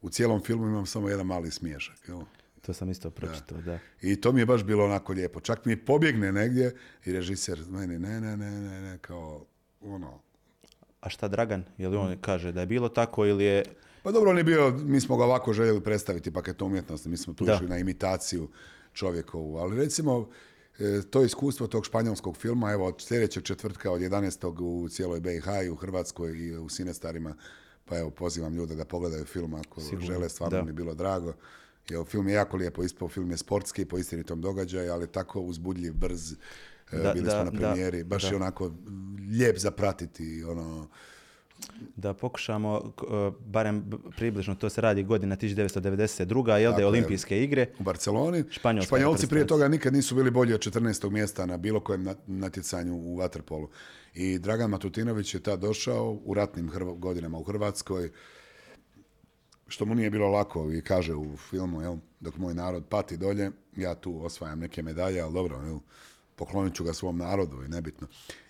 u 0.00 0.10
cijelom 0.10 0.40
filmu 0.40 0.66
imam 0.66 0.86
samo 0.86 1.08
jedan 1.08 1.26
mali 1.26 1.50
smiješak, 1.50 2.08
jel? 2.08 2.20
To 2.60 2.72
sam 2.72 2.90
isto 2.90 3.10
pročitao, 3.10 3.60
da. 3.60 3.78
I 4.02 4.20
to 4.20 4.32
mi 4.32 4.40
je 4.40 4.46
baš 4.46 4.64
bilo 4.64 4.84
onako 4.84 5.12
lijepo. 5.12 5.40
Čak 5.40 5.64
mi 5.64 5.76
pobjegne 5.76 6.32
negdje 6.32 6.74
i 7.04 7.12
režiser 7.12 7.60
meni 7.68 7.98
ne, 7.98 8.20
ne, 8.20 8.36
ne, 8.36 8.50
ne, 8.50 8.80
ne, 8.80 8.98
kao 8.98 9.44
ono, 9.80 10.20
A 11.00 11.08
šta 11.08 11.28
Dragan? 11.28 11.64
Je 11.78 11.88
li 11.88 11.96
on 11.96 12.16
kaže 12.20 12.52
da 12.52 12.60
je 12.60 12.66
bilo 12.66 12.88
tako 12.88 13.26
ili 13.26 13.44
je... 13.44 13.64
Pa 14.02 14.12
dobro, 14.12 14.30
on 14.30 14.38
je 14.38 14.44
bio, 14.44 14.70
mi 14.70 15.00
smo 15.00 15.16
ga 15.16 15.24
ovako 15.24 15.52
željeli 15.52 15.80
predstaviti 15.80 16.32
paket 16.32 16.62
umjetnosti, 16.62 17.08
mi 17.08 17.16
smo 17.16 17.34
tu 17.34 17.44
išli 17.44 17.68
na 17.68 17.78
imitaciju 17.78 18.48
čovjekovu, 18.92 19.56
ali 19.56 19.76
recimo 19.76 20.28
e, 20.78 21.02
to 21.10 21.22
iskustvo 21.22 21.66
tog 21.66 21.86
španjolskog 21.86 22.36
filma, 22.36 22.72
evo 22.72 22.86
od 22.86 22.94
sljedećeg 22.98 23.42
četvrtka 23.42 23.90
od 23.90 24.00
11. 24.00 24.62
u 24.62 24.88
cijeloj 24.88 25.20
BiH 25.20 25.46
i 25.64 25.70
u 25.70 25.76
Hrvatskoj 25.76 26.38
i 26.38 26.56
u 26.56 26.68
Sinestarima, 26.68 27.34
pa 27.84 27.98
evo 27.98 28.10
pozivam 28.10 28.54
ljude 28.54 28.74
da 28.74 28.84
pogledaju 28.84 29.24
film 29.24 29.54
ako 29.54 29.80
žele, 30.00 30.28
stvarno 30.28 30.58
da. 30.58 30.62
mi 30.62 30.68
je 30.68 30.74
bilo 30.74 30.94
drago. 30.94 31.34
Jer 31.88 32.04
film 32.04 32.28
je 32.28 32.34
jako 32.34 32.56
lijepo 32.56 32.82
ispao, 32.82 33.08
film 33.08 33.30
je 33.30 33.36
sportski 33.36 33.84
po 33.84 33.98
istinitom 33.98 34.40
događaju, 34.40 34.92
ali 34.92 35.06
tako 35.06 35.40
uzbudljiv, 35.40 35.92
brz, 35.92 36.32
e, 36.92 36.98
Da, 36.98 37.12
bili 37.12 37.24
da, 37.24 37.30
smo 37.30 37.44
na 37.44 37.50
premijeri, 37.50 38.04
baš 38.04 38.24
je 38.24 38.36
onako 38.36 38.72
lijep 39.38 39.58
za 39.58 39.70
pratiti, 39.70 40.44
ono, 40.44 40.88
Da 41.96 42.14
pokušamo, 42.14 42.82
e, 42.98 43.02
barem 43.40 43.84
približno, 44.16 44.54
to 44.54 44.68
se 44.68 44.80
radi 44.80 45.02
godina 45.02 45.36
1992. 45.36 46.24
Jel 46.52 46.70
da 46.70 46.76
Tako 46.76 46.80
je 46.80 46.84
je. 46.84 46.88
olimpijske 46.88 47.44
igre? 47.44 47.66
u 47.78 47.82
Barceloni. 47.82 48.44
Španjolska 48.50 48.86
Španjolci 48.86 49.26
prije 49.26 49.46
toga 49.46 49.68
nikad 49.68 49.92
nisu 49.92 50.14
bili 50.14 50.30
bolji 50.30 50.54
od 50.54 50.60
14. 50.62 51.10
mjesta 51.10 51.46
na 51.46 51.56
bilo 51.56 51.80
kojem 51.80 52.04
nat- 52.04 52.16
natjecanju 52.26 52.94
u 52.94 53.16
vaterpolu. 53.16 53.68
I 54.14 54.38
Dragan 54.38 54.70
Matutinović 54.70 55.34
je 55.34 55.40
tad 55.40 55.60
došao 55.60 56.18
u 56.24 56.34
ratnim 56.34 56.70
Hrv- 56.70 56.94
godinama 56.94 57.38
u 57.38 57.44
Hrvatskoj, 57.44 58.10
što 59.66 59.84
mu 59.84 59.94
nije 59.94 60.10
bilo 60.10 60.28
lako 60.28 60.72
i 60.72 60.82
kaže 60.82 61.14
u 61.14 61.36
filmu, 61.38 61.82
jel, 61.82 61.96
dok 62.20 62.36
moj 62.36 62.54
narod 62.54 62.84
pati 62.86 63.16
dolje, 63.16 63.50
ja 63.76 63.94
tu 63.94 64.24
osvajam 64.24 64.58
neke 64.58 64.82
medalje, 64.82 65.20
ali 65.20 65.32
dobro, 65.32 65.56
jel, 65.58 65.78
poklonit 66.36 66.74
ću 66.74 66.84
ga 66.84 66.92
svom 66.92 67.18
narodu 67.18 67.64
i 67.64 67.68
nebitno. 67.68 68.06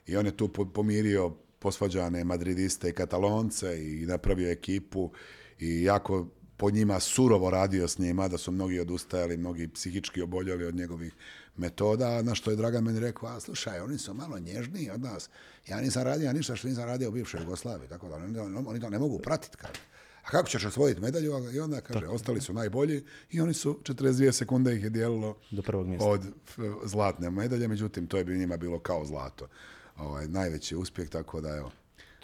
I 0.06 0.16
on 0.16 0.26
je 0.26 0.36
tu 0.36 0.48
po- 0.48 0.64
pomirio 0.66 1.32
posvađane 1.58 2.24
madridiste 2.24 2.88
i 2.88 2.92
katalonce 2.92 3.88
i 3.88 4.06
napravio 4.06 4.50
ekipu 4.50 5.10
i 5.58 5.82
jako 5.82 6.26
po 6.56 6.70
njima 6.70 7.00
surovo 7.00 7.50
radio 7.50 7.88
s 7.88 7.98
njima, 7.98 8.28
da 8.28 8.38
su 8.38 8.52
mnogi 8.52 8.80
odustajali, 8.80 9.36
mnogi 9.36 9.68
psihički 9.68 10.22
oboljeli 10.22 10.64
od 10.64 10.74
njegovih 10.74 11.12
metoda, 11.56 12.22
na 12.22 12.34
što 12.34 12.50
je 12.50 12.56
Dragan 12.56 12.84
meni 12.84 13.00
rekao, 13.00 13.28
a 13.28 13.40
slušaj, 13.40 13.80
oni 13.80 13.98
su 13.98 14.14
malo 14.14 14.38
nježniji 14.38 14.90
od 14.90 15.00
nas. 15.00 15.30
Ja 15.68 15.80
nisam 15.80 16.02
radio 16.02 16.32
ništa 16.32 16.56
što 16.56 16.68
nisam 16.68 16.84
radio 16.84 17.08
u 17.08 17.12
bivšoj 17.12 17.40
Jugoslaviji, 17.40 17.88
tako 17.88 18.08
da 18.08 18.14
oni, 18.14 18.80
to 18.80 18.90
ne 18.90 18.98
mogu 18.98 19.18
pratiti. 19.18 19.56
Kaže. 19.56 19.80
A 20.24 20.30
kako 20.30 20.48
ćeš 20.48 20.64
osvojiti 20.64 21.00
medalju? 21.00 21.32
I 21.54 21.60
onda 21.60 21.80
kaže, 21.80 22.06
ostali 22.06 22.40
su 22.40 22.52
najbolji 22.52 23.04
i 23.30 23.40
oni 23.40 23.54
su 23.54 23.80
42 23.82 24.32
sekunde 24.32 24.76
ih 24.76 24.84
je 24.84 24.90
dijelilo 24.90 25.38
Do 25.50 25.62
prvog 25.62 25.86
mjesta. 25.86 26.08
od 26.08 26.22
zlatne 26.84 27.30
medalje, 27.30 27.68
međutim 27.68 28.06
to 28.06 28.16
je 28.16 28.24
bi 28.24 28.38
njima 28.38 28.56
bilo 28.56 28.78
kao 28.78 29.04
zlato. 29.04 29.48
Ovaj, 29.98 30.28
najveći 30.28 30.76
uspjeh, 30.76 31.08
tako 31.08 31.40
da 31.40 31.56
evo. 31.56 31.70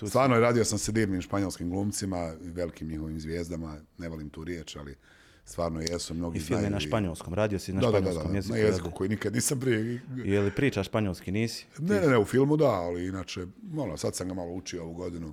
Stvarno 0.09 0.41
radio 0.41 0.64
sam 0.64 0.79
se 0.79 0.93
divnim 0.93 1.22
španjolskim 1.22 1.70
glumcima, 1.70 2.35
velikim 2.41 2.89
njihovim 2.89 3.20
zvijezdama, 3.20 3.81
ne 3.99 4.09
volim 4.09 4.31
tu 4.31 4.45
riječ, 4.45 4.77
ali 4.77 4.97
stvarno 5.45 5.81
jesu 5.81 6.14
mnogi 6.14 6.39
I 6.39 6.43
film 6.43 6.64
je 6.64 6.70
na 6.70 6.81
španjolskom, 6.81 7.35
radio 7.35 7.59
si 7.59 7.72
na 7.72 7.81
Da, 7.81 7.91
da, 7.91 8.01
da, 8.01 8.11
španjolskom 8.11 8.33
da, 8.33 8.39
jeziku. 8.39 8.55
na 8.55 8.59
jeziku 8.59 8.91
koji 8.91 9.09
nikad 9.09 9.35
nisam 9.35 9.61
prije... 9.61 10.01
Je 10.25 10.41
li 10.41 10.51
priča 10.51 10.83
španjolski, 10.83 11.33
nisi? 11.33 11.66
Ne, 11.79 12.01
ne, 12.01 12.07
ne, 12.07 12.18
u 12.18 12.25
filmu 12.25 12.57
da, 12.57 12.70
ali 12.70 13.07
inače, 13.07 13.47
ono, 13.77 13.97
sad 13.97 14.14
sam 14.14 14.29
ga 14.29 14.35
malo 14.35 14.53
učio 14.53 14.83
ovu 14.83 14.95
godinu. 14.95 15.33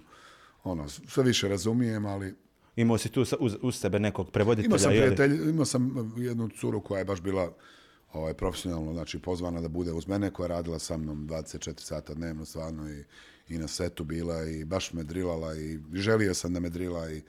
Ono, 0.64 0.89
sve 0.89 1.24
više 1.24 1.48
razumijem, 1.48 2.06
ali 2.06 2.36
Imao 2.76 2.98
si 2.98 3.10
tu 3.10 3.22
uz, 3.22 3.56
uz 3.62 3.76
sebe 3.76 4.00
nekog 4.00 4.32
prevoditelja? 4.32 4.66
Imao 4.66 4.80
sam 4.80 4.89
prijatelj, 4.89 5.50
imao 5.50 5.66
sam 5.66 6.14
jednu 6.18 6.50
curu 6.50 6.82
koja 6.82 7.00
je 7.00 7.06
baš 7.06 7.22
bila 7.22 7.54
ovaj, 8.14 8.34
profesionalno, 8.34 8.93
znači 8.93 9.20
pozvana 9.20 9.62
da 9.62 9.68
bude 9.68 9.91
uz 9.91 10.07
mene, 10.07 10.32
koja 10.32 10.45
je 10.45 10.49
radila 10.49 10.80
sa 10.80 10.97
mnom 10.97 11.28
24 11.28 11.80
sata 11.80 12.14
dnevno 12.14 12.45
stvarno 12.45 12.89
i, 12.89 13.03
i 13.49 13.57
na 13.57 13.68
setu 13.68 14.03
bila 14.03 14.43
i 14.43 14.66
baš 14.66 14.93
me 14.93 15.03
drilala 15.03 15.55
i 15.55 15.80
želio 15.93 16.34
sam 16.34 16.53
da 16.53 16.59
me 16.59 16.70
drila 16.70 17.12
i, 17.12 17.22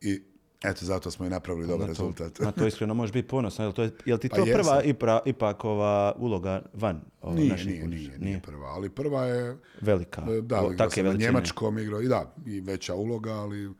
i 0.00 0.22
eto, 0.62 0.84
zato 0.84 1.10
smo 1.10 1.26
i 1.26 1.30
napravili 1.30 1.66
dobar 1.66 1.80
Na 1.80 1.86
to, 1.86 2.02
rezultat. 2.02 2.38
na 2.38 2.52
to 2.52 2.66
iskreno 2.66 2.94
možeš 2.94 3.12
biti 3.12 3.28
ponosan. 3.28 3.64
Jel, 3.64 3.72
to 3.72 3.82
je, 3.82 3.90
jel 4.04 4.18
ti 4.18 4.28
Pa 4.28 4.36
to 4.36 4.44
jesam. 4.44 4.62
prva 4.62 4.82
ipra, 4.82 5.20
ipak 5.26 5.64
ova 5.64 6.14
uloga 6.18 6.62
van 6.74 7.00
ovo, 7.22 7.34
Nije, 7.34 7.48
naših 7.48 7.66
nije, 7.66 7.82
kuliša? 7.82 8.08
nije, 8.08 8.18
nije 8.18 8.40
prva, 8.40 8.66
ali 8.66 8.90
prva 8.90 9.24
je, 9.24 9.56
Velika. 9.80 10.22
da, 10.42 10.62
O, 10.62 10.90
sam 10.90 11.04
na 11.06 11.12
njemačkom 11.12 11.78
igrao, 11.78 12.00
i 12.00 12.08
da, 12.08 12.34
i 12.46 12.60
veća 12.60 12.94
uloga, 12.94 13.30
ali 13.32 13.70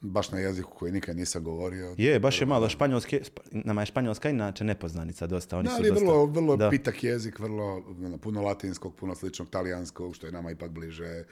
baš 0.00 0.30
na 0.30 0.38
jeziku 0.38 0.74
koji 0.74 0.92
nikad 0.92 1.16
nisam 1.16 1.44
govorio. 1.44 1.94
Je, 1.98 2.20
baš 2.20 2.40
je 2.40 2.46
malo 2.46 2.68
španjolske, 2.68 3.20
spa- 3.24 3.42
nama 3.50 3.82
je 3.82 3.86
španjolska 3.86 4.30
inače 4.30 4.64
nepoznanica 4.64 5.26
dosta. 5.26 5.58
Oni 5.58 5.64
Da, 5.64 5.70
su 5.70 5.76
ali 5.76 5.86
je 5.86 5.90
dosta, 5.90 6.06
vrlo, 6.06 6.26
vrlo 6.26 6.56
da. 6.56 6.70
pitak 6.70 7.04
jezik, 7.04 7.38
vrlo 7.38 7.64
ono, 8.04 8.18
puno 8.18 8.42
latinskog, 8.42 8.94
puno 8.94 9.14
sličnog 9.14 9.50
talijanskog, 9.50 10.14
što 10.16 10.26
je 10.26 10.32
nama 10.32 10.50
ipak 10.50 10.70
bliže. 10.70 11.04
E, 11.04 11.24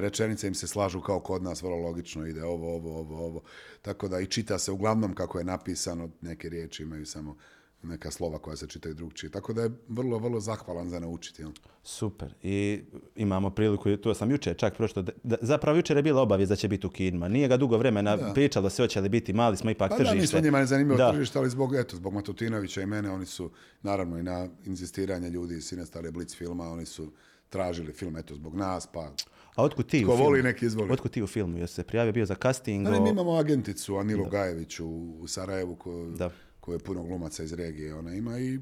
rečenice 0.00 0.48
im 0.48 0.54
se 0.54 0.66
slažu 0.66 1.00
kao 1.00 1.20
kod 1.20 1.42
nas, 1.42 1.62
vrlo 1.62 1.76
logično 1.76 2.26
ide 2.26 2.44
ovo, 2.44 2.74
ovo, 2.74 2.98
ovo, 2.98 3.26
ovo. 3.26 3.42
Tako 3.82 4.08
da 4.08 4.20
i 4.20 4.26
čita 4.26 4.58
se 4.58 4.72
uglavnom 4.72 5.14
kako 5.14 5.38
je 5.38 5.44
napisano, 5.44 6.10
neke 6.20 6.48
riječi 6.48 6.82
imaju 6.82 7.06
samo 7.06 7.36
neka 7.82 8.10
slova 8.10 8.38
koja 8.38 8.56
se 8.56 8.66
čitaju 8.66 8.94
drugčije. 8.94 9.30
Tako 9.30 9.52
da 9.52 9.62
je 9.62 9.70
vrlo, 9.88 10.18
vrlo 10.18 10.40
zahvalan 10.40 10.88
za 10.88 11.00
naučiti. 11.00 11.42
jel? 11.42 11.50
Super. 11.82 12.34
I 12.42 12.82
imamo 13.16 13.50
priliku, 13.50 13.96
to 13.96 14.14
sam 14.14 14.30
jučer 14.30 14.56
čak 14.56 14.76
prošlo, 14.76 15.02
da, 15.02 15.12
da- 15.22 15.36
zapravo 15.40 15.76
jučer 15.76 15.96
je 15.96 16.02
bila 16.02 16.22
obavijest 16.22 16.48
da 16.48 16.56
će 16.56 16.68
biti 16.68 16.86
u 16.86 16.90
kinima. 16.90 17.28
Nije 17.28 17.48
ga 17.48 17.56
dugo 17.56 17.78
vremena 17.78 18.32
pričalo 18.34 18.70
se 18.70 18.82
hoće 18.82 19.00
li 19.00 19.08
biti, 19.08 19.32
mali 19.32 19.56
smo 19.56 19.70
ipak 19.70 19.88
Pa 19.88 19.94
da, 19.94 19.98
tržište. 19.98 20.20
nismo 20.20 20.40
njima 20.40 20.58
ne 20.58 20.66
zanimljivo 20.66 20.98
Da. 20.98 21.12
tržište, 21.12 21.38
ali 21.38 21.50
zbog, 21.50 21.74
eto, 21.74 21.96
zbog 21.96 22.14
Matutinovića 22.14 22.82
i 22.82 22.86
mene, 22.86 23.10
oni 23.10 23.26
su, 23.26 23.50
naravno 23.82 24.18
i 24.18 24.22
na 24.22 24.48
inzistiranje 24.64 25.30
ljudi 25.30 25.54
iz 25.54 25.64
Sinestale 25.64 26.10
Blitz 26.10 26.34
filma, 26.34 26.64
oni 26.64 26.86
su 26.86 27.12
tražili 27.48 27.92
film, 27.92 28.16
eto, 28.16 28.34
zbog 28.34 28.54
nas, 28.54 28.86
pa 28.86 29.12
A 29.54 29.62
otkud 29.64 29.86
ti 29.86 30.04
Ko 30.04 30.12
u 30.12 30.16
filmu? 30.16 30.24
voli, 30.24 30.42
nek 30.42 30.62
izvoli. 30.62 30.92
Otkud 30.92 31.10
ti 31.10 31.22
u 31.22 31.26
filmu? 31.26 31.58
Jesi 31.58 31.74
se 31.74 31.84
prijavio 31.84 32.12
bio 32.12 32.26
za 32.26 32.34
casting? 32.34 32.86
Ali 32.86 33.00
mi 33.00 33.10
imamo 33.10 33.32
agenticu 33.32 33.96
Anilu 33.96 34.24
Gajević 34.24 34.80
u, 34.80 34.86
u 35.20 35.26
Sarajevu 35.26 35.76
Da. 36.16 36.30
Koju 36.60 36.74
je 36.74 36.78
puno 36.78 37.02
glumaca 37.02 37.42
iz 37.42 37.52
regije. 37.52 37.94
Ona 37.94 38.14
ima 38.14 38.38
i 38.38 38.58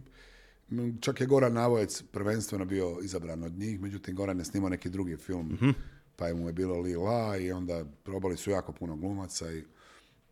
čak 1.01 1.21
je 1.21 1.27
Goran 1.27 1.53
Navojec 1.53 2.03
prvenstveno 2.03 2.65
bio 2.65 2.99
izabran 3.03 3.43
od 3.45 3.53
njih, 3.53 3.81
međutim 3.81 4.17
Goran 4.17 4.39
je 4.39 4.45
snimao 4.45 4.69
neki 4.71 4.89
drugi 4.91 5.17
film, 5.17 5.47
Mhm. 5.53 5.71
pa 6.17 6.27
je 6.27 6.35
mu 6.35 6.47
je 6.47 6.53
bilo 6.53 6.81
Li 6.81 6.97
La 6.97 7.37
i 7.37 7.53
onda 7.53 7.85
probali 8.05 8.37
su 8.37 8.51
jako 8.51 8.73
puno 8.73 8.97
glumaca 8.97 9.53
i 9.53 9.65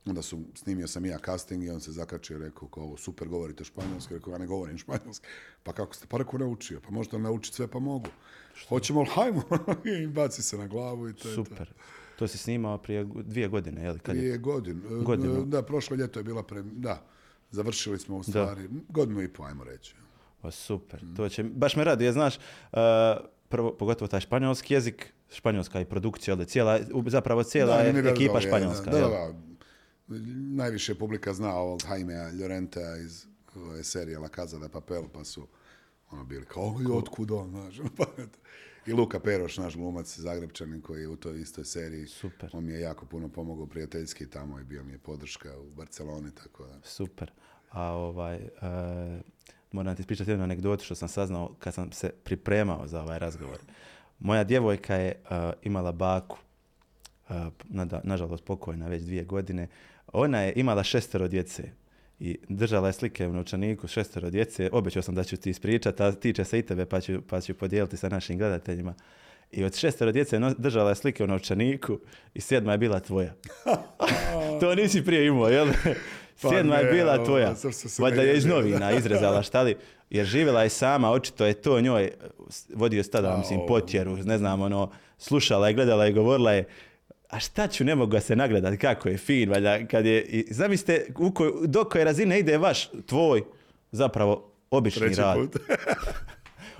onda 0.06 0.22
su, 0.22 0.40
snimio 0.54 0.86
sam 0.86 1.04
i 1.04 1.08
ja 1.08 1.18
casting 1.18 1.64
i 1.64 1.70
on 1.70 1.80
se 1.80 1.92
zakačio 1.92 2.36
i 2.36 2.40
rekao 2.40 2.68
kao 2.68 2.82
ovo 2.82 2.96
super 2.96 3.28
govorite 3.28 3.64
španjolski, 3.64 4.14
rekao 4.14 4.32
ja 4.32 4.38
ne 4.38 4.46
govorim 4.46 4.78
španjolski, 4.78 5.26
pa 5.62 5.72
kako 5.72 5.94
ste, 5.94 6.06
pa 6.06 6.18
rekao 6.18 6.38
naučio, 6.38 6.80
pa 6.80 6.90
možete 6.90 7.18
naučiti 7.18 7.56
sve 7.56 7.66
pa 7.66 7.78
mogu. 7.78 8.06
Hoćemo 8.68 9.00
li 9.00 9.08
hajmo 9.14 9.42
i 10.02 10.06
baci 10.06 10.42
se 10.42 10.58
na 10.58 10.66
glavu 10.66 11.08
i 11.08 11.14
to 11.14 11.28
je 11.28 11.36
to. 11.36 11.44
Super. 11.44 11.72
To 12.18 12.28
si 12.28 12.38
snimao 12.38 12.78
prije 12.78 13.04
dvije 13.04 13.48
godine, 13.48 13.82
je 13.84 13.92
li? 13.92 13.98
Kad 13.98 14.16
je... 14.16 14.20
Prije 14.20 14.38
godinu. 14.38 15.02
Godinu. 15.02 15.44
Da, 15.44 15.62
prošlo 15.62 15.96
ljeto 15.96 16.20
je 16.20 16.24
bila 16.24 16.42
pre... 16.42 16.62
Da, 16.62 17.06
završili 17.56 17.98
smo 17.98 18.16
u 18.16 18.22
stvari 18.22 18.68
godinu 18.88 19.22
i 19.22 19.28
po, 19.28 19.42
ajmo 19.44 19.64
reći. 19.64 19.94
O, 20.42 20.50
super. 20.50 21.00
To 21.16 21.28
će, 21.28 21.44
baš 21.44 21.76
me 21.76 21.84
raduje, 21.84 22.12
znaš, 22.12 22.36
uh, 22.36 22.78
prvo, 23.48 23.76
pogotovo 23.76 24.08
taj 24.08 24.20
španjolski 24.20 24.74
jezik, 24.74 25.12
španjolska 25.30 25.80
i 25.80 25.84
produkcija, 25.84 26.34
ali 26.34 26.46
cijela, 26.46 26.80
zapravo 27.06 27.42
cijela 27.42 27.76
je 27.76 27.90
univerzal 27.90 28.12
ekipa 28.14 28.38
je, 28.38 28.46
španjolska. 28.46 28.90
Da, 28.90 28.98
da, 29.00 29.08
da. 29.08 29.34
Najviše 30.62 30.94
publika 30.94 31.34
zna 31.34 31.54
ovog 31.54 31.80
Jaimea 31.90 32.30
Llorentea 32.32 32.96
iz 32.96 33.26
ove 33.56 33.84
serije 33.84 34.18
La 34.18 34.28
Casa 34.28 34.58
de 34.58 34.68
Papel, 34.68 35.02
pa 35.12 35.24
su 35.24 35.46
ono 36.10 36.24
bili 36.24 36.44
kao, 36.46 36.74
"Oj, 36.76 36.86
otkud 36.92 37.30
on, 37.30 37.50
znaš. 37.54 37.76
Pa. 37.96 38.04
I 38.86 38.92
Luka 38.92 39.20
Peroš, 39.20 39.58
naš 39.58 39.76
glumac 39.76 40.18
Zagrebčanin 40.18 40.80
koji 40.80 41.00
je 41.00 41.08
u 41.08 41.16
toj 41.16 41.40
istoj 41.40 41.64
seriji. 41.64 42.06
Super. 42.06 42.50
On 42.52 42.64
mi 42.64 42.72
je 42.72 42.80
jako 42.80 43.06
puno 43.06 43.28
pomogao 43.28 43.66
prijateljski 43.66 44.30
tamo 44.30 44.60
i 44.60 44.64
bio 44.64 44.84
mi 44.84 44.92
je 44.92 44.98
podrška 44.98 45.58
u 45.58 45.70
Barceloni, 45.70 46.30
tako 46.34 46.66
da. 46.66 46.80
Super. 46.82 47.30
A 47.70 47.82
ovaj, 47.92 48.36
e, 48.36 48.48
moram 49.72 49.96
ti 49.96 50.00
ispričati 50.00 50.30
jednu 50.30 50.44
anegdotu 50.44 50.84
što 50.84 50.94
sam 50.94 51.08
saznao 51.08 51.54
kad 51.58 51.74
sam 51.74 51.92
se 51.92 52.10
pripremao 52.24 52.86
za 52.86 53.02
ovaj 53.02 53.18
razgovor. 53.18 53.58
Moja 54.18 54.44
djevojka 54.44 54.94
je 54.94 55.10
e, 55.10 55.52
imala 55.62 55.92
baku, 55.92 56.38
e, 57.28 57.32
nažalost 58.02 58.44
pokojna 58.44 58.88
već 58.88 59.02
dvije 59.02 59.24
godine. 59.24 59.68
Ona 60.12 60.40
je 60.40 60.52
imala 60.56 60.84
šestero 60.84 61.28
djece 61.28 61.70
i 62.20 62.38
držala 62.48 62.86
je 62.86 62.92
slike 62.92 63.28
u 63.28 63.32
novčaniku 63.32 63.88
šestero 63.88 64.30
djece. 64.30 64.68
Obećao 64.72 65.02
sam 65.02 65.14
da 65.14 65.24
ću 65.24 65.36
ti 65.36 65.50
ispričati, 65.50 66.02
a 66.02 66.12
tiče 66.12 66.44
se 66.44 66.58
i 66.58 66.62
tebe 66.62 66.86
pa 66.86 67.00
ću, 67.00 67.22
pa 67.28 67.40
ću 67.40 67.54
podijeliti 67.54 67.96
sa 67.96 68.08
našim 68.08 68.38
gledateljima. 68.38 68.94
I 69.52 69.64
od 69.64 69.76
šestero 69.76 70.12
djece 70.12 70.40
držala 70.58 70.90
je 70.90 70.94
slike 70.94 71.24
u 71.24 71.26
novčaniku 71.26 71.98
i 72.34 72.40
sedma 72.40 72.72
je 72.72 72.78
bila 72.78 73.00
tvoja. 73.00 73.34
to 74.60 74.74
nisi 74.74 75.04
prije 75.04 75.26
imao, 75.26 75.48
jel? 75.48 75.68
Pa 76.42 76.48
Sedma 76.48 76.76
je 76.76 76.92
bila 76.92 77.24
tvoja. 77.24 77.54
Valjda 77.98 78.22
je 78.22 78.36
iz 78.36 78.46
novina 78.46 78.92
izrezala 78.92 79.42
šta 79.42 79.62
li. 79.62 79.76
Jer 80.10 80.26
živjela 80.26 80.62
je 80.62 80.68
sama, 80.68 81.10
očito 81.10 81.46
je 81.46 81.54
to 81.54 81.80
njoj, 81.80 82.10
vodio 82.74 82.98
je 82.98 83.10
tada, 83.10 83.36
mislim, 83.36 83.60
potjeru, 83.68 84.16
ne 84.16 84.38
znam, 84.38 84.60
ono, 84.60 84.90
slušala 85.18 85.68
je, 85.68 85.74
gledala 85.74 86.04
je, 86.04 86.12
govorila 86.12 86.52
je, 86.52 86.64
a 87.30 87.40
šta 87.40 87.68
ću, 87.68 87.84
ne 87.84 87.94
mogu 87.94 88.10
ga 88.10 88.20
se 88.20 88.36
nagledati, 88.36 88.76
kako 88.76 89.08
je 89.08 89.16
fin, 89.18 89.50
valjda, 89.50 89.86
kad 89.86 90.06
je, 90.06 90.22
i 90.22 90.46
zamislite, 90.54 91.06
u 91.18 91.30
koj, 91.32 91.52
do 91.64 91.84
koje 91.84 92.04
razine 92.04 92.38
ide 92.38 92.58
vaš, 92.58 92.90
tvoj, 93.06 93.42
zapravo, 93.92 94.52
obični 94.70 95.00
Treći 95.00 95.20
rad. 95.20 95.36
put. 95.36 95.56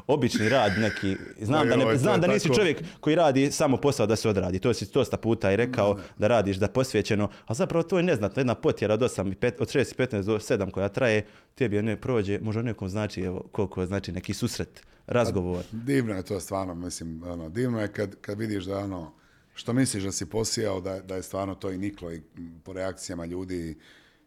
Obični 0.06 0.48
rad 0.48 0.72
neki, 0.78 1.16
znam, 1.40 1.68
da, 1.68 1.76
ne, 1.76 1.96
znam 1.96 2.20
da 2.20 2.26
nisi 2.26 2.48
tako. 2.48 2.58
čovjek 2.58 2.82
koji 3.00 3.16
radi 3.16 3.50
samo 3.50 3.76
posao 3.76 4.06
da 4.06 4.16
se 4.16 4.28
odradi, 4.28 4.58
to 4.58 4.74
si 4.74 4.86
dosta 4.94 5.16
puta 5.16 5.52
i 5.52 5.56
rekao 5.56 5.98
da 6.18 6.28
radiš 6.28 6.56
da 6.56 6.68
posvećeno, 6.68 7.28
a 7.46 7.54
zapravo 7.54 7.82
to 7.82 7.96
je 7.96 8.02
neznatno, 8.02 8.40
jedna 8.40 8.54
potjera 8.54 8.94
od, 8.94 9.00
8, 9.00 9.32
i 9.32 9.34
pet- 9.34 9.60
od 9.60 9.68
6 9.68 9.92
i 9.92 10.02
15 10.02 10.22
do 10.22 10.38
7 10.38 10.70
koja 10.70 10.88
traje, 10.88 11.26
tebi 11.54 11.82
ne 11.82 11.96
prođe, 11.96 12.38
možda 12.38 12.62
nekom 12.62 12.88
znači 12.88 13.22
evo, 13.22 13.44
koliko 13.52 13.86
znači 13.86 14.12
neki 14.12 14.34
susret, 14.34 14.82
razgovor. 15.06 15.64
Divno 15.72 16.14
je 16.14 16.22
to 16.22 16.40
stvarno, 16.40 16.74
mislim, 16.74 17.22
ono, 17.22 17.48
divno 17.48 17.80
je 17.80 17.88
kad, 17.88 18.16
kad 18.20 18.38
vidiš 18.38 18.64
da 18.64 18.78
ono, 18.78 19.12
što 19.56 19.72
misliš 19.72 20.04
da 20.04 20.12
si 20.12 20.26
posijao, 20.26 20.80
da, 20.80 21.00
da 21.00 21.16
je 21.16 21.22
stvarno 21.22 21.54
to 21.54 21.70
i 21.70 21.78
niklo 21.78 22.12
i 22.12 22.22
po 22.64 22.72
reakcijama 22.72 23.24
ljudi 23.24 23.78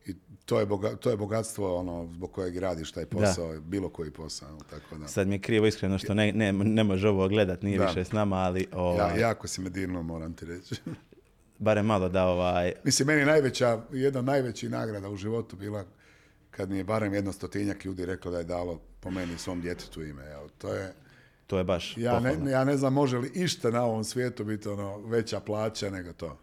i 0.05 0.15
to 0.45 0.59
je, 0.59 0.65
boga, 0.65 0.95
to 0.95 1.09
je 1.09 1.17
bogatstvo 1.17 1.77
ono, 1.77 2.09
zbog 2.13 2.31
kojeg 2.31 2.57
radiš 2.57 2.91
taj 2.91 3.05
posao, 3.05 3.59
bilo 3.59 3.89
koji 3.89 4.11
posao, 4.11 4.57
tako 4.69 4.97
da. 4.97 5.07
Sad 5.07 5.27
mi 5.27 5.35
je 5.35 5.39
krivo 5.39 5.67
iskreno 5.67 5.97
što 5.97 6.13
ne, 6.13 6.31
ne, 6.31 6.53
ne 6.53 6.83
može 6.83 7.09
ovo 7.09 7.27
gledat, 7.27 7.61
nije 7.61 7.77
Da. 7.79 7.85
više 7.85 8.03
s 8.03 8.11
nama, 8.11 8.35
ali 8.35 8.61
Ja, 8.61 8.79
ovaj, 8.79 9.19
jako 9.19 9.47
si 9.47 9.61
me 9.61 9.69
dirnuo, 9.69 10.03
moram 10.03 10.33
ti 10.33 10.45
reći. 10.45 10.75
barem 11.59 11.85
malo 11.85 12.09
da 12.09 12.25
ovaj, 12.25 12.73
Mislim, 12.83 13.07
meni 13.07 13.25
najveća, 13.25 13.81
jedna 13.91 14.19
od 14.19 14.25
najvećih 14.25 14.69
nagrada 14.69 15.09
u 15.09 15.17
životu 15.17 15.55
bila 15.55 15.85
kad 16.51 16.69
mi 16.69 16.77
je 16.77 16.83
barem 16.83 17.13
jedno 17.13 17.33
stotinjak 17.33 17.85
ljudi 17.85 18.05
reklo 18.05 18.31
da 18.31 18.37
je 18.37 18.43
dalo 18.43 18.81
po 18.99 19.11
meni 19.11 19.37
svom 19.37 19.61
djetetu 19.61 20.01
ime. 20.03 20.31
Evo, 20.31 20.49
to 20.57 20.73
je, 20.73 20.93
to 21.49 21.57
je 21.57 21.63
baš 21.63 21.97
ja 21.97 22.11
pohvalno. 22.13 22.45
ne, 22.45 22.51
ja 22.51 22.63
ne 22.63 22.77
znam 22.77 22.93
može 22.93 23.17
li 23.17 23.31
išta 23.35 23.71
na 23.71 23.83
ovom 23.83 24.03
svijetu 24.03 24.43
biti 24.43 24.69
ono 24.69 24.97
veća 24.97 25.39
plaća 25.39 25.89
nego 25.89 26.13
to. 26.13 26.37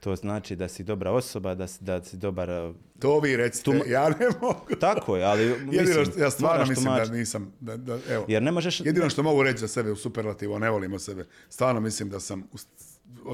To 0.00 0.16
znači 0.16 0.56
da 0.56 0.68
si 0.68 0.84
dobra 0.84 1.10
osoba, 1.10 1.54
da 1.54 1.66
si, 1.66 1.84
da 1.84 2.04
si 2.04 2.16
dobar... 2.16 2.50
uh, 2.50 2.74
To 2.98 3.20
vi 3.20 3.36
recite, 3.36 3.64
Tu- 3.64 3.88
ja 3.88 4.08
ne 4.08 4.26
mogu. 4.40 4.66
Tako 4.80 5.16
je, 5.16 5.24
ali 5.24 5.42
Jedino 5.46 5.66
mislim, 5.80 6.04
što, 6.04 6.20
ja 6.20 6.30
stvarno 6.30 6.66
mislim 6.66 6.84
da 6.84 6.90
tumačiti. 6.90 7.16
nisam, 7.16 7.52
da, 7.60 7.76
da, 7.76 7.98
evo, 8.08 8.24
Jer 8.28 8.42
ne 8.42 8.52
možeš... 8.52 8.80
jedino 8.80 9.10
što 9.10 9.22
mogu 9.22 9.42
reći 9.42 9.58
za 9.58 9.68
sebe 9.68 9.90
u 9.90 9.96
superlativu, 9.96 10.58
ne 10.58 10.70
volimo 10.70 10.98
sebe, 10.98 11.26
stvarno 11.48 11.80
mislim 11.80 12.08
da 12.08 12.20
sam 12.20 12.48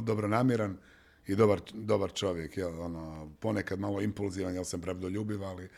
dobronamjeran 0.01 0.77
i 1.27 1.35
dobar, 1.35 1.61
dobar 1.75 2.13
čovjek, 2.13 2.57
jel, 2.57 2.81
ono, 2.81 3.29
ponekad 3.41 3.81
malo 3.81 4.01
impulzivan, 4.01 4.55
jel 4.55 4.65
sam 4.65 4.81
pravdoljubiv, 4.81 5.45
ali, 5.45 5.69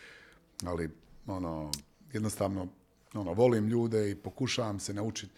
ali 0.65 0.91
ono, 1.27 1.71
jednostavno, 2.13 2.69
ono, 3.15 3.33
volim 3.33 3.69
ljude 3.69 4.11
i 4.11 4.15
pokušavam 4.15 4.81
se 4.81 4.95
naučiti, 4.95 5.33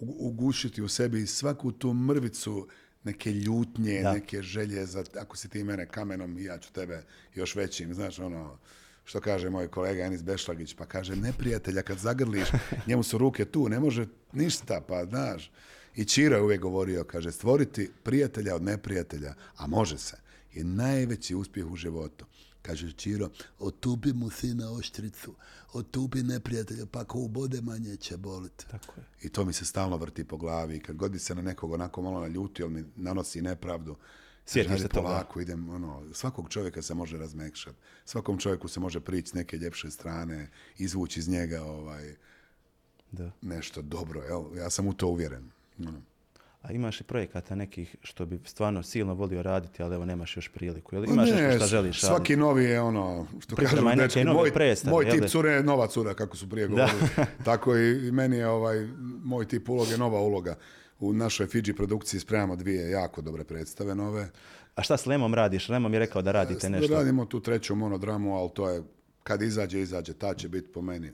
ugušiti 0.00 0.82
u 0.82 0.88
sebi 0.88 1.26
svaku 1.26 1.72
tu 1.72 1.94
mrvicu 1.94 2.68
neke 3.04 3.32
ljutnje, 3.32 4.00
Da. 4.02 4.12
neke 4.12 4.42
želje 4.42 4.86
za, 4.86 5.04
ako 5.20 5.36
si 5.36 5.48
ti 5.48 5.64
mene 5.64 5.86
kamenom, 5.86 6.38
ja 6.38 6.58
ću 6.58 6.72
tebe 6.72 7.02
još 7.34 7.54
većim, 7.54 7.94
znaš, 7.94 8.18
ono, 8.18 8.58
što 9.04 9.20
kaže 9.20 9.50
moj 9.50 9.68
kolega 9.68 10.04
Enis 10.04 10.22
Bešlagić, 10.22 10.74
pa 10.74 10.86
kaže, 10.86 11.16
neprijatelja 11.16 11.82
kad 11.82 11.98
zagrliš, 11.98 12.48
njemu 12.86 13.02
su 13.02 13.18
ruke 13.18 13.44
tu, 13.44 13.68
ne 13.68 13.80
može 13.80 14.06
ništa, 14.32 14.80
pa 14.88 15.04
znaš. 15.04 15.50
I 15.96 16.04
Čiro 16.04 16.36
je 16.36 16.42
uvijek 16.42 16.60
govorio, 16.60 17.04
kaže, 17.04 17.32
stvoriti 17.32 17.90
prijatelja 18.02 18.54
od 18.54 18.62
neprijatelja, 18.62 19.34
a 19.56 19.66
može 19.66 19.98
se, 19.98 20.16
je 20.52 20.64
najveći 20.64 21.34
uspjeh 21.34 21.66
u 21.66 21.76
životu. 21.76 22.26
Kaže 22.66 22.92
Čiro, 22.92 23.30
otupi 23.58 24.12
mu 24.12 24.30
sina 24.30 24.72
oštricu, 24.72 25.34
otupi 25.72 26.22
neprijatelja, 26.22 26.86
pa 26.86 27.00
ako 27.00 27.18
ubode 27.18 27.60
manje 27.60 27.96
će 27.96 28.16
boliti. 28.16 28.66
Tako 28.70 28.92
je. 28.96 29.04
I 29.22 29.28
to 29.28 29.44
mi 29.44 29.52
se 29.52 29.64
stalno 29.64 29.96
vrti 29.96 30.24
po 30.24 30.36
glavi. 30.36 30.80
Kad 30.80 30.96
god 30.96 31.12
bi 31.12 31.18
se 31.18 31.34
na 31.34 31.42
nekog 31.42 31.72
onako 31.72 32.02
malo 32.02 32.20
naljutio, 32.20 32.64
ili 32.66 32.74
mi 32.74 32.84
nanosi 32.96 33.42
nepravdu, 33.42 33.96
Sjetiš 34.46 34.80
se 34.80 34.88
polako, 34.88 35.40
idem, 35.40 35.68
ono, 35.70 36.02
svakog 36.12 36.48
čovjeka 36.48 36.82
se 36.82 36.94
može 36.94 37.18
razmekšati. 37.18 37.76
Svakom 38.04 38.38
čovjeku 38.38 38.68
se 38.68 38.80
može 38.80 39.00
prići 39.00 39.28
s 39.28 39.34
neke 39.34 39.56
ljepše 39.56 39.90
strane, 39.90 40.50
izvući 40.78 41.20
iz 41.20 41.28
njega 41.28 41.62
ovaj, 41.62 42.16
Da. 43.12 43.30
nešto 43.42 43.82
dobro. 43.82 44.22
Jel? 44.22 44.56
Ja 44.56 44.70
sam 44.70 44.86
u 44.86 44.94
to 44.94 45.08
uvjeren. 45.08 45.50
Ono. 45.78 46.02
A 46.64 46.72
imaš 46.72 47.00
i 47.00 47.04
projekata 47.04 47.54
nekih 47.54 47.96
što 48.02 48.26
bi 48.26 48.40
stvarno 48.44 48.82
silno 48.82 49.14
volio 49.14 49.42
raditi, 49.42 49.82
ali 49.82 49.94
evo 49.94 50.04
nemaš 50.04 50.36
još 50.36 50.48
priliku. 50.48 50.94
Jel 50.94 51.04
imaš 51.04 51.30
ne, 51.30 51.42
nešto 51.42 51.58
što 51.58 51.66
želiš? 51.66 52.04
ali- 52.04 52.10
Svaki 52.10 52.36
novi 52.36 52.64
je 52.64 52.80
ono, 52.80 53.26
što 53.40 53.56
dečki, 53.96 54.24
nove 54.24 54.36
moj, 54.36 54.52
predstave, 54.52 54.92
moj 54.92 55.10
tip 55.10 55.24
cure 55.26 55.52
je 55.52 55.62
nova 55.62 55.86
cura, 55.86 56.14
kako 56.14 56.36
su 56.36 56.50
prije 56.50 56.66
govorili. 56.66 57.00
Tako 57.44 57.76
i 57.76 58.12
meni 58.12 58.36
je 58.36 58.48
ovaj, 58.48 58.88
moj 59.24 59.48
tip 59.48 59.68
uloge 59.68 59.98
nova 59.98 60.20
uloga. 60.20 60.56
U 61.00 61.12
našoj 61.12 61.46
Fiji 61.46 61.74
produkciji 61.76 62.20
spremamo 62.20 62.56
dvije 62.56 62.90
jako 62.90 63.22
dobre 63.22 63.44
predstave 63.44 63.94
nove. 63.94 64.30
A 64.74 64.82
šta 64.82 64.96
s 64.96 65.06
Lemom 65.06 65.34
radiš? 65.34 65.68
Lemom 65.68 65.92
je 65.92 65.98
rekao 65.98 66.22
da 66.22 66.32
radite 66.32 66.70
nešto. 66.70 66.94
Radimo 66.94 67.24
tu 67.24 67.40
treću 67.40 67.74
monodramu, 67.74 68.36
ali 68.36 68.50
to 68.54 68.70
je, 68.70 68.82
kad 69.22 69.42
izađe, 69.42 69.80
izađe, 69.80 70.12
ta 70.12 70.34
će 70.34 70.48
biti 70.48 70.72
po 70.72 70.82
meni 70.82 71.12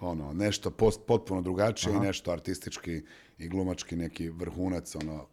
ono, 0.00 0.32
nešto 0.32 0.70
post- 0.70 1.00
potpuno 1.06 1.42
drugačije 1.42 1.96
i 1.96 2.00
nešto 2.00 2.32
artistički 2.32 3.02
i 3.40 3.48
glumački 3.48 3.96
neki 3.96 4.28
vrhunac, 4.28 4.94
ono, 4.94 5.26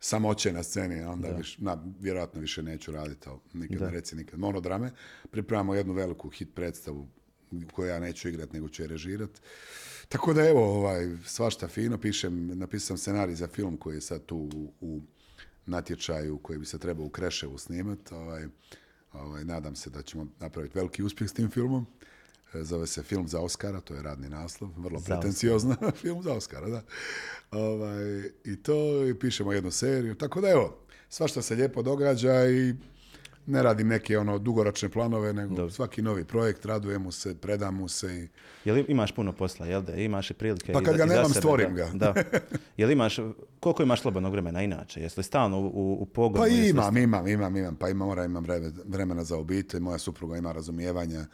samoće 0.00 0.52
na 0.52 0.62
sceni, 0.62 1.02
onda 1.02 1.28
viš, 1.28 1.58
na, 1.58 1.84
vjerojatno 2.00 2.40
više 2.40 2.62
neću 2.62 2.92
raditi, 2.92 3.28
ali 3.28 3.38
nikad 3.52 3.80
ne 3.80 3.90
reci 3.90 4.16
nikad. 4.16 4.38
Monodrame, 4.38 4.90
pripremamo 5.30 5.74
jednu 5.74 5.92
veliku 5.92 6.28
hit 6.28 6.54
predstavu 6.54 7.08
koju 7.72 7.88
ja 7.88 8.00
neću 8.00 8.28
igrati, 8.28 8.52
nego 8.52 8.68
ću 8.68 8.82
je 8.82 8.88
režirati. 8.88 9.40
Tako 10.08 10.32
da 10.32 10.48
evo, 10.48 10.78
ovaj, 10.78 11.16
svašta 11.24 11.68
fino, 11.68 11.98
pišem, 11.98 12.58
napisam 12.58 12.98
scenarij 12.98 13.34
za 13.34 13.46
film 13.46 13.76
koji 13.76 13.94
je 13.94 14.00
sad 14.00 14.26
tu 14.26 14.36
u, 14.36 14.72
u 14.80 15.00
natječaju 15.66 16.38
koji 16.38 16.58
bi 16.58 16.66
se 16.66 16.78
trebao 16.78 17.06
u 17.06 17.10
Kreševu 17.10 17.58
snimat. 17.58 18.12
Ovaj, 18.12 18.46
ovaj, 19.12 19.44
nadam 19.44 19.76
se 19.76 19.90
da 19.90 20.02
ćemo 20.02 20.26
napraviti 20.40 20.78
veliki 20.78 21.02
uspjeh 21.02 21.30
s 21.30 21.32
tim 21.32 21.50
filmom. 21.50 21.86
E, 22.54 22.64
Zove 22.64 22.86
se 22.86 23.02
film 23.02 23.28
za 23.28 23.40
Oscara, 23.40 23.80
to 23.80 23.94
je 23.94 24.02
radni 24.02 24.28
naslov, 24.28 24.70
vrlo 24.76 25.00
Za 25.00 25.06
pretenciozno, 25.06 25.76
film 26.02 26.22
za 26.22 26.32
Oscara, 26.32 26.68
da. 26.68 26.82
Ovaj, 27.50 28.22
I 28.44 28.56
to, 28.62 29.06
i 29.06 29.18
pišemo 29.18 29.52
jednu 29.52 29.70
seriju, 29.70 30.14
tako 30.14 30.40
da 30.40 30.48
evo, 30.48 30.76
svašta 31.08 31.42
se 31.42 31.54
lijepo 31.54 31.82
događa 31.82 32.46
i 32.46 32.74
ne 33.46 33.62
radim 33.62 33.88
neke 33.88 34.18
ono 34.18 34.38
dugoročne 34.38 34.88
planove, 34.88 35.32
nego 35.32 35.70
svaki 35.70 36.02
novi 36.02 36.24
projekt, 36.24 36.64
radujem 36.64 37.02
mu 37.02 37.12
se, 37.12 37.34
predam 37.40 37.76
mu 37.76 37.88
se 37.88 38.16
i 38.16 38.28
Jel 38.64 38.84
imaš 38.88 39.12
puno 39.12 39.32
posla, 39.32 39.66
jel 39.66 39.82
da? 39.82 39.94
Imaš 39.94 40.30
i 40.30 40.34
prilike 40.34 40.72
Pa 40.72 40.82
kad 40.82 40.96
ga 40.96 41.04
nemam, 41.04 41.28
sebe, 41.28 41.40
stvorim 41.40 41.74
da, 41.74 41.90
ga. 41.90 41.90
Da. 41.94 42.22
Jel 42.76 42.90
imaš, 42.90 43.16
koliko 43.60 43.82
imaš 43.82 44.00
slobodnog 44.00 44.32
vremena 44.32 44.62
inače? 44.62 45.00
Jesi 45.00 45.20
li 45.20 45.24
stalno 45.24 45.60
u, 45.60 46.02
u, 46.02 46.06
pogonu? 46.06 46.42
Pa 46.42 46.48
imam, 46.48 46.96
imam, 46.96 47.28
imam, 47.28 47.56
imam. 47.56 47.76
Pa 47.76 47.88
imam, 47.88 48.08
mora, 48.08 48.24
imam 48.24 48.44
vreme- 48.44 48.72
vremena 48.84 49.24
za 49.24 49.36
obitelj. 49.36 49.80
Moja 49.80 49.98
supruga 49.98 50.36
ima 50.36 50.52
razumijevanja 50.52 51.26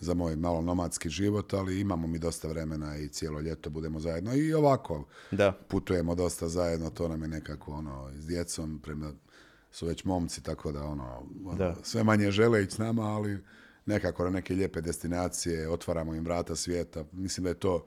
za 0.00 0.14
moj 0.14 0.36
malo 0.36 0.62
nomadski 0.62 1.08
život, 1.08 1.54
ali 1.54 1.80
imamo 1.80 2.06
mi 2.06 2.18
dosta 2.18 2.48
vremena 2.48 2.96
i 2.96 3.08
cijelo 3.08 3.40
ljeto 3.40 3.70
budemo 3.70 4.00
zajedno. 4.00 4.34
I 4.34 4.54
ovako, 4.54 5.04
Da. 5.30 5.52
putujemo 5.68 6.14
dosta 6.14 6.48
zajedno, 6.48 6.90
to 6.90 7.08
nam 7.08 7.22
je 7.22 7.28
nekako 7.28 7.72
ono, 7.72 8.10
s 8.18 8.26
djecom, 8.26 8.80
prema 8.82 9.12
su 9.70 9.86
već 9.86 10.04
momci, 10.04 10.42
tako 10.42 10.72
da 10.72 10.84
ono, 10.84 11.22
ono, 11.44 11.58
Da. 11.58 11.76
sve 11.82 12.04
manje 12.04 12.30
žele 12.30 12.62
ići 12.62 12.74
s 12.74 12.78
nama, 12.78 13.02
ali 13.02 13.38
nekako 13.86 14.24
na 14.24 14.30
neke 14.30 14.54
lijepe 14.54 14.80
destinacije, 14.80 15.68
otvaramo 15.70 16.14
im 16.14 16.24
vrata 16.24 16.56
svijeta. 16.56 17.04
Mislim 17.12 17.44
da 17.44 17.50
je 17.50 17.58
to 17.58 17.86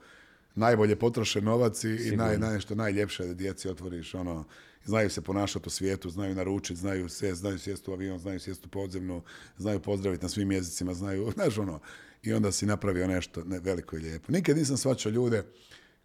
najbolje 0.55 0.95
potrošen 0.95 1.43
novac 1.43 1.83
i, 1.83 1.89
i 1.89 2.15
naj, 2.15 2.37
nešto 2.37 2.75
najljepše 2.75 3.25
da 3.25 3.33
djeci 3.33 3.69
otvoriš, 3.69 4.15
ono, 4.15 4.45
znaju 4.85 5.09
se 5.09 5.21
ponašati 5.21 5.67
u 5.67 5.69
svijetu, 5.69 6.09
znaju 6.09 6.35
naručiti, 6.35 6.79
znaju 6.79 7.09
sjest, 7.09 7.39
znaju 7.39 7.59
sjesti 7.59 7.91
u 7.91 7.93
avion, 7.93 8.19
znaju 8.19 8.39
sjesti 8.39 8.67
u 8.67 8.69
podzemnu, 8.69 9.21
znaju 9.57 9.79
pozdraviti 9.79 10.23
na 10.23 10.29
svim 10.29 10.51
jezicima, 10.51 10.93
znaju, 10.93 11.31
znaš 11.35 11.57
ono, 11.57 11.79
i 12.23 12.33
onda 12.33 12.51
si 12.51 12.65
napravio 12.65 13.07
nešto 13.07 13.43
ne, 13.43 13.59
veliko 13.59 13.95
i 13.97 13.99
lijepo. 13.99 14.31
Nikad 14.31 14.57
nisam 14.57 14.77
svačao 14.77 15.09
ljude 15.09 15.43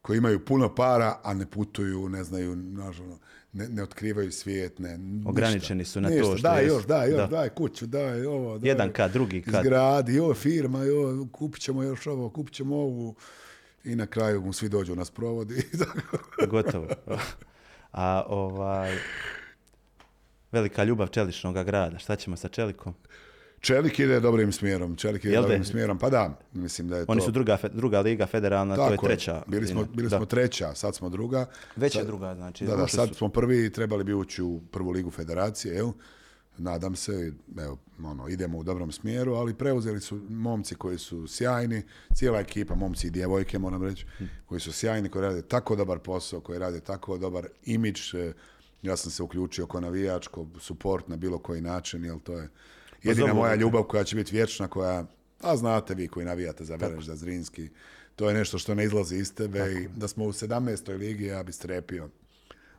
koji 0.02 0.18
imaju 0.18 0.44
puno 0.44 0.74
para, 0.74 1.20
a 1.22 1.34
ne 1.34 1.46
putuju, 1.50 2.08
ne 2.08 2.24
znaju, 2.24 2.56
znaš, 2.74 3.00
ono, 3.00 3.18
ne, 3.52 3.68
ne 3.68 3.82
otkrivaju 3.82 4.32
svijet, 4.32 4.78
ne, 4.78 4.98
ništa. 4.98 5.30
Ograničeni 5.30 5.84
su 5.84 6.00
na 6.00 6.08
to 6.08 6.14
Ništa. 6.14 6.36
što 6.36 6.48
Daj 6.48 6.66
još, 6.66 6.86
daj 6.86 7.10
još, 7.10 7.16
Da. 7.16 7.26
daj 7.26 7.48
kuću, 7.48 7.86
daj 7.86 8.26
ovo, 8.26 8.58
daj. 8.58 8.68
Jedan 8.68 8.92
kat, 8.92 9.12
drugi 9.12 9.42
kat. 9.42 9.54
Izgradi, 9.64 10.14
joj, 10.14 10.34
firma, 10.34 10.84
joj, 10.84 11.26
kupit 11.32 11.62
ćemo 11.62 11.82
još 11.82 12.06
ovo, 12.06 12.30
kupit 12.30 12.54
ćemo 12.54 12.76
ovu. 12.76 13.14
I 13.84 13.96
na 13.96 14.06
kraju 14.06 14.40
mu 14.42 14.52
svi 14.52 14.68
dođu 14.68 14.96
na 14.96 15.04
sprovodi. 15.04 15.54
i 15.72 15.78
tako. 15.84 16.18
Gotovo. 16.46 16.88
A 17.94 18.22
ovaj... 18.28 18.96
Velika 20.52 20.84
ljubav 20.84 21.08
čeličnog 21.08 21.54
grada. 21.54 21.98
Šta 21.98 22.16
ćemo 22.16 22.36
sa 22.36 22.48
čelikom? 22.48 22.94
Čelik 23.60 23.98
ide 23.98 24.20
dobrim 24.20 24.52
smjerom, 24.52 24.96
Čelik 24.96 25.24
ide 25.24 25.32
Jel 25.32 25.42
dobrim 25.42 25.60
de? 25.62 25.66
smjerom. 25.66 25.98
Pa 25.98 26.10
da, 26.10 26.38
mislim 26.52 26.88
da 26.88 26.96
je 26.96 27.04
Oni 27.08 27.20
to... 27.20 27.24
su 27.24 27.30
druga, 27.30 27.58
druga 27.72 28.00
liga 28.00 28.26
federalna, 28.26 28.76
to 28.76 28.84
je 28.84 28.90
Tako 28.90 29.06
treća. 29.06 29.42
Bili 29.46 29.66
smo, 29.66 29.84
bili 29.84 30.08
Da. 30.08 30.16
smo 30.16 30.26
treća, 30.26 30.74
sad 30.74 30.94
smo 30.94 31.08
druga. 31.08 31.46
Već 31.76 31.96
je 31.96 32.04
druga, 32.04 32.34
znači. 32.34 32.64
Da, 32.64 32.76
da, 32.76 32.86
sad 32.88 33.08
su- 33.08 33.14
smo 33.14 33.28
prvi 33.28 33.66
i 33.66 33.70
trebali 33.72 34.04
bi 34.04 34.14
ući 34.14 34.42
u 34.42 34.60
prvu 34.72 34.90
ligu 34.90 35.10
federacije, 35.10 35.74
jel? 35.74 35.90
Nadam 36.58 36.96
se, 36.96 37.32
evo, 37.58 37.78
ono, 38.04 38.28
idemo 38.28 38.58
u 38.58 38.62
dobrom 38.62 38.92
smjeru, 38.92 39.34
ali 39.34 39.54
preuzeli 39.54 40.00
su 40.00 40.20
momci 40.28 40.74
koji 40.74 40.98
su 40.98 41.26
sjajni, 41.28 41.82
cijela 42.14 42.40
ekipa, 42.40 42.74
momci 42.74 43.06
i 43.06 43.10
djevojke, 43.10 43.58
moram 43.58 43.82
reći, 43.82 44.06
koji 44.46 44.60
su 44.60 44.72
sjajni, 44.72 45.08
koji 45.08 45.22
rade 45.22 45.42
tako 45.42 45.76
dobar 45.76 45.98
posao, 45.98 46.40
koji 46.40 46.58
rade 46.58 46.80
tako 46.80 47.18
dobar 47.18 47.48
imidž. 47.64 48.14
e, 48.14 48.32
Ja 48.82 48.96
sam 48.96 49.10
se 49.10 49.22
uključio 49.22 49.66
ko 49.66 49.80
navijač, 49.80 50.26
ko 50.26 50.46
suport 50.60 51.08
na 51.08 51.16
bilo 51.16 51.38
koji 51.38 51.60
način, 51.60 52.04
jer 52.04 52.18
to 52.20 52.32
je 52.32 52.48
jedina 53.02 53.26
zovu 53.26 53.38
moja 53.38 53.54
ljubav 53.54 53.82
koja 53.82 54.04
će 54.04 54.16
biti 54.16 54.34
vječna, 54.36 54.68
koja, 54.68 55.06
a 55.40 55.56
znate 55.56 55.94
vi 55.94 56.08
koji 56.08 56.26
navijate 56.26 56.64
za 56.64 56.76
Verež, 56.76 57.04
za 57.06 57.16
Zrinski, 57.16 57.68
to 58.16 58.28
je 58.28 58.34
nešto 58.34 58.58
što 58.58 58.74
ne 58.74 58.84
izlazi 58.84 59.16
iz 59.16 59.34
tebe 59.34 59.72
i 59.72 59.88
da 59.96 60.08
smo 60.08 60.24
u 60.24 60.32
17. 60.32 60.98
ligi, 60.98 61.24
ja 61.24 61.42
bi 61.42 61.52
strepio 61.52 62.08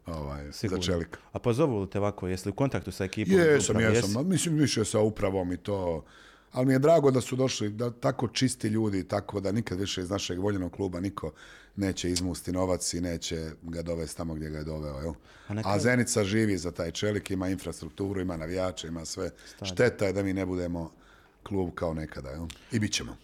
ovaj, 0.06 0.51
za 0.51 0.78
čelik. 0.78 1.18
A 1.32 1.39
pozovu 1.39 1.82
li 1.82 1.89
te 1.89 1.99
ovako, 1.99 2.28
jesi 2.28 2.47
li 2.47 2.51
u 2.51 2.56
kontaktu 2.56 2.91
sa 2.91 3.06
ekipom? 3.06 3.34
Jesam, 3.34 3.76
Upravo, 3.76 3.95
jesam. 3.95 4.28
Mislim, 4.28 4.56
više 4.56 4.86
sa 4.86 4.99
upravom 4.99 5.51
i 5.51 5.58
to. 5.58 6.06
Ali 6.51 6.66
mi 6.66 6.74
je 6.74 6.80
drago 6.80 7.12
da 7.12 7.22
su 7.22 7.36
došli 7.36 7.70
da 7.70 7.91
tako 7.91 8.28
čisti 8.28 8.68
ljudi, 8.68 9.08
tako 9.08 9.39
da 9.39 9.51
nikad 9.51 9.80
više 9.80 10.01
iz 10.01 10.10
našeg 10.10 10.39
voljenog 10.39 10.72
kluba 10.72 10.99
niko 10.99 11.32
neće 11.76 12.10
izmusti 12.10 12.51
novac 12.51 12.93
i 12.93 13.01
neće 13.01 13.51
ga 13.62 13.82
dovesti 13.82 14.18
tamo 14.18 14.34
gdje 14.34 14.49
ga 14.49 14.58
je 14.58 14.64
doveo. 14.64 14.99
Jel? 14.99 15.14
A 15.47 15.53
na 15.53 15.62
A 15.66 15.80
Zenica 15.80 16.24
živi 16.24 16.58
za 16.58 16.72
taj 16.72 16.91
čelik, 16.91 17.32
ima 17.32 17.49
infrastrukturu, 17.49 18.22
ima 18.22 18.38
navijače, 18.38 18.88
ima 18.88 19.06
sve. 19.06 19.32
Šteta 19.62 20.06
je 20.06 20.14
da 20.14 20.24
mi 20.24 20.34
ne 20.34 20.45
budemo 20.45 20.91
klub 21.43 21.70
kao 21.76 21.93
nekada. 21.93 22.30
Jel? 22.30 22.47
I 22.72 22.80
bit 22.80 22.93
ćemo. 22.93 23.18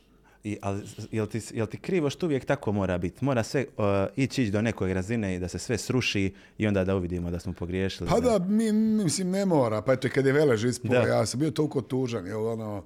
I, 0.44 0.58
ali, 0.62 0.82
jel 1.12 1.28
ti, 1.28 1.42
jel 1.54 1.68
ti 1.68 1.78
krivo 1.78 2.10
što 2.10 2.26
uvijek 2.26 2.46
tako 2.46 2.72
mora 2.72 2.98
biti? 2.98 3.26
Mora 3.26 3.44
sve 3.44 3.66
uh, 3.78 3.84
ići 4.16 4.44
ići 4.44 4.52
do 4.52 4.62
nekoj 4.62 4.94
razine 4.94 5.36
i 5.36 5.40
da 5.40 5.48
se 5.48 5.60
sve 5.60 5.78
sruši 5.78 6.34
i 6.58 6.68
onda 6.68 6.84
da 6.84 6.96
uvidimo 6.96 7.32
da 7.32 7.40
smo 7.40 7.54
pogriješili. 7.54 8.10
Pa 8.10 8.20
da, 8.20 8.40
mi, 8.40 8.72
mislim, 8.72 9.30
ne 9.30 9.46
mora. 9.46 9.82
Pa 9.82 9.94
eto, 9.94 10.08
kad 10.14 10.26
je 10.26 10.34
Velež 10.34 10.66
ispao, 10.66 10.92
Da. 10.92 11.00
ja 11.00 11.26
sam 11.26 11.40
bio 11.40 11.52
toliko 11.52 11.82
tužan. 11.82 12.28
Jel, 12.28 12.48
ono, 12.48 12.84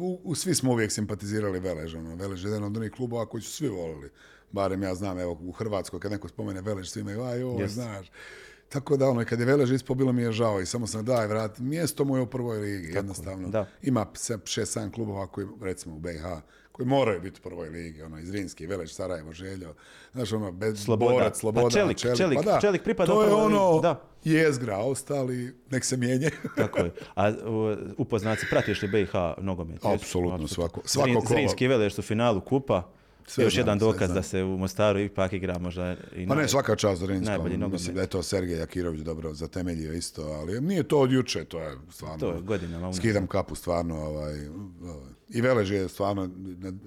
u, 0.00 0.20
u- 0.24 0.34
svi 0.34 0.54
smo 0.54 0.72
uvijek 0.72 0.92
simpatizirali 0.92 1.60
Velež. 1.60 1.94
Ono. 1.94 2.14
Velež 2.16 2.44
je 2.44 2.48
jedan 2.48 2.64
od 2.64 2.76
onih 2.76 2.90
klubova 2.92 3.26
koji 3.26 3.42
su 3.42 3.50
svi 3.50 3.68
volili. 3.68 4.10
Barem 4.52 4.82
ja 4.82 4.94
znam, 4.94 5.18
evo, 5.18 5.38
u 5.40 5.52
Hrvatskoj, 5.52 6.00
kad 6.00 6.10
neko 6.12 6.28
spomene 6.28 6.60
Velež, 6.60 6.88
svi 6.88 7.00
imaju, 7.00 7.22
aj, 7.22 7.42
ovo, 7.42 7.60
Jest. 7.60 7.74
znaš. 7.74 8.06
Tako 8.70 8.96
da 8.96 9.08
ono, 9.08 9.24
kad 9.24 9.40
je 9.40 9.46
Velež 9.46 9.72
ispao, 9.72 9.96
bilo 9.96 10.12
mi 10.12 10.22
je 10.22 10.32
žao 10.32 10.60
i 10.60 10.66
samo 10.66 10.86
sam 10.86 11.04
daj 11.04 11.26
vrat, 11.26 11.58
mjesto 11.58 12.04
mu 12.04 12.16
je 12.16 12.22
u 12.22 12.26
prvoj 12.26 12.58
ligi, 12.58 12.88
jednostavno. 12.88 13.48
da. 13.48 13.66
Ima 13.82 14.06
se- 14.14 14.38
šest, 14.44 14.72
sedam 14.72 14.92
klubova 14.92 15.26
koji, 15.26 15.46
recimo 15.60 15.96
u 15.96 15.98
BiH, 15.98 16.22
koji 16.72 16.86
moraju 16.86 17.20
biti 17.20 17.40
u 17.40 17.44
prvoj 17.44 17.68
ligi, 17.68 18.02
ono, 18.02 18.18
iz 18.18 18.30
Rinski, 18.30 18.66
Velež, 18.66 18.90
Sarajevo, 18.90 19.32
Željo, 19.32 19.74
znaš, 20.12 20.32
ono, 20.32 20.52
bez 20.52 20.84
Sloboda. 20.84 21.12
borac, 21.12 21.32
Pa 21.32 21.34
sloboda, 21.34 21.70
Čelik, 21.70 21.96
Čelik, 22.16 22.38
pa 22.38 22.42
da, 22.44 22.58
Čelik 22.60 22.82
pripada 22.82 23.12
to 23.12 23.22
je 23.22 23.32
ono, 23.34 23.80
da. 23.80 24.02
jezgra, 24.24 24.78
ostali, 24.78 25.54
nek 25.70 25.84
se 25.84 25.96
mijenje. 25.96 26.30
Tako 26.56 26.78
je. 26.78 26.90
A 27.14 27.32
upoznaci, 27.98 28.46
pratiš 28.50 28.82
li 28.82 28.88
BiH 28.88 29.12
nogomet? 29.38 29.84
Apsolutno, 29.84 30.48
svako- 30.48 30.80
svako 30.84 31.08
Zrin-. 31.10 31.26
Zrinski 31.28 31.68
Veleš 31.68 31.94
su 31.94 32.00
u 32.00 32.04
finalu 32.04 32.40
kupa. 32.40 32.90
Sve 33.30 33.44
Još 33.44 33.54
znam, 33.54 33.60
jedan 33.60 33.78
dokaz 33.78 34.06
znam. 34.06 34.14
da 34.14 34.22
se 34.22 34.42
u 34.42 34.58
Mostaru 34.58 35.00
ipak 35.00 35.32
igra 35.32 35.58
možda 35.58 35.96
i 36.16 36.28
Pa 36.28 36.34
ne, 36.34 36.48
svaka 36.48 36.76
čast 36.76 37.00
nogomet. 37.00 37.72
Mislim 37.72 37.94
da 37.94 38.00
je 38.00 38.06
to 38.06 38.22
Sergej 38.22 38.58
Jakirović 38.58 39.00
dobro 39.00 39.34
zatemeljio 39.34 39.92
isto, 39.92 40.22
ali 40.22 40.60
nije 40.60 40.82
to 40.82 41.00
od 41.00 41.12
juče, 41.12 41.44
to 41.44 41.60
je 41.60 41.76
stvarno... 41.90 42.18
To 42.18 42.32
je 42.32 42.40
godinama 42.40 42.86
unazad. 42.86 43.02
Skidam 43.02 43.26
kapu 43.26 43.54
stvarno. 43.54 43.96
Ovaj, 43.96 44.48
ovaj. 44.82 45.10
I 45.28 45.40
Velež 45.40 45.70
je 45.70 45.88
stvarno 45.88 46.30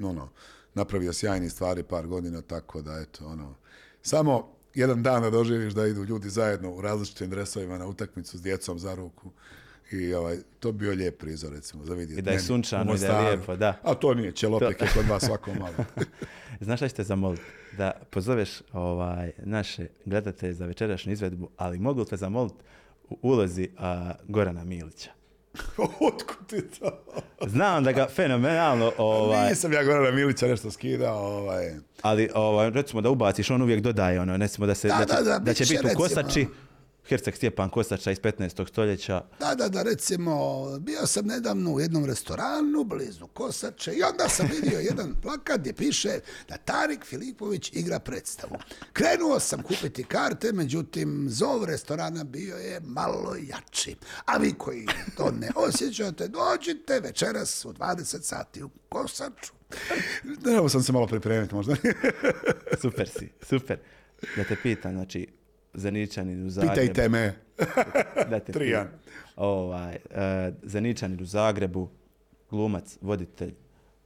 ono, 0.04 0.30
napravio 0.74 1.14
sjajni 1.14 1.50
stvari 1.50 1.84
par 1.84 2.08
godina, 2.08 2.42
tako 2.42 2.82
da 2.82 3.00
eto, 3.00 3.26
ono... 3.26 3.56
Samo 4.02 4.50
jedan 4.74 5.04
dan 5.04 5.22
da 5.22 5.30
doživiš 5.30 5.74
da 5.74 5.88
idu 5.88 6.04
ljudi 6.04 6.30
zajedno 6.30 6.72
u 6.72 6.82
različitim 6.82 7.30
dresovima 7.30 7.78
na 7.78 7.88
utakmicu 7.88 8.38
s 8.38 8.42
djecom 8.42 8.80
za 8.80 8.96
ruku. 8.96 9.32
I 9.92 10.14
ovaj, 10.14 10.38
to 10.60 10.72
bi 10.72 10.78
bio 10.78 10.92
lijep 10.92 11.20
prizor, 11.20 11.54
recimo, 11.54 11.86
za 11.86 11.94
vidjeti. 11.94 12.20
I 12.20 12.22
da 12.22 12.32
je 12.32 12.36
meni 12.36 12.48
sunčano 12.48 12.96
i 12.96 12.98
da 12.98 13.06
je 13.06 13.30
lijepo, 13.30 13.56
da. 13.56 13.80
A 13.84 13.94
to 13.94 14.14
nije, 14.14 14.32
Čelopek 14.32 14.82
je 14.82 14.88
kod 14.96 15.06
vas 15.06 15.24
svako 15.24 15.54
malo. 15.54 15.76
Znaš 16.62 16.80
šta 16.80 16.90
ćete 16.90 17.04
zamoliti? 17.04 17.44
Da 17.78 17.92
pozoveš 18.10 18.50
ovaj, 18.74 19.32
naše 19.38 19.88
gledatelje 20.06 20.54
za 20.54 20.66
večerašnju 20.66 21.14
izvedbu, 21.14 21.50
ali 21.58 21.80
mogu 21.80 22.06
te 22.06 22.18
zamoliti 22.18 22.56
u 23.10 23.18
ulozi 23.22 23.70
a, 23.78 24.14
Gorana 24.28 24.64
Milića. 24.64 25.10
Otkud 26.08 26.48
ti 26.48 26.62
to? 26.80 27.04
Znam 27.48 27.84
da 27.84 27.92
ga 27.92 28.08
fenomenalno, 28.08 28.92
ovaj, 28.98 29.50
Nisam 29.50 29.74
ja 29.74 29.84
Gorana 29.84 30.12
Milića 30.12 30.48
nešto 30.48 30.72
skidao, 30.72 31.18
ovaj... 31.18 31.76
ali 32.02 32.30
ovaj, 32.36 32.70
recimo 32.70 33.02
da 33.02 33.10
ubaciš, 33.10 33.50
on 33.50 33.62
uvijek 33.62 33.82
dodaje 33.82 34.22
ono, 34.22 34.38
recimo 34.38 34.68
da, 34.68 34.76
se, 34.76 34.88
Da, 34.88 35.06
da, 35.06 35.16
će, 35.16 35.24
da, 35.24 35.40
da, 35.40 35.54
će 35.54 35.66
će 35.66 35.74
biti 35.74 35.86
u 35.86 35.88
recimo. 35.88 36.04
Kosači, 36.04 36.48
Herceg 37.10 37.36
Stjepan 37.36 37.70
Kosača 37.70 38.12
iz 38.12 38.20
15. 38.20 38.68
stoljeća. 38.68 39.22
Da, 39.40 39.56
da, 39.56 39.70
da, 39.70 39.84
recimo, 39.84 40.66
bio 40.80 41.08
sam 41.08 41.26
nedavno 41.26 41.74
u 41.74 41.80
jednom 41.80 42.06
restoranu 42.06 42.84
blizu 42.84 43.28
Kosače 43.28 43.94
i 43.94 44.04
onda 44.04 44.30
sam 44.30 44.48
vidio 44.52 44.80
jedan 44.90 45.16
plakat 45.22 45.60
gdje 45.60 45.74
piše 45.74 46.20
da 46.50 46.58
Tarik 46.58 47.06
Filipović 47.06 47.72
igra 47.74 48.00
predstavu. 48.00 48.58
Krenuo 48.94 49.40
sam 49.40 49.64
kupiti 49.64 50.04
karte, 50.04 50.52
međutim, 50.52 51.26
zov 51.30 51.66
restorana 51.66 52.24
bio 52.24 52.56
je 52.56 52.80
malo 52.80 53.36
jači. 53.36 53.96
A 54.26 54.38
vi 54.38 54.54
koji 54.54 54.86
to 55.18 55.32
ne 55.32 55.50
osjećate, 55.68 56.28
dođite 56.28 57.00
večeras 57.00 57.66
u 57.66 57.74
20 57.74 58.22
sati 58.22 58.64
u 58.64 58.70
Kosaču. 58.90 59.54
Trebao 60.44 60.70
sam 60.70 60.84
se 60.84 60.92
malo 60.92 61.08
pripremiti 61.08 61.56
možda. 61.56 61.76
Super 62.82 63.10
si, 63.10 63.30
super. 63.42 63.78
Da 64.36 64.44
te 64.44 64.56
pitam, 64.64 64.92
znači, 64.92 65.28
Zeničanin 65.74 66.46
u 66.46 66.50
Zagrebu. 66.50 66.74
Pitajte 66.74 67.10
me. 67.10 67.34
Da 68.30 68.40
te 68.46 68.52
Trijan. 68.52 68.88
Ovaj, 69.36 69.96
uh, 69.96 70.56
Zeničanin 70.64 71.22
u 71.22 71.26
Zagrebu, 71.26 71.90
glumac, 72.50 72.98
voditelj, 73.02 73.54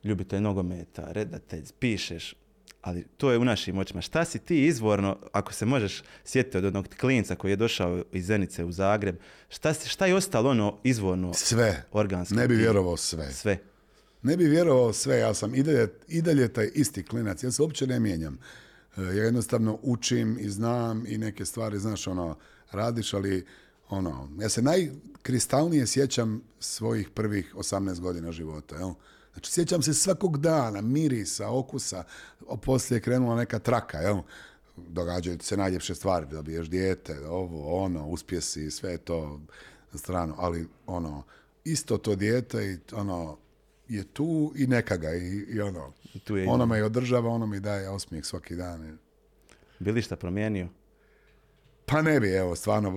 ljubitelj 0.03 0.41
nogometa, 0.41 1.11
redatelj, 1.11 1.63
pišeš, 1.79 2.35
ali 2.81 3.05
to 3.17 3.31
je 3.31 3.37
u 3.37 3.45
našim 3.45 3.75
moćima. 3.75 4.01
Šta 4.01 4.25
si 4.25 4.39
ti 4.39 4.65
izvorno, 4.65 5.17
ako 5.31 5.53
se 5.53 5.65
možeš 5.65 6.03
sjetiti 6.25 6.57
od 6.57 6.65
onog 6.65 6.87
klinca 6.99 7.35
koji 7.35 7.51
je 7.51 7.55
došao 7.55 8.03
iz 8.11 8.25
Zenice 8.25 8.63
u 8.63 8.71
Zagreb, 8.71 9.15
šta, 9.49 9.73
si, 9.73 9.89
šta 9.89 10.05
je 10.05 10.15
ostalo 10.15 10.49
ono 10.49 10.77
izvorno 10.83 11.33
Sve. 11.33 11.83
organski? 11.91 12.35
Ne 12.35 12.47
bi 12.47 12.55
vjerovao 12.55 12.97
sve. 12.97 13.31
Sve. 13.31 13.57
Ne 14.21 14.37
bi 14.37 14.45
vjerovao 14.45 14.93
sve, 14.93 15.17
ja 15.17 15.33
sam 15.33 15.55
i 15.55 15.63
dalje, 15.63 15.87
i 16.07 16.21
dalje 16.21 16.53
taj 16.53 16.69
isti 16.73 17.03
klinac, 17.03 17.43
ja 17.43 17.51
se 17.51 17.61
uopće 17.61 17.87
ne 17.87 17.99
mijenjam. 17.99 18.39
E, 18.97 19.01
Ja 19.01 19.23
jednostavno 19.23 19.79
učim 19.81 20.37
i 20.39 20.49
znam 20.49 21.03
i 21.07 21.17
neke 21.17 21.45
stvari, 21.45 21.79
znaš, 21.79 22.07
ono, 22.07 22.37
radiš, 22.71 23.13
ali 23.13 23.45
ono, 23.89 24.29
ja 24.39 24.49
se 24.49 24.61
najkristalnije 24.61 25.87
sjećam 25.87 26.41
svojih 26.59 27.09
prvih 27.09 27.55
18 27.55 27.99
godina 27.99 28.31
života, 28.31 28.75
jel? 28.75 28.93
Znači, 29.33 29.51
sjećam 29.51 29.81
se 29.81 29.93
svakog 29.93 30.37
dana, 30.37 30.81
mirisa, 30.81 31.49
okusa, 31.49 32.03
a 32.49 32.57
poslije 32.57 32.97
je 32.97 33.01
krenula 33.01 33.35
neka 33.35 33.59
traka, 33.59 33.97
jel? 33.97 34.17
Događaju 34.77 35.37
se 35.41 35.57
najljepše 35.57 35.95
stvari, 35.95 36.25
dobiješ 36.31 36.69
dijete, 36.69 37.27
ovo, 37.27 37.83
ono, 37.83 38.07
uspjesi, 38.07 38.71
sve 38.71 38.97
to 38.97 39.41
na 39.91 39.99
stranu, 39.99 40.35
ali 40.37 40.67
ono, 40.85 41.23
isto 41.63 41.97
to 41.97 42.15
dijete 42.15 42.65
i 42.65 42.95
ono, 42.95 43.37
je 43.89 44.03
tu 44.03 44.53
i 44.55 44.67
neka 44.67 44.97
ga 44.97 45.13
i, 45.13 45.27
i 45.49 45.61
ono, 45.61 45.93
I 46.13 46.19
tu 46.19 46.37
je- 46.37 46.49
ono 46.49 46.65
me 46.65 46.79
i 46.79 46.83
održava, 46.83 47.29
ono 47.29 47.45
mi 47.45 47.59
daje 47.59 47.89
osmijeh 47.89 48.25
svaki 48.25 48.55
dan. 48.55 48.97
Bili 49.79 50.01
šta 50.01 50.15
promijenio? 50.15 50.67
Pa 51.85 52.01
ne 52.01 52.19
bi, 52.19 52.29
evo, 52.29 52.55
stvarno, 52.55 52.91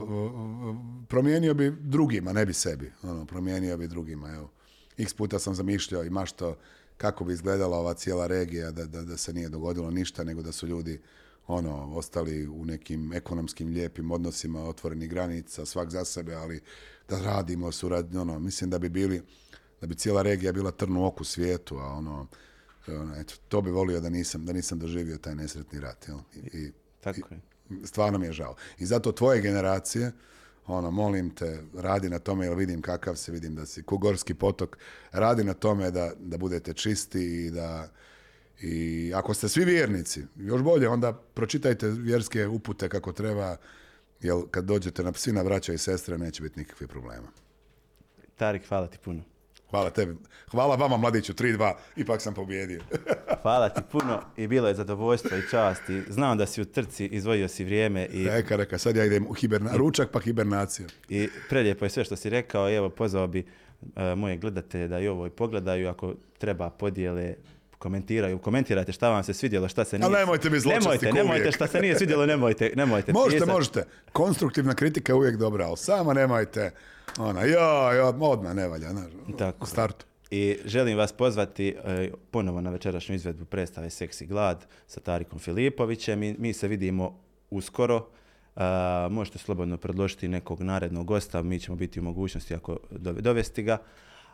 promijenio 1.09 1.55
bi 1.55 1.73
drugima, 1.81 2.33
ne 2.33 2.47
bi 2.47 2.53
sebi, 2.53 2.93
ono, 3.03 3.27
promijenio 3.27 3.77
bi 3.77 3.89
drugima, 3.89 4.35
evo. 4.35 4.51
X 4.99 5.15
puta 5.15 5.39
sam 5.39 5.55
zamišljao 5.55 6.05
i 6.05 6.11
mašto 6.11 6.57
kako 6.97 7.25
bi 7.25 7.33
izgledala 7.33 7.79
ova 7.79 7.95
cijela 7.95 8.27
regija, 8.27 8.71
da, 8.71 8.85
da, 8.87 9.03
da 9.03 9.17
se 9.17 9.33
nije 9.33 9.49
dogodilo 9.49 9.91
ništa, 9.91 10.25
nego 10.25 10.43
da 10.43 10.53
su 10.53 10.67
ljudi, 10.67 11.01
ono, 11.47 11.93
ostali 11.95 12.49
u 12.49 12.65
nekim 12.65 13.13
ekonomskim 13.13 13.69
lijepim 13.69 14.11
odnosima, 14.11 14.63
otvorenih 14.63 15.11
granica, 15.11 15.67
svak 15.67 15.91
za 15.91 16.05
sebe, 16.05 16.35
ali 16.35 16.61
da 17.09 17.21
radimo, 17.21 17.73
surad, 17.73 18.17
ono, 18.17 18.39
mislim 18.39 18.71
da 18.71 18.79
bi 18.79 18.89
bili, 18.89 19.23
da 19.81 19.87
bi 19.87 19.95
cijela 19.95 20.23
regija 20.23 20.53
bila 20.53 20.71
trn 20.71 20.97
u 20.97 21.07
oku 21.07 21.25
svijetu, 21.25 21.77
a 21.77 21.85
ono, 21.87 22.27
ono, 22.89 23.17
eto, 23.17 23.35
to 23.49 23.61
bi 23.63 23.71
volio 23.71 24.01
da 24.01 24.09
nisam, 24.09 24.47
da 24.47 24.53
nisam 24.53 24.79
doživio 24.79 25.19
taj 25.19 25.35
nesretni 25.35 25.81
rat, 25.81 26.09
jel? 26.09 26.19
I, 26.35 26.59
i- 26.59 26.73
Tako 27.01 27.21
je. 27.31 27.41
stvarno 27.85 28.19
mi 28.19 28.27
je 28.27 28.33
žao. 28.33 28.55
I 28.79 28.87
zato 28.87 29.13
tvoje 29.13 29.41
generacije, 29.41 30.13
ono, 30.67 30.91
molim 30.91 31.31
te, 31.31 31.63
radi 31.75 32.11
na 32.11 32.19
tome, 32.19 32.47
jer 32.47 32.55
vidim 32.55 32.83
kakav 32.83 33.17
se, 33.17 33.33
vidim 33.33 33.55
da 33.55 33.67
si 33.67 33.83
Kugorski 33.83 34.35
potok, 34.35 34.79
radi 35.13 35.45
na 35.45 35.55
tome 35.55 35.91
da, 35.91 36.13
da 36.19 36.39
budete 36.39 36.73
čisti 36.73 37.37
i 37.37 37.51
da 37.51 37.89
i 38.61 39.13
ako 39.15 39.35
ste 39.35 39.49
svi 39.49 39.65
vjernici, 39.65 40.23
još 40.37 40.63
bolje, 40.63 40.89
onda 40.89 41.13
pročitajte 41.13 41.89
vjerske 41.89 42.47
upute 42.47 42.89
kako 42.89 43.13
treba, 43.13 43.57
jer 44.21 44.37
kad 44.51 44.65
dođete 44.65 45.03
na 45.03 45.13
svi 45.13 45.33
na 45.33 45.45
braća 45.45 45.73
i 45.73 45.79
sestre, 45.79 46.19
neće 46.19 46.43
biti 46.43 46.59
nikakvih 46.59 46.89
problema. 46.89 47.29
Tarik, 48.37 48.69
hvala 48.69 48.87
ti 48.87 48.99
puno. 48.99 49.23
Hvala 49.71 49.91
tebi. 49.91 50.17
Hvala 50.51 50.77
vama, 50.77 50.97
mladiću, 50.97 51.33
3-2, 51.33 51.73
ipak 51.97 52.21
sam 52.21 52.35
pobjedio. 52.35 52.81
Hvala 53.43 53.69
ti 53.69 53.81
puno 53.93 54.21
i 54.37 54.47
bilo 54.47 54.69
je 54.69 54.75
zadovoljstvo 54.75 55.37
i 55.37 55.43
čast. 55.51 55.89
I 55.89 56.03
znam 56.09 56.39
da 56.39 56.47
si 56.47 56.63
u 56.63 56.65
trci, 56.65 57.07
izvojio 57.07 57.49
si 57.49 57.65
vrijeme 57.65 58.07
i, 58.07 58.29
Reka, 58.29 58.57
reka, 58.57 58.79
sad 58.79 58.97
ja 58.97 59.05
idem 59.05 59.27
u 59.29 59.33
hiberna, 59.35 59.71
ručak 59.77 60.11
pa 60.11 60.21
hibernacija. 60.21 60.89
i 61.09 61.29
prelijepo 61.49 61.85
je 61.85 61.91
sve 61.91 62.05
što 62.05 62.17
si 62.17 62.31
rekao. 62.31 62.71
I 62.71 62.75
evo, 62.75 62.89
pozvao 62.89 63.27
bi 63.27 63.47
e, 63.97 64.15
moje 64.15 64.37
gledatelje 64.37 64.89
da 64.89 65.01
i 65.01 65.09
ovo 65.09 65.27
i 65.27 65.31
pogledaju. 65.31 65.89
Ako 65.89 66.15
treba 66.39 66.71
podijele, 66.71 67.35
komentiraju. 67.81 68.39
Komentirajte 68.39 68.93
šta 68.93 69.09
vam 69.09 69.23
se 69.25 69.35
svidjelo, 69.35 69.69
šta 69.69 69.85
se 69.85 69.99
nije... 69.99 70.07
Ali 70.07 70.17
nemojte 70.17 70.49
zločesti 70.49 70.69
Nemojte, 70.85 71.11
ko 71.11 71.17
nemojte, 71.17 71.41
uvijek. 71.43 71.55
šta 71.55 71.67
se 71.67 71.81
nije 71.81 71.99
svidjelo, 71.99 72.27
nemojte, 72.27 72.73
nemojte 72.77 73.13
Možete, 73.13 73.47
možete. 73.47 73.85
Konstruktivna 74.13 74.75
kritika 74.75 75.13
je 75.13 75.17
uvijek 75.17 75.37
dobra, 75.37 75.67
ali 75.67 75.77
samo 75.77 76.13
nemojte, 76.13 76.71
ona, 77.19 77.45
ja, 77.45 77.93
ja, 77.93 78.07
odmah 78.07 78.55
ne 78.55 78.69
valja, 78.69 78.91
znaš, 78.91 79.13
Tako. 79.39 79.65
u 79.65 79.67
startu. 79.67 80.07
I 80.31 80.59
želim 80.65 80.99
vas 80.99 81.13
pozvati 81.13 81.69
e, 81.85 82.11
ponovo 82.31 82.61
na 82.61 82.71
večerašnju 82.71 83.15
izvedbu 83.15 83.45
predstave 83.45 83.91
Seksi 83.91 84.27
glad 84.27 84.67
sa 84.87 85.01
Tarikom 85.01 85.39
Filipovićem. 85.39 86.23
I 86.23 86.37
mi 86.39 86.53
se 86.53 86.69
vidimo 86.69 87.19
uskoro. 87.51 88.07
A, 88.57 89.09
možete 89.11 89.39
slobodno 89.39 89.77
predložiti 89.77 90.29
nekog 90.29 90.63
narednog 90.63 91.07
gosta, 91.07 91.43
mi 91.43 91.61
ćemo 91.61 91.77
biti 91.77 92.01
u 92.01 92.03
mogućnosti 92.03 92.55
ako 92.55 92.79
dove- 92.91 93.21
dovesti 93.21 93.63
ga. 93.63 93.79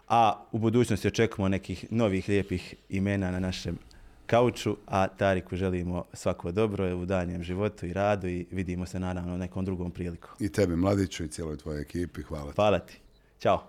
A 0.08 0.44
u 0.52 0.58
budućnosti 0.58 1.08
očekujemo 1.08 1.48
nekih 1.48 1.84
novih 1.90 2.28
lijepih 2.28 2.74
imena 2.88 3.30
na 3.30 3.40
našem 3.40 3.78
kauču, 4.26 4.76
a 4.86 5.08
Tariku 5.08 5.56
želimo 5.56 6.04
svako 6.12 6.52
dobro 6.52 6.96
u 6.96 7.04
danjem 7.04 7.42
životu 7.42 7.86
i 7.86 7.92
radu 7.92 8.28
i 8.28 8.46
vidimo 8.50 8.86
se 8.86 9.00
naravno 9.00 9.36
nekom 9.36 9.64
drugom 9.64 9.90
prilikom. 9.90 10.30
I 10.40 10.48
tebi, 10.48 10.76
mladiću, 10.76 11.24
i 11.24 11.28
cijeloj 11.28 11.56
tvojoj 11.56 11.82
ekipi, 11.82 12.22
hvala 12.22 12.50
ti. 12.50 12.56
Hvala 12.56 12.78
ti. 12.78 13.00
Ćao. 13.40 13.68